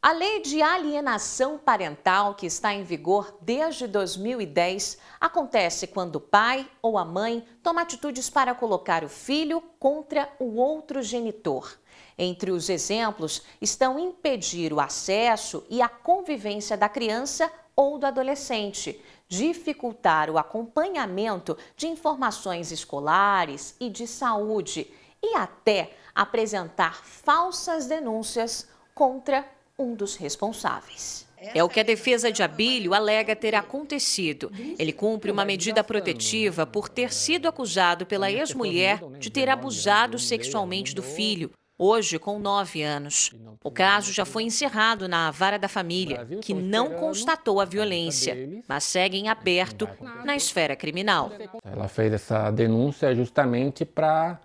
A 0.00 0.12
lei 0.12 0.40
de 0.40 0.62
alienação 0.62 1.58
parental, 1.58 2.36
que 2.36 2.46
está 2.46 2.72
em 2.72 2.84
vigor 2.84 3.36
desde 3.42 3.88
2010, 3.88 4.98
acontece 5.20 5.88
quando 5.88 6.16
o 6.16 6.20
pai 6.20 6.64
ou 6.80 6.96
a 6.96 7.04
mãe 7.04 7.44
toma 7.60 7.82
atitudes 7.82 8.30
para 8.30 8.54
colocar 8.54 9.02
o 9.02 9.08
filho 9.08 9.60
contra 9.80 10.28
o 10.38 10.54
outro 10.54 11.02
genitor. 11.02 11.76
Entre 12.16 12.52
os 12.52 12.68
exemplos 12.68 13.42
estão 13.60 13.98
impedir 13.98 14.72
o 14.72 14.78
acesso 14.78 15.64
e 15.68 15.82
a 15.82 15.88
convivência 15.88 16.76
da 16.76 16.88
criança 16.88 17.50
ou 17.78 17.96
do 17.96 18.06
adolescente, 18.06 19.00
dificultar 19.28 20.28
o 20.28 20.36
acompanhamento 20.36 21.56
de 21.76 21.86
informações 21.86 22.72
escolares 22.72 23.76
e 23.78 23.88
de 23.88 24.04
saúde 24.04 24.88
e 25.22 25.36
até 25.36 25.92
apresentar 26.12 27.04
falsas 27.04 27.86
denúncias 27.86 28.66
contra 28.92 29.46
um 29.78 29.94
dos 29.94 30.16
responsáveis. 30.16 31.24
É 31.40 31.62
o 31.62 31.68
que 31.68 31.78
a 31.78 31.84
defesa 31.84 32.32
de 32.32 32.42
Abílio 32.42 32.92
alega 32.92 33.36
ter 33.36 33.54
acontecido. 33.54 34.50
Ele 34.76 34.92
cumpre 34.92 35.30
uma 35.30 35.44
medida 35.44 35.84
protetiva 35.84 36.66
por 36.66 36.88
ter 36.88 37.12
sido 37.12 37.46
acusado 37.46 38.04
pela 38.04 38.28
ex-mulher 38.28 39.00
de 39.20 39.30
ter 39.30 39.48
abusado 39.48 40.18
sexualmente 40.18 40.96
do 40.96 41.02
filho 41.02 41.52
hoje 41.78 42.18
com 42.18 42.38
nove 42.38 42.82
anos. 42.82 43.32
O 43.62 43.70
caso 43.70 44.12
já 44.12 44.24
foi 44.24 44.42
encerrado 44.42 45.08
na 45.08 45.30
vara 45.30 45.58
da 45.58 45.68
família, 45.68 46.26
que 46.42 46.52
não 46.52 46.90
constatou 46.90 47.60
a 47.60 47.64
violência, 47.64 48.62
mas 48.66 48.84
segue 48.84 49.16
em 49.16 49.28
aberto 49.28 49.88
na 50.24 50.34
esfera 50.34 50.74
criminal. 50.74 51.30
Ela 51.64 51.86
fez 51.86 52.12
essa 52.12 52.50
denúncia 52.50 53.14
justamente 53.14 53.84
para 53.84 54.40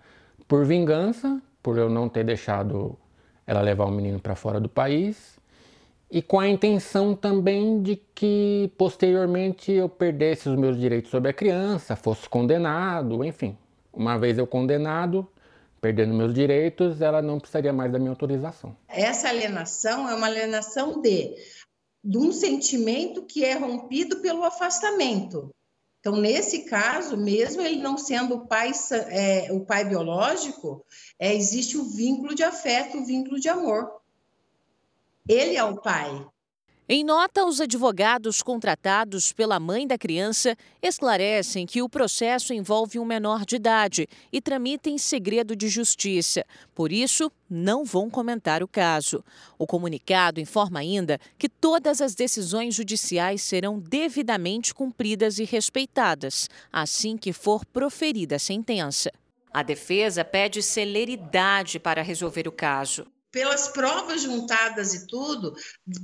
por 0.47 0.65
vingança, 0.65 1.41
por 1.61 1.77
eu 1.77 1.89
não 1.89 2.07
ter 2.07 2.23
deixado 2.23 2.97
ela 3.47 3.61
levar 3.61 3.85
o 3.85 3.91
menino 3.91 4.19
para 4.19 4.35
fora 4.35 4.59
do 4.59 4.69
país 4.69 5.33
e 6.13 6.21
com 6.21 6.39
a 6.39 6.47
intenção 6.47 7.15
também 7.15 7.81
de 7.81 7.99
que 8.13 8.71
posteriormente 8.77 9.71
eu 9.71 9.89
perdesse 9.89 10.47
os 10.47 10.55
meus 10.55 10.79
direitos 10.79 11.09
sobre 11.09 11.31
a 11.31 11.33
criança, 11.33 11.95
fosse 11.95 12.29
condenado, 12.29 13.25
enfim. 13.25 13.57
Uma 13.91 14.15
vez 14.19 14.37
eu 14.37 14.45
condenado, 14.45 15.27
perdendo 15.83 16.13
meus 16.13 16.33
direitos, 16.33 17.01
ela 17.01 17.21
não 17.21 17.37
precisaria 17.37 17.73
mais 17.73 17.91
da 17.91 17.99
minha 17.99 18.11
autorização. 18.11 18.73
Essa 18.87 19.27
alienação 19.27 20.07
é 20.09 20.15
uma 20.15 20.27
alienação 20.27 21.01
de, 21.01 21.35
de 22.01 22.17
um 22.17 22.31
sentimento 22.31 23.23
que 23.23 23.43
é 23.43 23.53
rompido 23.53 24.21
pelo 24.21 24.45
afastamento. 24.45 25.53
Então, 25.99 26.15
nesse 26.15 26.63
caso, 26.63 27.17
mesmo 27.17 27.61
ele 27.61 27.81
não 27.81 27.97
sendo 27.97 28.35
o 28.35 28.47
pai, 28.47 28.71
é, 29.09 29.51
o 29.51 29.59
pai 29.65 29.83
biológico, 29.83 30.85
é, 31.19 31.35
existe 31.35 31.77
o 31.77 31.83
vínculo 31.83 32.33
de 32.33 32.43
afeto, 32.43 32.99
o 32.99 33.05
vínculo 33.05 33.37
de 33.37 33.49
amor. 33.49 33.99
Ele 35.27 35.57
é 35.57 35.63
o 35.65 35.81
pai, 35.81 36.25
em 36.87 37.01
nota, 37.01 37.45
os 37.45 37.61
advogados 37.61 38.41
contratados 38.41 39.31
pela 39.31 39.57
mãe 39.57 39.87
da 39.87 39.97
criança 39.97 40.57
esclarecem 40.81 41.65
que 41.65 41.81
o 41.81 41.87
processo 41.87 42.53
envolve 42.53 42.99
um 42.99 43.05
menor 43.05 43.45
de 43.45 43.55
idade 43.55 44.05
e 44.33 44.41
tramita 44.41 44.89
em 44.89 44.97
segredo 44.97 45.55
de 45.55 45.69
justiça. 45.69 46.45
Por 46.75 46.91
isso, 46.91 47.31
não 47.49 47.85
vão 47.85 48.09
comentar 48.09 48.61
o 48.61 48.67
caso. 48.67 49.23
O 49.57 49.65
comunicado 49.65 50.41
informa 50.41 50.79
ainda 50.79 51.17
que 51.37 51.47
todas 51.47 52.01
as 52.01 52.15
decisões 52.15 52.75
judiciais 52.75 53.41
serão 53.41 53.79
devidamente 53.79 54.73
cumpridas 54.73 55.39
e 55.39 55.45
respeitadas 55.45 56.49
assim 56.71 57.15
que 57.15 57.31
for 57.31 57.65
proferida 57.65 58.35
a 58.35 58.39
sentença. 58.39 59.09
A 59.53 59.63
defesa 59.63 60.25
pede 60.25 60.61
celeridade 60.61 61.79
para 61.79 62.01
resolver 62.01 62.45
o 62.45 62.51
caso 62.51 63.07
pelas 63.33 63.67
provas 63.67 64.21
juntadas 64.21 64.93
e 64.93 65.07
tudo, 65.07 65.55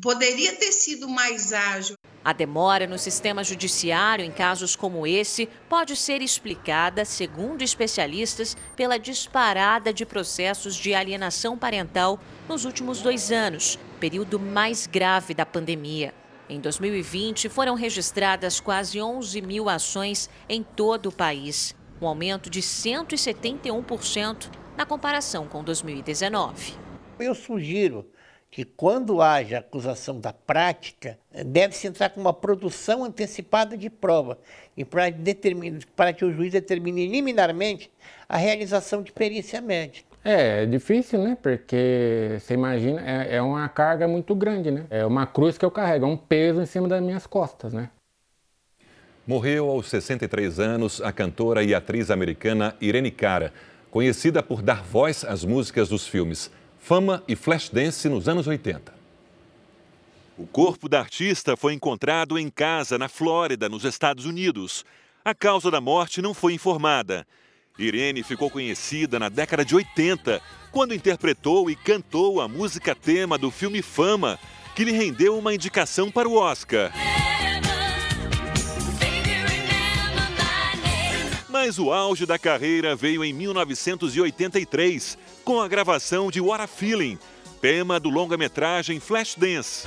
poderia 0.01 0.55
ter 0.55 0.71
sido 0.71 1.07
mais 1.07 1.53
ágil. 1.53 1.95
A 2.25 2.33
demora 2.33 2.87
no 2.87 2.97
sistema 2.97 3.43
judiciário 3.43 4.25
em 4.25 4.31
casos 4.31 4.75
como 4.75 5.05
esse 5.05 5.47
pode 5.69 5.95
ser 5.95 6.21
explicada, 6.23 7.05
segundo 7.05 7.61
especialistas, 7.61 8.57
pela 8.75 8.97
disparada 8.97 9.93
de 9.93 10.05
processos 10.05 10.75
de 10.75 10.93
alienação 10.93 11.57
parental 11.57 12.19
nos 12.47 12.65
últimos 12.65 12.99
dois 12.99 13.31
anos, 13.31 13.77
período 13.99 14.39
mais 14.39 14.87
grave 14.87 15.35
da 15.35 15.45
pandemia. 15.45 16.13
Em 16.49 16.59
2020, 16.59 17.47
foram 17.47 17.75
registradas 17.75 18.59
quase 18.59 18.99
11 18.99 19.39
mil 19.41 19.69
ações 19.69 20.27
em 20.49 20.63
todo 20.63 21.09
o 21.09 21.11
país, 21.11 21.75
um 22.01 22.07
aumento 22.07 22.49
de 22.49 22.61
171% 22.61 24.49
na 24.75 24.83
comparação 24.83 25.47
com 25.47 25.63
2019. 25.63 26.88
Eu 27.19 27.35
sugiro 27.35 28.09
que 28.51 28.65
quando 28.65 29.21
haja 29.21 29.59
acusação 29.59 30.19
da 30.19 30.33
prática, 30.33 31.17
deve-se 31.45 31.87
entrar 31.87 32.09
com 32.09 32.19
uma 32.19 32.33
produção 32.33 33.03
antecipada 33.03 33.77
de 33.77 33.89
prova 33.89 34.39
e 34.75 34.83
para, 34.83 35.03
para 35.95 36.13
que 36.13 36.25
o 36.25 36.33
juiz 36.33 36.51
determine 36.51 37.07
liminarmente 37.07 37.91
a 38.27 38.37
realização 38.37 39.03
de 39.03 39.11
perícia 39.11 39.61
médica. 39.61 40.09
É, 40.23 40.63
é 40.63 40.65
difícil, 40.65 41.19
né? 41.19 41.37
Porque 41.41 42.37
você 42.39 42.53
imagina, 42.53 43.01
é, 43.05 43.35
é 43.35 43.41
uma 43.41 43.69
carga 43.69 44.07
muito 44.07 44.35
grande, 44.35 44.71
né? 44.71 44.85
É 44.89 45.05
uma 45.05 45.25
cruz 45.25 45.57
que 45.57 45.63
eu 45.63 45.71
carrego, 45.71 46.05
é 46.05 46.09
um 46.09 46.17
peso 46.17 46.61
em 46.61 46.65
cima 46.65 46.87
das 46.87 47.01
minhas 47.01 47.25
costas, 47.25 47.71
né? 47.71 47.89
Morreu 49.25 49.69
aos 49.69 49.87
63 49.89 50.59
anos 50.59 51.01
a 51.01 51.11
cantora 51.11 51.63
e 51.63 51.75
atriz 51.75 52.09
americana 52.09 52.75
Irene 52.81 53.11
Cara, 53.11 53.53
conhecida 53.91 54.41
por 54.41 54.61
dar 54.61 54.83
voz 54.83 55.23
às 55.23 55.45
músicas 55.45 55.87
dos 55.87 56.07
filmes 56.07 56.51
Fama 56.79 57.23
e 57.27 57.35
Flashdance 57.35 58.07
nos 58.09 58.27
anos 58.27 58.47
80. 58.47 58.93
O 60.37 60.47
corpo 60.47 60.87
da 60.87 60.99
artista 60.99 61.57
foi 61.57 61.73
encontrado 61.73 62.39
em 62.39 62.49
casa, 62.49 62.97
na 62.97 63.09
Flórida, 63.09 63.67
nos 63.67 63.83
Estados 63.83 64.25
Unidos. 64.25 64.85
A 65.23 65.35
causa 65.35 65.69
da 65.69 65.81
morte 65.81 66.21
não 66.21 66.33
foi 66.33 66.53
informada. 66.53 67.27
Irene 67.77 68.23
ficou 68.23 68.49
conhecida 68.49 69.19
na 69.19 69.29
década 69.29 69.63
de 69.63 69.75
80, 69.75 70.41
quando 70.71 70.93
interpretou 70.93 71.69
e 71.69 71.75
cantou 71.75 72.41
a 72.41 72.47
música 72.47 72.95
tema 72.95 73.37
do 73.37 73.51
filme 73.51 73.81
Fama, 73.81 74.39
que 74.75 74.83
lhe 74.83 74.91
rendeu 74.91 75.37
uma 75.37 75.53
indicação 75.53 76.09
para 76.09 76.27
o 76.27 76.35
Oscar. 76.35 76.91
Mas 81.61 81.77
o 81.77 81.91
auge 81.91 82.25
da 82.25 82.39
carreira 82.39 82.95
veio 82.95 83.21
em 83.21 83.33
1983, 83.33 85.17
com 85.43 85.59
a 85.59 85.67
gravação 85.67 86.31
de 86.31 86.39
What 86.39 86.63
a 86.63 86.67
Feeling, 86.67 87.19
tema 87.59 87.99
do 87.99 88.07
longa-metragem 88.07 88.97
Flashdance. 89.01 89.85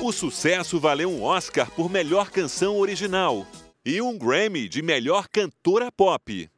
O 0.00 0.12
sucesso 0.12 0.78
valeu 0.78 1.10
um 1.10 1.24
Oscar 1.24 1.68
por 1.72 1.90
melhor 1.90 2.30
canção 2.30 2.76
original 2.76 3.44
e 3.84 4.00
um 4.00 4.16
Grammy 4.16 4.68
de 4.68 4.82
melhor 4.82 5.26
cantora 5.26 5.90
pop. 5.90 6.48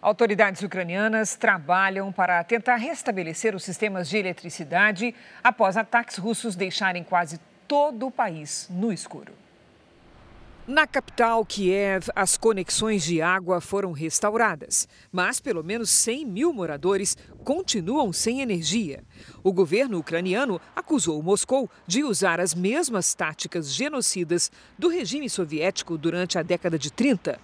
Autoridades 0.00 0.62
ucranianas 0.62 1.34
trabalham 1.34 2.12
para 2.12 2.44
tentar 2.44 2.76
restabelecer 2.76 3.52
os 3.52 3.64
sistemas 3.64 4.08
de 4.08 4.18
eletricidade 4.18 5.12
após 5.42 5.76
ataques 5.76 6.18
russos 6.18 6.54
deixarem 6.54 7.02
quase 7.02 7.40
todo 7.66 8.06
o 8.06 8.12
país 8.12 8.68
no 8.70 8.92
escuro. 8.92 9.42
Na 10.66 10.86
capital, 10.86 11.44
Kiev, 11.44 12.08
as 12.16 12.38
conexões 12.38 13.04
de 13.04 13.20
água 13.20 13.60
foram 13.60 13.92
restauradas, 13.92 14.88
mas 15.12 15.38
pelo 15.38 15.62
menos 15.62 15.90
100 15.90 16.24
mil 16.24 16.54
moradores 16.54 17.18
continuam 17.44 18.14
sem 18.14 18.40
energia. 18.40 19.04
O 19.42 19.52
governo 19.52 19.98
ucraniano 19.98 20.58
acusou 20.74 21.22
Moscou 21.22 21.70
de 21.86 22.02
usar 22.02 22.40
as 22.40 22.54
mesmas 22.54 23.12
táticas 23.12 23.74
genocidas 23.74 24.50
do 24.78 24.88
regime 24.88 25.28
soviético 25.28 25.98
durante 25.98 26.38
a 26.38 26.42
década 26.42 26.78
de 26.78 26.90
30. 26.90 27.38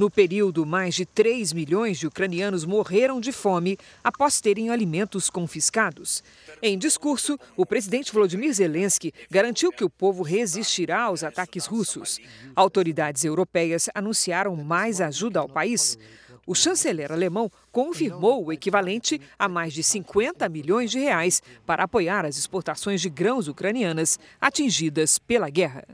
No 0.00 0.10
período, 0.10 0.64
mais 0.64 0.94
de 0.94 1.04
3 1.04 1.52
milhões 1.52 1.98
de 1.98 2.06
ucranianos 2.06 2.64
morreram 2.64 3.20
de 3.20 3.32
fome 3.32 3.76
após 4.02 4.40
terem 4.40 4.70
alimentos 4.70 5.28
confiscados. 5.28 6.24
Em 6.62 6.78
discurso, 6.78 7.38
o 7.54 7.66
presidente 7.66 8.10
Volodymyr 8.10 8.50
Zelensky 8.54 9.12
garantiu 9.30 9.70
que 9.70 9.84
o 9.84 9.90
povo 9.90 10.22
resistirá 10.22 11.02
aos 11.02 11.22
ataques 11.22 11.66
russos. 11.66 12.18
Autoridades 12.56 13.26
europeias 13.26 13.90
anunciaram 13.94 14.56
mais 14.56 15.02
ajuda 15.02 15.40
ao 15.40 15.48
país. 15.50 15.98
O 16.46 16.54
chanceler 16.54 17.12
alemão 17.12 17.52
confirmou 17.70 18.46
o 18.46 18.52
equivalente 18.54 19.20
a 19.38 19.50
mais 19.50 19.74
de 19.74 19.82
50 19.82 20.48
milhões 20.48 20.90
de 20.90 20.98
reais 20.98 21.42
para 21.66 21.84
apoiar 21.84 22.24
as 22.24 22.38
exportações 22.38 23.02
de 23.02 23.10
grãos 23.10 23.48
ucranianas 23.48 24.18
atingidas 24.40 25.18
pela 25.18 25.50
guerra. 25.50 25.84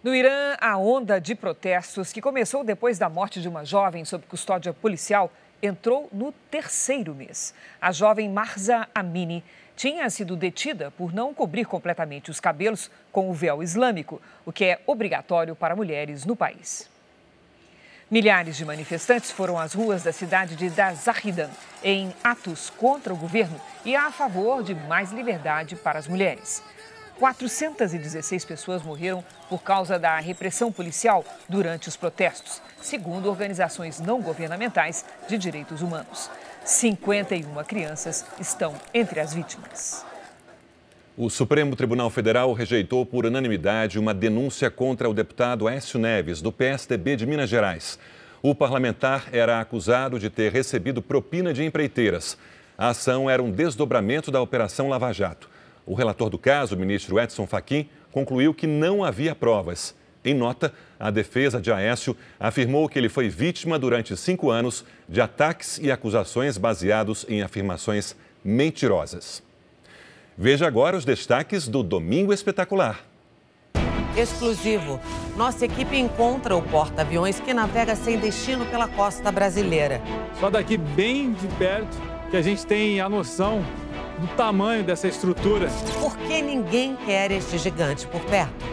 No 0.00 0.14
Irã, 0.14 0.56
a 0.60 0.76
onda 0.76 1.20
de 1.20 1.34
protestos 1.34 2.12
que 2.12 2.22
começou 2.22 2.62
depois 2.62 3.00
da 3.00 3.08
morte 3.08 3.42
de 3.42 3.48
uma 3.48 3.64
jovem 3.64 4.04
sob 4.04 4.24
custódia 4.26 4.72
policial 4.72 5.28
entrou 5.60 6.08
no 6.12 6.30
terceiro 6.48 7.12
mês. 7.12 7.52
A 7.80 7.90
jovem 7.90 8.30
Marza 8.30 8.86
Amini 8.94 9.42
tinha 9.74 10.08
sido 10.08 10.36
detida 10.36 10.92
por 10.92 11.12
não 11.12 11.34
cobrir 11.34 11.64
completamente 11.64 12.30
os 12.30 12.38
cabelos 12.38 12.88
com 13.10 13.28
o 13.28 13.34
véu 13.34 13.60
islâmico, 13.60 14.22
o 14.46 14.52
que 14.52 14.66
é 14.66 14.80
obrigatório 14.86 15.56
para 15.56 15.74
mulheres 15.74 16.24
no 16.24 16.36
país. 16.36 16.88
Milhares 18.08 18.56
de 18.56 18.64
manifestantes 18.64 19.32
foram 19.32 19.58
às 19.58 19.72
ruas 19.72 20.04
da 20.04 20.12
cidade 20.12 20.54
de 20.54 20.70
Dazahidan 20.70 21.50
em 21.82 22.14
atos 22.22 22.70
contra 22.70 23.12
o 23.12 23.16
governo 23.16 23.60
e 23.84 23.96
a 23.96 24.12
favor 24.12 24.62
de 24.62 24.76
mais 24.76 25.10
liberdade 25.10 25.74
para 25.74 25.98
as 25.98 26.06
mulheres. 26.06 26.62
416 27.18 28.44
pessoas 28.44 28.82
morreram 28.82 29.24
por 29.48 29.62
causa 29.62 29.98
da 29.98 30.18
repressão 30.18 30.70
policial 30.70 31.24
durante 31.48 31.88
os 31.88 31.96
protestos, 31.96 32.62
segundo 32.80 33.28
organizações 33.28 33.98
não 33.98 34.22
governamentais 34.22 35.04
de 35.28 35.36
direitos 35.36 35.82
humanos. 35.82 36.30
51 36.64 37.64
crianças 37.64 38.24
estão 38.38 38.74
entre 38.94 39.20
as 39.20 39.34
vítimas. 39.34 40.04
O 41.16 41.28
Supremo 41.28 41.74
Tribunal 41.74 42.10
Federal 42.10 42.52
rejeitou 42.52 43.04
por 43.04 43.26
unanimidade 43.26 43.98
uma 43.98 44.14
denúncia 44.14 44.70
contra 44.70 45.10
o 45.10 45.14
deputado 45.14 45.68
Écio 45.68 45.98
Neves, 45.98 46.40
do 46.40 46.52
PSDB 46.52 47.16
de 47.16 47.26
Minas 47.26 47.50
Gerais. 47.50 47.98
O 48.40 48.54
parlamentar 48.54 49.28
era 49.32 49.60
acusado 49.60 50.20
de 50.20 50.30
ter 50.30 50.52
recebido 50.52 51.02
propina 51.02 51.52
de 51.52 51.64
empreiteiras. 51.64 52.38
A 52.76 52.90
ação 52.90 53.28
era 53.28 53.42
um 53.42 53.50
desdobramento 53.50 54.30
da 54.30 54.40
Operação 54.40 54.88
Lava 54.88 55.12
Jato. 55.12 55.50
O 55.88 55.94
relator 55.94 56.28
do 56.28 56.36
caso, 56.36 56.76
o 56.76 56.78
ministro 56.78 57.18
Edson 57.18 57.46
Fachin, 57.46 57.88
concluiu 58.12 58.52
que 58.52 58.66
não 58.66 59.02
havia 59.02 59.34
provas. 59.34 59.94
Em 60.22 60.34
nota, 60.34 60.70
a 61.00 61.10
defesa 61.10 61.58
de 61.58 61.72
Aécio 61.72 62.14
afirmou 62.38 62.86
que 62.90 62.98
ele 62.98 63.08
foi 63.08 63.30
vítima 63.30 63.78
durante 63.78 64.14
cinco 64.14 64.50
anos 64.50 64.84
de 65.08 65.18
ataques 65.18 65.78
e 65.78 65.90
acusações 65.90 66.58
baseados 66.58 67.24
em 67.26 67.40
afirmações 67.40 68.14
mentirosas. 68.44 69.42
Veja 70.36 70.66
agora 70.66 70.94
os 70.94 71.06
destaques 71.06 71.66
do 71.66 71.82
Domingo 71.82 72.34
Espetacular. 72.34 73.00
Exclusivo. 74.14 75.00
Nossa 75.38 75.64
equipe 75.64 75.96
encontra 75.96 76.54
o 76.54 76.60
porta-aviões 76.60 77.40
que 77.40 77.54
navega 77.54 77.96
sem 77.96 78.18
destino 78.18 78.66
pela 78.66 78.88
costa 78.88 79.32
brasileira. 79.32 80.02
Só 80.38 80.50
daqui 80.50 80.76
bem 80.76 81.32
de 81.32 81.46
perto 81.56 81.96
que 82.30 82.36
a 82.36 82.42
gente 82.42 82.66
tem 82.66 83.00
a 83.00 83.08
noção 83.08 83.64
do 84.18 84.26
tamanho 84.36 84.84
dessa 84.84 85.08
estrutura. 85.08 85.68
Por 86.00 86.16
que 86.16 86.42
ninguém 86.42 86.96
quer 87.06 87.30
este 87.30 87.58
gigante 87.58 88.06
por 88.06 88.20
perto? 88.22 88.66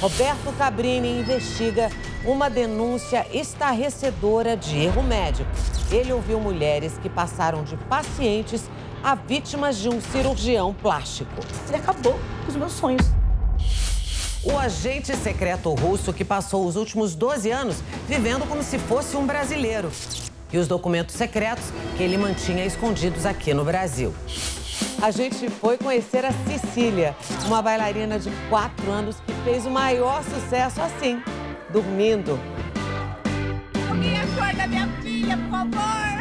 Roberto 0.00 0.52
Cabrini 0.56 1.20
investiga 1.20 1.90
uma 2.24 2.48
denúncia 2.48 3.26
estarrecedora 3.32 4.56
de 4.56 4.78
erro 4.78 5.02
médico. 5.02 5.50
Ele 5.90 6.12
ouviu 6.12 6.40
mulheres 6.40 6.98
que 7.02 7.08
passaram 7.08 7.62
de 7.64 7.76
pacientes 7.76 8.70
a 9.02 9.14
vítimas 9.14 9.78
de 9.78 9.88
um 9.88 10.00
cirurgião 10.00 10.74
plástico. 10.74 11.40
Ele 11.68 11.76
acabou 11.76 12.18
com 12.44 12.48
os 12.48 12.56
meus 12.56 12.72
sonhos. 12.72 13.06
O 14.42 14.56
agente 14.56 15.14
secreto 15.16 15.72
russo 15.74 16.14
que 16.14 16.24
passou 16.24 16.66
os 16.66 16.76
últimos 16.76 17.14
12 17.14 17.50
anos 17.50 17.76
vivendo 18.08 18.48
como 18.48 18.62
se 18.62 18.78
fosse 18.78 19.16
um 19.16 19.26
brasileiro. 19.26 19.90
E 20.52 20.58
os 20.58 20.66
documentos 20.66 21.14
secretos 21.14 21.64
que 21.96 22.02
ele 22.02 22.16
mantinha 22.16 22.64
escondidos 22.64 23.26
aqui 23.26 23.52
no 23.52 23.64
Brasil. 23.64 24.14
A 25.02 25.10
gente 25.10 25.48
foi 25.48 25.78
conhecer 25.78 26.26
a 26.26 26.32
Cecília, 26.46 27.16
uma 27.46 27.62
bailarina 27.62 28.18
de 28.18 28.30
4 28.50 28.90
anos 28.90 29.16
que 29.26 29.32
fez 29.44 29.64
o 29.64 29.70
maior 29.70 30.22
sucesso 30.22 30.82
assim, 30.82 31.22
dormindo. 31.70 32.38
Alguém 33.88 34.20
acorda 34.20 34.66
minha 34.66 34.86
filha, 35.00 35.38
por 35.38 35.50
favor! 35.50 36.20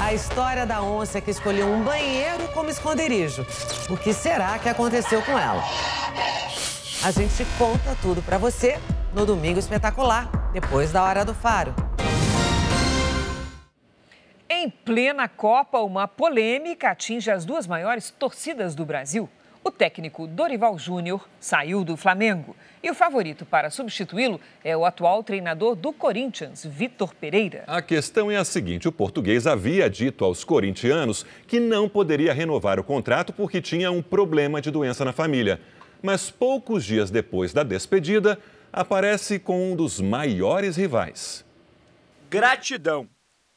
A 0.00 0.14
história 0.14 0.64
da 0.64 0.80
onça 0.80 1.20
que 1.20 1.30
escolheu 1.30 1.66
um 1.68 1.82
banheiro 1.82 2.48
como 2.54 2.70
esconderijo. 2.70 3.44
O 3.90 3.96
que 3.96 4.14
será 4.14 4.58
que 4.58 4.70
aconteceu 4.70 5.20
com 5.20 5.38
ela? 5.38 5.62
A 7.04 7.10
gente 7.10 7.46
conta 7.58 7.94
tudo 8.00 8.22
para 8.22 8.38
você 8.38 8.78
no 9.12 9.26
Domingo 9.26 9.58
Espetacular, 9.58 10.30
depois 10.52 10.90
da 10.90 11.02
Hora 11.02 11.26
do 11.26 11.34
Faro. 11.34 11.74
Em 14.50 14.70
plena 14.70 15.28
Copa, 15.28 15.78
uma 15.80 16.08
polêmica 16.08 16.88
atinge 16.88 17.30
as 17.30 17.44
duas 17.44 17.66
maiores 17.66 18.10
torcidas 18.10 18.74
do 18.74 18.82
Brasil. 18.82 19.28
O 19.62 19.70
técnico 19.70 20.26
Dorival 20.26 20.78
Júnior 20.78 21.28
saiu 21.38 21.84
do 21.84 21.98
Flamengo 21.98 22.56
e 22.82 22.90
o 22.90 22.94
favorito 22.94 23.44
para 23.44 23.68
substituí-lo 23.68 24.40
é 24.64 24.74
o 24.74 24.86
atual 24.86 25.22
treinador 25.22 25.74
do 25.74 25.92
Corinthians, 25.92 26.64
Vitor 26.64 27.14
Pereira. 27.14 27.64
A 27.66 27.82
questão 27.82 28.30
é 28.30 28.36
a 28.36 28.44
seguinte: 28.44 28.88
o 28.88 28.92
português 28.92 29.46
havia 29.46 29.90
dito 29.90 30.24
aos 30.24 30.44
corintianos 30.44 31.26
que 31.46 31.60
não 31.60 31.86
poderia 31.86 32.32
renovar 32.32 32.80
o 32.80 32.84
contrato 32.84 33.34
porque 33.34 33.60
tinha 33.60 33.90
um 33.90 34.00
problema 34.00 34.62
de 34.62 34.70
doença 34.70 35.04
na 35.04 35.12
família. 35.12 35.60
Mas 36.02 36.30
poucos 36.30 36.86
dias 36.86 37.10
depois 37.10 37.52
da 37.52 37.62
despedida, 37.62 38.38
aparece 38.72 39.38
com 39.38 39.72
um 39.72 39.76
dos 39.76 40.00
maiores 40.00 40.74
rivais. 40.74 41.44
Gratidão. 42.30 43.06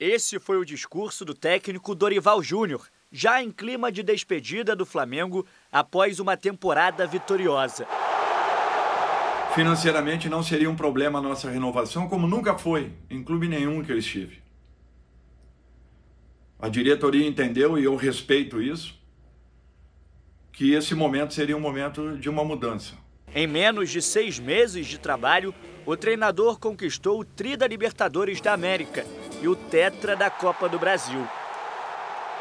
Esse 0.04 0.39
foi 0.39 0.58
o 0.58 0.66
discurso 0.66 1.24
do 1.24 1.36
técnico 1.36 1.93
Dorival 1.93 2.41
Júnior, 2.41 2.88
já 3.12 3.39
em 3.39 3.52
clima 3.52 3.91
de 3.91 4.02
despedida 4.02 4.76
do 4.76 4.84
Flamengo 4.84 5.45
após 5.72 6.20
uma 6.20 6.36
temporada 6.36 7.06
vitoriosa. 7.06 7.86
Financeiramente 9.54 10.28
não 10.28 10.41
seria 10.41 10.68
um 10.68 10.76
problema 10.76 11.20
a 11.20 11.22
nossa 11.22 11.52
renovação, 11.52 12.10
como 12.10 12.26
nunca 12.26 12.58
foi 12.58 12.91
em 13.12 13.24
clube 13.24 13.47
nenhum 13.47 13.84
que 13.84 13.91
eu 13.91 13.97
estive. 13.99 14.41
A 16.60 16.68
diretoria 16.68 17.28
entendeu 17.28 17.78
e 17.78 17.84
eu 17.84 17.95
respeito 17.95 18.60
isso, 18.60 18.99
que 20.52 20.74
esse 20.74 20.95
momento 20.95 21.36
seria 21.36 21.56
um 21.56 21.60
momento 21.60 22.18
de 22.18 22.28
uma 22.28 22.43
mudança. 22.43 22.95
Em 23.36 23.45
menos 23.45 23.91
de 23.91 24.02
seis 24.02 24.39
meses 24.39 24.88
de 24.88 24.97
trabalho, 24.97 25.54
o 25.86 25.95
treinador 25.95 26.58
conquistou 26.58 27.20
o 27.20 27.24
Tri 27.24 27.56
da 27.56 27.68
Libertadores 27.68 28.41
da 28.41 28.52
América 28.52 29.06
e 29.42 29.48
o 29.48 29.56
Tetra 29.56 30.16
da 30.16 30.30
Copa 30.30 30.70
do 30.70 30.78
Brasil. 30.78 31.28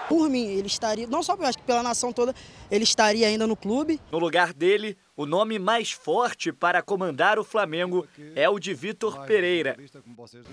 Por 0.09 0.29
mim, 0.29 0.49
ele 0.49 0.67
estaria, 0.67 1.07
não 1.07 1.23
só 1.23 1.37
acho 1.41 1.59
que 1.59 1.65
pela 1.65 1.85
nação 1.85 2.13
toda, 2.13 2.35
ele 2.69 2.83
estaria 2.83 3.29
ainda 3.29 3.47
no 3.47 3.55
clube. 3.55 4.01
No 4.11 4.19
lugar 4.19 4.53
dele, 4.53 4.99
o 5.17 5.25
nome 5.25 5.57
mais 5.57 5.93
forte 5.93 6.53
para 6.53 6.83
comandar 6.83 7.39
o 7.39 7.45
Flamengo 7.45 8.05
é 8.35 8.49
o 8.49 8.59
de 8.59 8.75
Vitor 8.75 9.25
Pereira. 9.25 9.77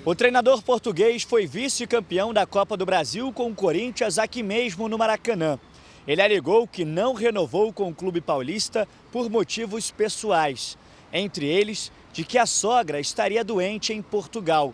O 0.05 0.13
treinador 0.13 0.61
português 0.61 1.23
foi 1.23 1.47
vice-campeão 1.47 2.31
da 2.31 2.45
Copa 2.45 2.77
do 2.77 2.85
Brasil 2.85 3.33
com 3.33 3.49
o 3.49 3.55
Corinthians 3.55 4.19
aqui 4.19 4.43
mesmo 4.43 4.87
no 4.87 4.95
Maracanã. 4.95 5.59
Ele 6.07 6.21
alegou 6.21 6.67
que 6.67 6.85
não 6.85 7.13
renovou 7.13 7.73
com 7.73 7.89
o 7.89 7.95
clube 7.95 8.21
paulista 8.21 8.87
por 9.11 9.27
motivos 9.27 9.89
pessoais, 9.89 10.77
entre 11.11 11.47
eles 11.47 11.91
de 12.13 12.23
que 12.23 12.37
a 12.37 12.45
sogra 12.45 12.99
estaria 12.99 13.43
doente 13.43 13.91
em 13.91 14.03
Portugal. 14.03 14.73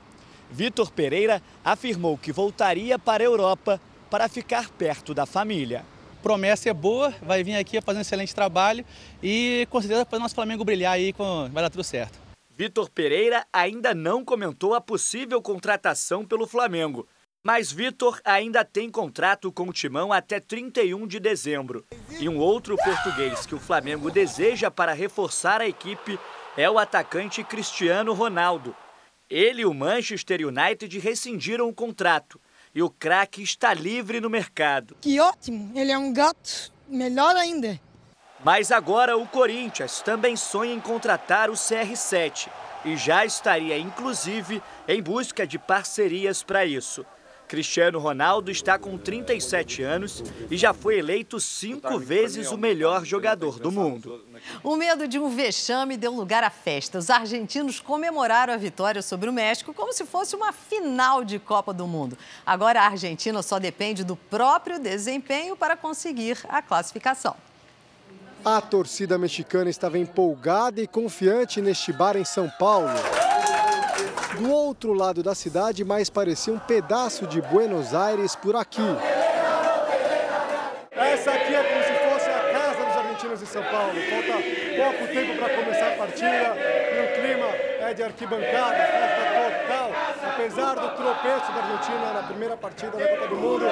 Vitor 0.53 0.91
Pereira 0.91 1.41
afirmou 1.65 2.15
que 2.15 2.31
voltaria 2.31 2.99
para 2.99 3.23
a 3.23 3.25
Europa 3.25 3.81
para 4.07 4.29
ficar 4.29 4.69
perto 4.69 5.11
da 5.11 5.25
família. 5.25 5.83
Promessa 6.21 6.69
é 6.69 6.73
boa, 6.73 7.11
vai 7.23 7.43
vir 7.43 7.55
aqui 7.55 7.81
fazer 7.81 7.97
um 7.97 8.01
excelente 8.01 8.35
trabalho 8.35 8.85
e 9.21 9.67
com 9.71 9.81
certeza 9.81 10.05
para 10.05 10.17
o 10.17 10.19
nosso 10.21 10.35
Flamengo 10.35 10.63
brilhar 10.63 10.93
aí, 10.93 11.11
vai 11.51 11.63
dar 11.63 11.71
tudo 11.71 11.83
certo. 11.83 12.19
Vitor 12.55 12.87
Pereira 12.91 13.43
ainda 13.51 13.95
não 13.95 14.23
comentou 14.23 14.75
a 14.75 14.79
possível 14.79 15.41
contratação 15.41 16.23
pelo 16.23 16.45
Flamengo, 16.45 17.07
mas 17.43 17.71
Vitor 17.71 18.21
ainda 18.23 18.63
tem 18.63 18.91
contrato 18.91 19.51
com 19.51 19.69
o 19.69 19.73
Timão 19.73 20.13
até 20.13 20.39
31 20.39 21.07
de 21.07 21.19
dezembro. 21.19 21.83
E 22.19 22.29
um 22.29 22.37
outro 22.37 22.77
português 22.77 23.47
que 23.47 23.55
o 23.55 23.59
Flamengo 23.59 24.11
deseja 24.11 24.69
para 24.69 24.93
reforçar 24.93 25.61
a 25.61 25.67
equipe 25.67 26.19
é 26.55 26.69
o 26.69 26.77
atacante 26.77 27.43
Cristiano 27.43 28.13
Ronaldo. 28.13 28.75
Ele 29.33 29.63
e 29.63 29.65
o 29.65 29.73
Manchester 29.73 30.47
United 30.47 30.99
rescindiram 30.99 31.67
o 31.67 31.73
contrato 31.73 32.39
e 32.75 32.83
o 32.83 32.89
craque 32.89 33.41
está 33.41 33.73
livre 33.73 34.21
no 34.21 34.29
mercado. 34.29 34.95
Que 35.01 35.19
ótimo, 35.19 35.71
ele 35.75 35.91
é 35.91 35.97
um 35.97 36.13
gato, 36.13 36.71
melhor 36.87 37.35
ainda. 37.35 37.81
Mas 38.45 38.71
agora 38.71 39.17
o 39.17 39.27
Corinthians 39.27 40.01
também 40.01 40.35
sonha 40.35 40.71
em 40.71 40.79
contratar 40.79 41.49
o 41.49 41.53
CR7 41.53 42.47
e 42.85 42.95
já 42.95 43.25
estaria, 43.25 43.75
inclusive, 43.75 44.61
em 44.87 45.01
busca 45.01 45.47
de 45.47 45.57
parcerias 45.57 46.43
para 46.43 46.63
isso. 46.63 47.03
Cristiano 47.47 47.99
Ronaldo 47.99 48.49
está 48.49 48.79
com 48.79 48.97
37 48.97 49.83
anos 49.83 50.23
e 50.49 50.57
já 50.57 50.73
foi 50.73 50.97
eleito 50.97 51.39
cinco 51.39 51.99
vezes 51.99 52.51
o 52.51 52.57
melhor 52.57 53.05
jogador 53.05 53.59
do 53.59 53.71
mundo. 53.71 54.23
O 54.63 54.75
medo 54.75 55.07
de 55.07 55.19
um 55.19 55.29
vexame 55.29 55.97
deu 55.97 56.11
lugar 56.11 56.43
à 56.43 56.49
festa. 56.49 56.97
Os 56.97 57.09
argentinos 57.09 57.79
comemoraram 57.79 58.53
a 58.53 58.57
vitória 58.57 59.01
sobre 59.01 59.29
o 59.29 59.33
México 59.33 59.73
como 59.73 59.93
se 59.93 60.05
fosse 60.05 60.35
uma 60.35 60.51
final 60.51 61.23
de 61.23 61.39
Copa 61.39 61.73
do 61.73 61.85
Mundo. 61.85 62.17
Agora 62.45 62.81
a 62.81 62.85
Argentina 62.87 63.41
só 63.41 63.59
depende 63.59 64.03
do 64.03 64.15
próprio 64.15 64.79
desempenho 64.79 65.55
para 65.55 65.77
conseguir 65.77 66.37
a 66.49 66.61
classificação. 66.61 67.35
A 68.43 68.59
torcida 68.59 69.17
mexicana 69.17 69.69
estava 69.69 69.97
empolgada 69.97 70.81
e 70.81 70.87
confiante 70.87 71.61
neste 71.61 71.93
bar 71.93 72.17
em 72.17 72.25
São 72.25 72.49
Paulo. 72.59 72.89
Do 74.37 74.51
outro 74.51 74.93
lado 74.93 75.21
da 75.21 75.35
cidade, 75.35 75.83
mais 75.83 76.09
parecia 76.09 76.51
um 76.51 76.57
pedaço 76.57 77.27
de 77.27 77.41
Buenos 77.41 77.93
Aires 77.93 78.35
por 78.35 78.55
aqui. 78.55 78.81
Essa 80.91 81.31
aqui 81.31 81.53
é 81.53 81.63
como 81.63 81.83
se 81.83 81.93
fosse 82.09 82.29
a 82.29 82.51
casa 82.51 82.85
dos 82.85 82.97
argentinos 82.97 83.41
em 83.41 83.45
São 83.45 83.63
Paulo. 83.63 83.93
Falta 83.93 84.33
pouco 84.75 85.13
tempo 85.13 85.37
para 85.37 85.55
começar 85.55 85.87
a 85.87 85.95
partida 85.97 86.55
e 86.57 87.05
o 87.05 87.21
clima 87.21 87.45
é 87.81 87.93
de 87.93 88.03
arquibancada, 88.03 88.75
festa 88.75 89.23
total. 89.67 89.91
Apesar 90.33 90.75
do 90.75 90.89
tropeço 90.95 91.51
da 91.51 91.63
Argentina 91.63 92.13
na 92.13 92.23
primeira 92.23 92.57
partida 92.57 92.97
da 92.97 93.07
Copa 93.07 93.27
do 93.27 93.35
Mundo, 93.35 93.65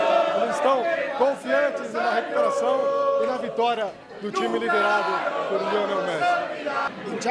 eles 0.43 0.55
estão 0.55 0.84
confiantes 1.18 1.93
na 1.93 2.12
recuperação 2.12 2.80
e 3.24 3.28
na 3.28 3.38
vitória 3.38 3.88
do 4.22 4.32
time 4.32 4.59
liderado 4.59 5.12
por 5.49 5.57
Lionel 5.57 6.03
Messi. 6.03 6.41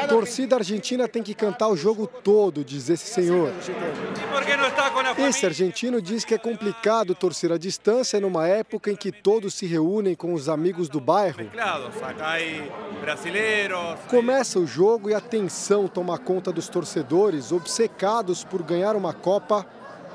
Torcida 0.09 0.57
argentina 0.57 1.07
tem 1.09 1.23
que 1.23 1.35
cantar 1.35 1.69
o 1.69 1.77
jogo 1.77 2.07
todo, 2.07 2.65
diz 2.65 2.89
esse 2.89 3.13
senhor. 3.13 3.53
Esse 5.29 5.45
argentino 5.47 6.01
diz 6.01 6.25
que 6.25 6.35
é 6.35 6.39
complicado 6.39 7.15
torcer 7.15 7.53
à 7.53 7.59
distância 7.59 8.21
numa 8.21 8.47
época 8.47 8.91
em 8.91 8.97
que 8.97 9.11
todos 9.11 9.55
se 9.55 9.67
reúnem 9.67 10.15
com 10.15 10.33
os 10.33 10.49
amigos 10.49 10.89
do 10.89 11.01
bairro. 11.01 11.51
Começa 14.09 14.59
o 14.59 14.67
jogo 14.67 15.11
e 15.11 15.15
a 15.15 15.21
tensão 15.21 15.87
toma 15.89 16.17
conta 16.19 16.53
dos 16.53 16.69
torcedores, 16.69 17.53
obcecados 17.53 18.45
por 18.45 18.63
ganhar 18.63 18.97
uma 18.97 19.13
Copa, 19.13 19.67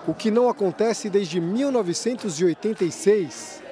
o 0.07 0.13
que 0.13 0.31
não 0.31 0.47
acontece 0.49 1.09
desde 1.09 1.41
1986. 1.41 3.64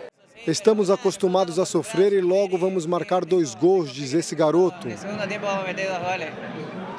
Estamos 0.45 0.89
acostumados 0.89 1.57
a 1.57 1.65
sofrer 1.65 2.11
e 2.11 2.19
logo 2.19 2.57
vamos 2.57 2.85
marcar 2.85 3.23
dois 3.23 3.55
gols, 3.55 3.89
diz 3.89 4.13
esse 4.13 4.35
garoto. 4.35 4.87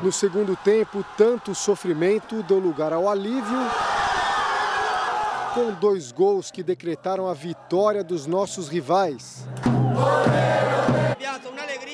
No 0.03 0.11
segundo 0.11 0.57
tempo, 0.57 1.05
tanto 1.17 1.55
sofrimento 1.55 2.43
deu 2.45 2.59
lugar 2.59 2.95
ao 2.95 3.07
alívio, 3.07 3.59
com 5.55 5.73
dois 5.73 6.11
gols 6.11 6.51
que 6.51 6.65
decretaram 6.65 7.29
a 7.29 7.33
vitória 7.33 8.03
dos 8.03 8.27
nossos 8.27 8.69
rivais. 8.69 9.47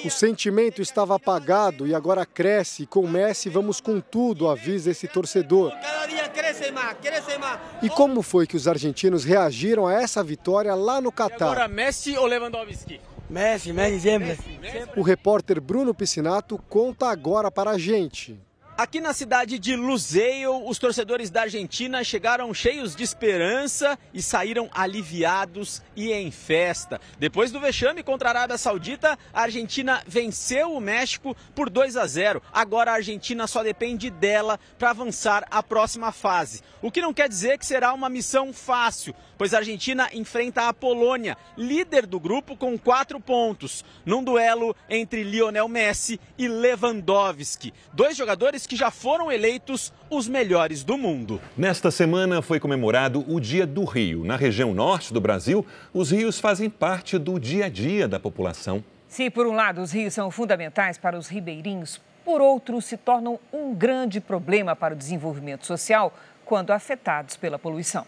O 0.03 0.11
sentimento 0.11 0.81
estava 0.81 1.15
apagado 1.15 1.87
e 1.87 1.95
agora 1.95 2.25
cresce. 2.25 2.87
Com 2.87 3.07
Messi, 3.07 3.51
vamos 3.51 3.79
com 3.79 4.01
tudo, 4.01 4.49
avisa 4.49 4.91
esse 4.91 5.07
torcedor. 5.07 5.73
E 7.83 7.91
como 7.91 8.23
foi 8.23 8.47
que 8.47 8.57
os 8.57 8.67
argentinos 8.67 9.25
reagiram 9.25 9.87
a 9.87 9.93
essa 9.93 10.25
vitória 10.25 10.75
lá 10.75 10.99
no 11.01 11.13
Catar? 11.13 11.53
Agora 11.53 11.69
Messi 11.69 12.17
ou 12.17 12.25
Lewandowski? 12.25 12.99
Messi, 13.29 13.73
Messi 13.75 14.01
sempre. 14.01 14.39
O 14.97 15.03
repórter 15.03 15.61
Bruno 15.61 15.95
Piscinato 15.95 16.59
conta 16.69 17.11
agora 17.11 17.51
para 17.51 17.73
a 17.73 17.79
gente. 17.79 18.41
Aqui 18.81 18.99
na 18.99 19.13
cidade 19.13 19.59
de 19.59 19.77
Luzeio, 19.77 20.67
os 20.67 20.79
torcedores 20.79 21.29
da 21.29 21.43
Argentina 21.43 22.03
chegaram 22.03 22.55
cheios 22.55 22.97
de 22.97 23.03
esperança 23.03 23.99
e 24.15 24.23
saíram 24.23 24.71
aliviados 24.73 25.83
e 25.95 26.11
em 26.11 26.31
festa. 26.31 26.99
Depois 27.19 27.53
do 27.53 27.61
vexame 27.61 28.03
contra 28.03 28.31
a 28.31 28.33
Arábia 28.33 28.57
Saudita, 28.57 29.19
a 29.35 29.43
Argentina 29.43 30.03
venceu 30.07 30.73
o 30.73 30.81
México 30.81 31.37
por 31.55 31.69
2 31.69 31.99
a 31.99 32.07
0. 32.07 32.43
Agora 32.51 32.93
a 32.93 32.95
Argentina 32.95 33.47
só 33.47 33.63
depende 33.63 34.09
dela 34.09 34.59
para 34.79 34.89
avançar 34.89 35.47
à 35.51 35.63
próxima 35.63 36.11
fase. 36.11 36.63
O 36.81 36.91
que 36.91 37.03
não 37.03 37.13
quer 37.13 37.29
dizer 37.29 37.59
que 37.59 37.67
será 37.67 37.93
uma 37.93 38.09
missão 38.09 38.51
fácil, 38.51 39.15
pois 39.41 39.55
a 39.55 39.57
Argentina 39.57 40.07
enfrenta 40.13 40.69
a 40.69 40.75
Polônia, 40.75 41.35
líder 41.57 42.05
do 42.05 42.21
grupo 42.21 42.55
com 42.55 42.79
quatro 42.79 43.19
pontos, 43.19 43.83
num 44.05 44.23
duelo 44.23 44.77
entre 44.87 45.23
Lionel 45.23 45.67
Messi 45.67 46.21
e 46.37 46.47
Lewandowski. 46.47 47.73
Dois 47.91 48.19
jogadores 48.19 48.67
que 48.67 48.77
já 48.77 48.91
foram 48.91 49.33
eleitos 49.33 49.95
os 50.11 50.29
melhores 50.29 50.85
do 50.85 50.99
mundo. 50.99 51.41
Nesta 51.57 51.91
semana 51.91 52.43
foi 52.43 52.61
comemorado 52.61 53.25
o 53.27 53.41
Dia 53.41 53.67
do 53.67 53.85
Rio. 53.85 54.27
Na 54.27 54.37
região 54.37 54.75
norte 54.75 55.11
do 55.11 55.23
Brasil, 55.23 55.65
os 55.95 56.11
rios 56.11 56.39
fazem 56.39 56.69
parte 56.69 57.17
do 57.17 57.41
dia 57.41 57.65
a 57.65 57.69
dia 57.71 58.07
da 58.07 58.21
população. 58.21 58.85
Se, 59.09 59.31
por 59.31 59.47
um 59.47 59.55
lado, 59.55 59.81
os 59.81 59.91
rios 59.91 60.13
são 60.13 60.31
fundamentais 60.31 60.99
para 60.99 61.17
os 61.17 61.29
ribeirinhos, 61.29 61.99
por 62.27 62.43
outro, 62.43 62.79
se 62.83 62.99
tornam 62.99 63.41
um 63.51 63.75
grande 63.75 64.21
problema 64.21 64.77
para 64.77 64.93
o 64.93 64.97
desenvolvimento 64.99 65.65
social 65.65 66.15
quando 66.45 66.73
afetados 66.73 67.39
pela 67.39 67.59
poluição. 67.59 68.05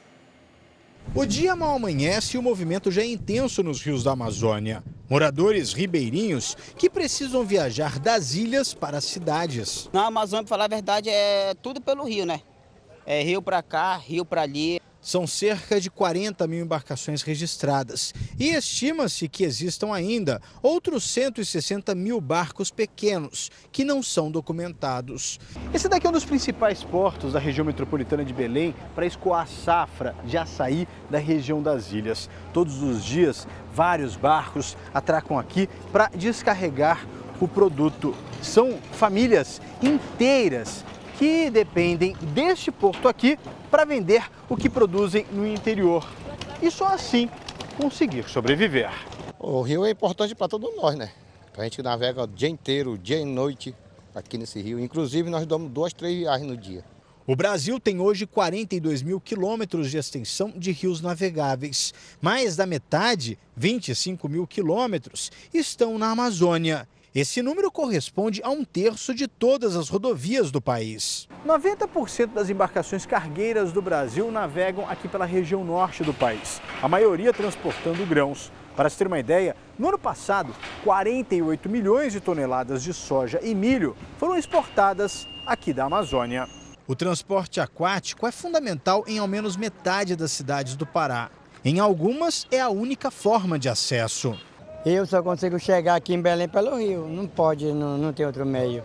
O 1.14 1.26
dia 1.26 1.54
mal 1.54 1.76
amanhece 1.76 2.36
e 2.36 2.38
o 2.38 2.42
movimento 2.42 2.90
já 2.90 3.02
é 3.02 3.06
intenso 3.06 3.62
nos 3.62 3.82
rios 3.82 4.02
da 4.02 4.12
Amazônia. 4.12 4.82
Moradores 5.10 5.74
ribeirinhos 5.74 6.56
que 6.78 6.88
precisam 6.88 7.44
viajar 7.44 7.98
das 7.98 8.34
ilhas 8.34 8.72
para 8.72 8.96
as 8.96 9.04
cidades. 9.04 9.90
Na 9.92 10.06
Amazônia, 10.06 10.44
para 10.44 10.48
falar 10.48 10.64
a 10.64 10.68
verdade, 10.68 11.10
é 11.10 11.54
tudo 11.60 11.82
pelo 11.82 12.04
rio, 12.04 12.24
né? 12.24 12.40
É 13.04 13.22
rio 13.22 13.42
para 13.42 13.62
cá, 13.62 13.96
rio 13.96 14.24
para 14.24 14.40
ali. 14.40 14.80
São 15.02 15.26
cerca 15.26 15.80
de 15.80 15.90
40 15.90 16.46
mil 16.46 16.64
embarcações 16.64 17.22
registradas 17.22 18.14
e 18.38 18.50
estima-se 18.50 19.28
que 19.28 19.42
existam 19.42 19.92
ainda 19.92 20.40
outros 20.62 21.02
160 21.10 21.92
mil 21.92 22.20
barcos 22.20 22.70
pequenos 22.70 23.50
que 23.72 23.82
não 23.82 24.00
são 24.00 24.30
documentados. 24.30 25.40
Esse 25.74 25.88
daqui 25.88 26.06
é 26.06 26.10
um 26.10 26.12
dos 26.12 26.24
principais 26.24 26.84
portos 26.84 27.32
da 27.32 27.40
região 27.40 27.64
metropolitana 27.64 28.24
de 28.24 28.32
Belém 28.32 28.76
para 28.94 29.04
escoar 29.04 29.48
safra 29.48 30.14
de 30.24 30.38
açaí 30.38 30.86
da 31.10 31.18
região 31.18 31.60
das 31.60 31.90
ilhas. 31.90 32.30
Todos 32.52 32.80
os 32.80 33.04
dias, 33.04 33.48
vários 33.74 34.14
barcos 34.14 34.76
atracam 34.94 35.36
aqui 35.36 35.68
para 35.90 36.12
descarregar 36.14 37.04
o 37.40 37.48
produto. 37.48 38.14
São 38.40 38.78
famílias 38.92 39.60
inteiras 39.82 40.84
que 41.18 41.50
dependem 41.50 42.16
deste 42.34 42.70
porto 42.70 43.08
aqui 43.08 43.38
para 43.70 43.84
vender 43.84 44.24
o 44.48 44.56
que 44.56 44.68
produzem 44.68 45.26
no 45.32 45.46
interior 45.46 46.06
e 46.60 46.70
só 46.70 46.86
assim 46.88 47.28
conseguir 47.76 48.28
sobreviver. 48.28 48.90
O 49.38 49.62
rio 49.62 49.84
é 49.84 49.90
importante 49.90 50.34
para 50.34 50.48
todos 50.48 50.74
nós, 50.76 50.96
né? 50.96 51.10
A 51.56 51.64
gente 51.64 51.82
navega 51.82 52.22
o 52.22 52.26
dia 52.26 52.48
inteiro, 52.48 52.96
dia 52.96 53.18
e 53.18 53.24
noite 53.24 53.74
aqui 54.14 54.38
nesse 54.38 54.60
rio. 54.60 54.78
Inclusive, 54.78 55.28
nós 55.28 55.46
damos 55.46 55.70
duas, 55.70 55.92
três 55.92 56.16
viagens 56.16 56.48
no 56.48 56.56
dia. 56.56 56.84
O 57.26 57.36
Brasil 57.36 57.78
tem 57.78 58.00
hoje 58.00 58.26
42 58.26 59.02
mil 59.02 59.20
quilômetros 59.20 59.90
de 59.90 59.96
extensão 59.96 60.52
de 60.56 60.72
rios 60.72 61.00
navegáveis. 61.00 61.94
Mais 62.20 62.56
da 62.56 62.66
metade, 62.66 63.38
25 63.56 64.28
mil 64.28 64.46
quilômetros, 64.46 65.30
estão 65.54 65.98
na 65.98 66.10
Amazônia. 66.10 66.88
Esse 67.14 67.42
número 67.42 67.70
corresponde 67.70 68.40
a 68.42 68.48
um 68.48 68.64
terço 68.64 69.14
de 69.14 69.28
todas 69.28 69.76
as 69.76 69.90
rodovias 69.90 70.50
do 70.50 70.62
país. 70.62 71.28
90% 71.46 72.32
das 72.32 72.48
embarcações 72.48 73.04
cargueiras 73.04 73.70
do 73.70 73.82
Brasil 73.82 74.30
navegam 74.30 74.88
aqui 74.88 75.08
pela 75.08 75.26
região 75.26 75.62
norte 75.62 76.02
do 76.02 76.14
país, 76.14 76.62
a 76.80 76.88
maioria 76.88 77.30
transportando 77.30 78.06
grãos. 78.06 78.50
Para 78.74 78.88
se 78.88 78.96
ter 78.96 79.06
uma 79.06 79.18
ideia, 79.18 79.54
no 79.78 79.88
ano 79.88 79.98
passado, 79.98 80.54
48 80.84 81.68
milhões 81.68 82.14
de 82.14 82.20
toneladas 82.20 82.82
de 82.82 82.94
soja 82.94 83.38
e 83.42 83.54
milho 83.54 83.94
foram 84.16 84.38
exportadas 84.38 85.28
aqui 85.46 85.74
da 85.74 85.84
Amazônia. 85.84 86.48
O 86.88 86.96
transporte 86.96 87.60
aquático 87.60 88.26
é 88.26 88.32
fundamental 88.32 89.04
em 89.06 89.18
ao 89.18 89.28
menos 89.28 89.54
metade 89.54 90.16
das 90.16 90.32
cidades 90.32 90.76
do 90.76 90.86
Pará. 90.86 91.30
Em 91.62 91.78
algumas, 91.78 92.46
é 92.50 92.58
a 92.58 92.70
única 92.70 93.10
forma 93.10 93.58
de 93.58 93.68
acesso. 93.68 94.34
Eu 94.84 95.06
só 95.06 95.22
consigo 95.22 95.60
chegar 95.60 95.94
aqui 95.94 96.12
em 96.12 96.20
Belém 96.20 96.48
pelo 96.48 96.76
rio, 96.76 97.06
não 97.06 97.24
pode, 97.24 97.66
não, 97.72 97.96
não 97.96 98.12
tem 98.12 98.26
outro 98.26 98.44
meio. 98.44 98.82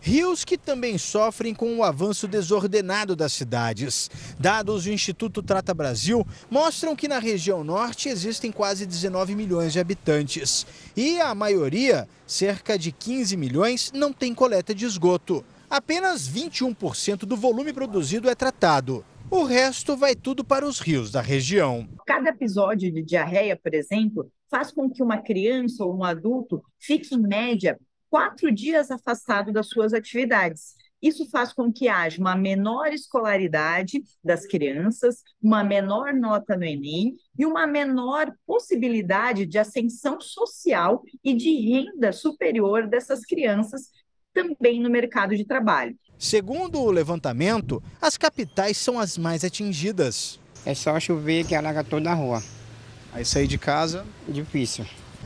Rios 0.00 0.46
que 0.46 0.56
também 0.56 0.96
sofrem 0.96 1.52
com 1.52 1.76
o 1.76 1.84
avanço 1.84 2.26
desordenado 2.26 3.14
das 3.14 3.34
cidades. 3.34 4.08
Dados 4.38 4.84
do 4.84 4.92
Instituto 4.92 5.42
Trata 5.42 5.74
Brasil 5.74 6.26
mostram 6.48 6.96
que 6.96 7.06
na 7.06 7.18
região 7.18 7.62
norte 7.62 8.08
existem 8.08 8.50
quase 8.50 8.86
19 8.86 9.34
milhões 9.34 9.74
de 9.74 9.80
habitantes. 9.80 10.66
E 10.96 11.20
a 11.20 11.34
maioria, 11.34 12.08
cerca 12.26 12.78
de 12.78 12.90
15 12.90 13.36
milhões, 13.36 13.92
não 13.92 14.14
tem 14.14 14.32
coleta 14.32 14.74
de 14.74 14.86
esgoto. 14.86 15.44
Apenas 15.68 16.26
21% 16.30 17.26
do 17.26 17.36
volume 17.36 17.74
produzido 17.74 18.30
é 18.30 18.34
tratado. 18.34 19.04
O 19.28 19.42
resto 19.42 19.96
vai 19.96 20.14
tudo 20.14 20.44
para 20.44 20.64
os 20.64 20.78
rios 20.78 21.10
da 21.10 21.20
região. 21.20 21.86
Cada 22.06 22.30
episódio 22.30 22.92
de 22.92 23.02
diarreia, 23.02 23.56
por 23.56 23.74
exemplo, 23.74 24.30
faz 24.50 24.70
com 24.70 24.90
que 24.90 25.02
uma 25.02 25.18
criança 25.18 25.84
ou 25.84 25.96
um 25.96 26.04
adulto 26.04 26.62
fique, 26.78 27.14
em 27.14 27.18
média, 27.18 27.78
quatro 28.08 28.50
dias 28.52 28.90
afastado 28.90 29.52
das 29.52 29.68
suas 29.68 29.92
atividades. 29.92 30.74
Isso 31.02 31.28
faz 31.30 31.52
com 31.52 31.70
que 31.70 31.88
haja 31.88 32.20
uma 32.20 32.34
menor 32.34 32.92
escolaridade 32.92 34.02
das 34.24 34.46
crianças, 34.46 35.22
uma 35.42 35.62
menor 35.62 36.14
nota 36.14 36.56
no 36.56 36.64
Enem 36.64 37.14
e 37.38 37.44
uma 37.44 37.66
menor 37.66 38.32
possibilidade 38.46 39.44
de 39.44 39.58
ascensão 39.58 40.20
social 40.20 41.02
e 41.22 41.34
de 41.34 41.54
renda 41.70 42.12
superior 42.12 42.88
dessas 42.88 43.24
crianças 43.24 43.90
também 44.32 44.80
no 44.80 44.90
mercado 44.90 45.36
de 45.36 45.44
trabalho. 45.44 45.96
Segundo 46.18 46.80
o 46.80 46.90
levantamento, 46.90 47.82
as 48.00 48.16
capitais 48.16 48.76
são 48.78 48.98
as 48.98 49.18
mais 49.18 49.44
atingidas. 49.44 50.40
É 50.64 50.74
só 50.74 50.98
chover 50.98 51.46
que 51.46 51.54
alaga 51.54 51.84
toda 51.84 52.10
a 52.10 52.14
rua. 52.14 52.42
Aí 53.16 53.24
sair 53.24 53.46
de 53.46 53.56
casa? 53.56 54.04
Difícil. 54.28 54.84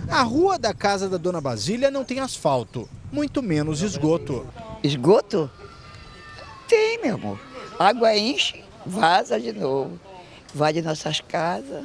A 0.08 0.22
rua 0.22 0.56
da 0.56 0.72
casa 0.72 1.08
da 1.08 1.16
Dona 1.16 1.40
Basília 1.40 1.90
não 1.90 2.04
tem 2.04 2.20
asfalto, 2.20 2.88
muito 3.10 3.42
menos 3.42 3.82
esgoto. 3.82 4.46
Esgoto? 4.80 5.50
Tem, 6.68 7.02
meu 7.02 7.16
amor. 7.16 7.40
Água 7.76 8.16
enche, 8.16 8.62
vaza 8.86 9.40
de 9.40 9.52
novo. 9.52 9.98
Vai 10.54 10.72
de 10.72 10.82
nossas 10.82 11.20
casas, 11.20 11.84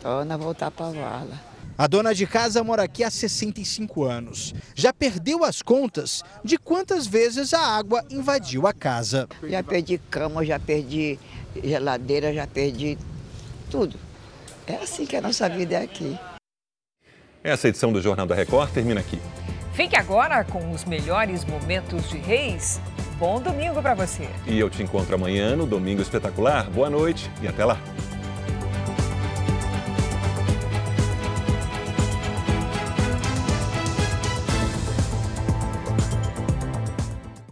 torna 0.00 0.38
voltar 0.38 0.70
para 0.70 0.86
a 0.86 0.92
vala. 0.92 1.40
A 1.76 1.88
dona 1.88 2.14
de 2.14 2.24
casa 2.24 2.62
mora 2.62 2.84
aqui 2.84 3.02
há 3.02 3.10
65 3.10 4.04
anos. 4.04 4.54
Já 4.72 4.92
perdeu 4.92 5.42
as 5.42 5.62
contas 5.62 6.22
de 6.44 6.56
quantas 6.56 7.08
vezes 7.08 7.52
a 7.52 7.60
água 7.60 8.04
invadiu 8.08 8.68
a 8.68 8.72
casa. 8.72 9.28
Já 9.48 9.64
perdi 9.64 9.98
cama, 9.98 10.44
já 10.44 10.60
perdi 10.60 11.18
geladeira, 11.60 12.32
já 12.32 12.46
perdi 12.46 12.96
tudo. 13.68 13.98
É 14.66 14.74
assim 14.76 15.04
que 15.04 15.16
a 15.16 15.20
nossa 15.20 15.48
vida 15.48 15.74
é 15.74 15.82
aqui. 15.82 16.18
Essa 17.42 17.68
edição 17.68 17.92
do 17.92 18.00
Jornal 18.00 18.26
da 18.26 18.34
Record 18.34 18.72
termina 18.72 19.00
aqui. 19.00 19.20
Fique 19.74 19.96
agora 19.96 20.44
com 20.44 20.70
os 20.70 20.84
melhores 20.84 21.44
momentos 21.44 22.08
de 22.08 22.18
Reis. 22.18 22.80
Bom 23.18 23.40
domingo 23.40 23.80
para 23.80 23.94
você. 23.94 24.28
E 24.46 24.58
eu 24.58 24.68
te 24.68 24.82
encontro 24.82 25.14
amanhã 25.14 25.56
no 25.56 25.66
Domingo 25.66 26.02
Espetacular. 26.02 26.70
Boa 26.70 26.90
noite 26.90 27.30
e 27.40 27.48
até 27.48 27.64
lá. 27.64 27.78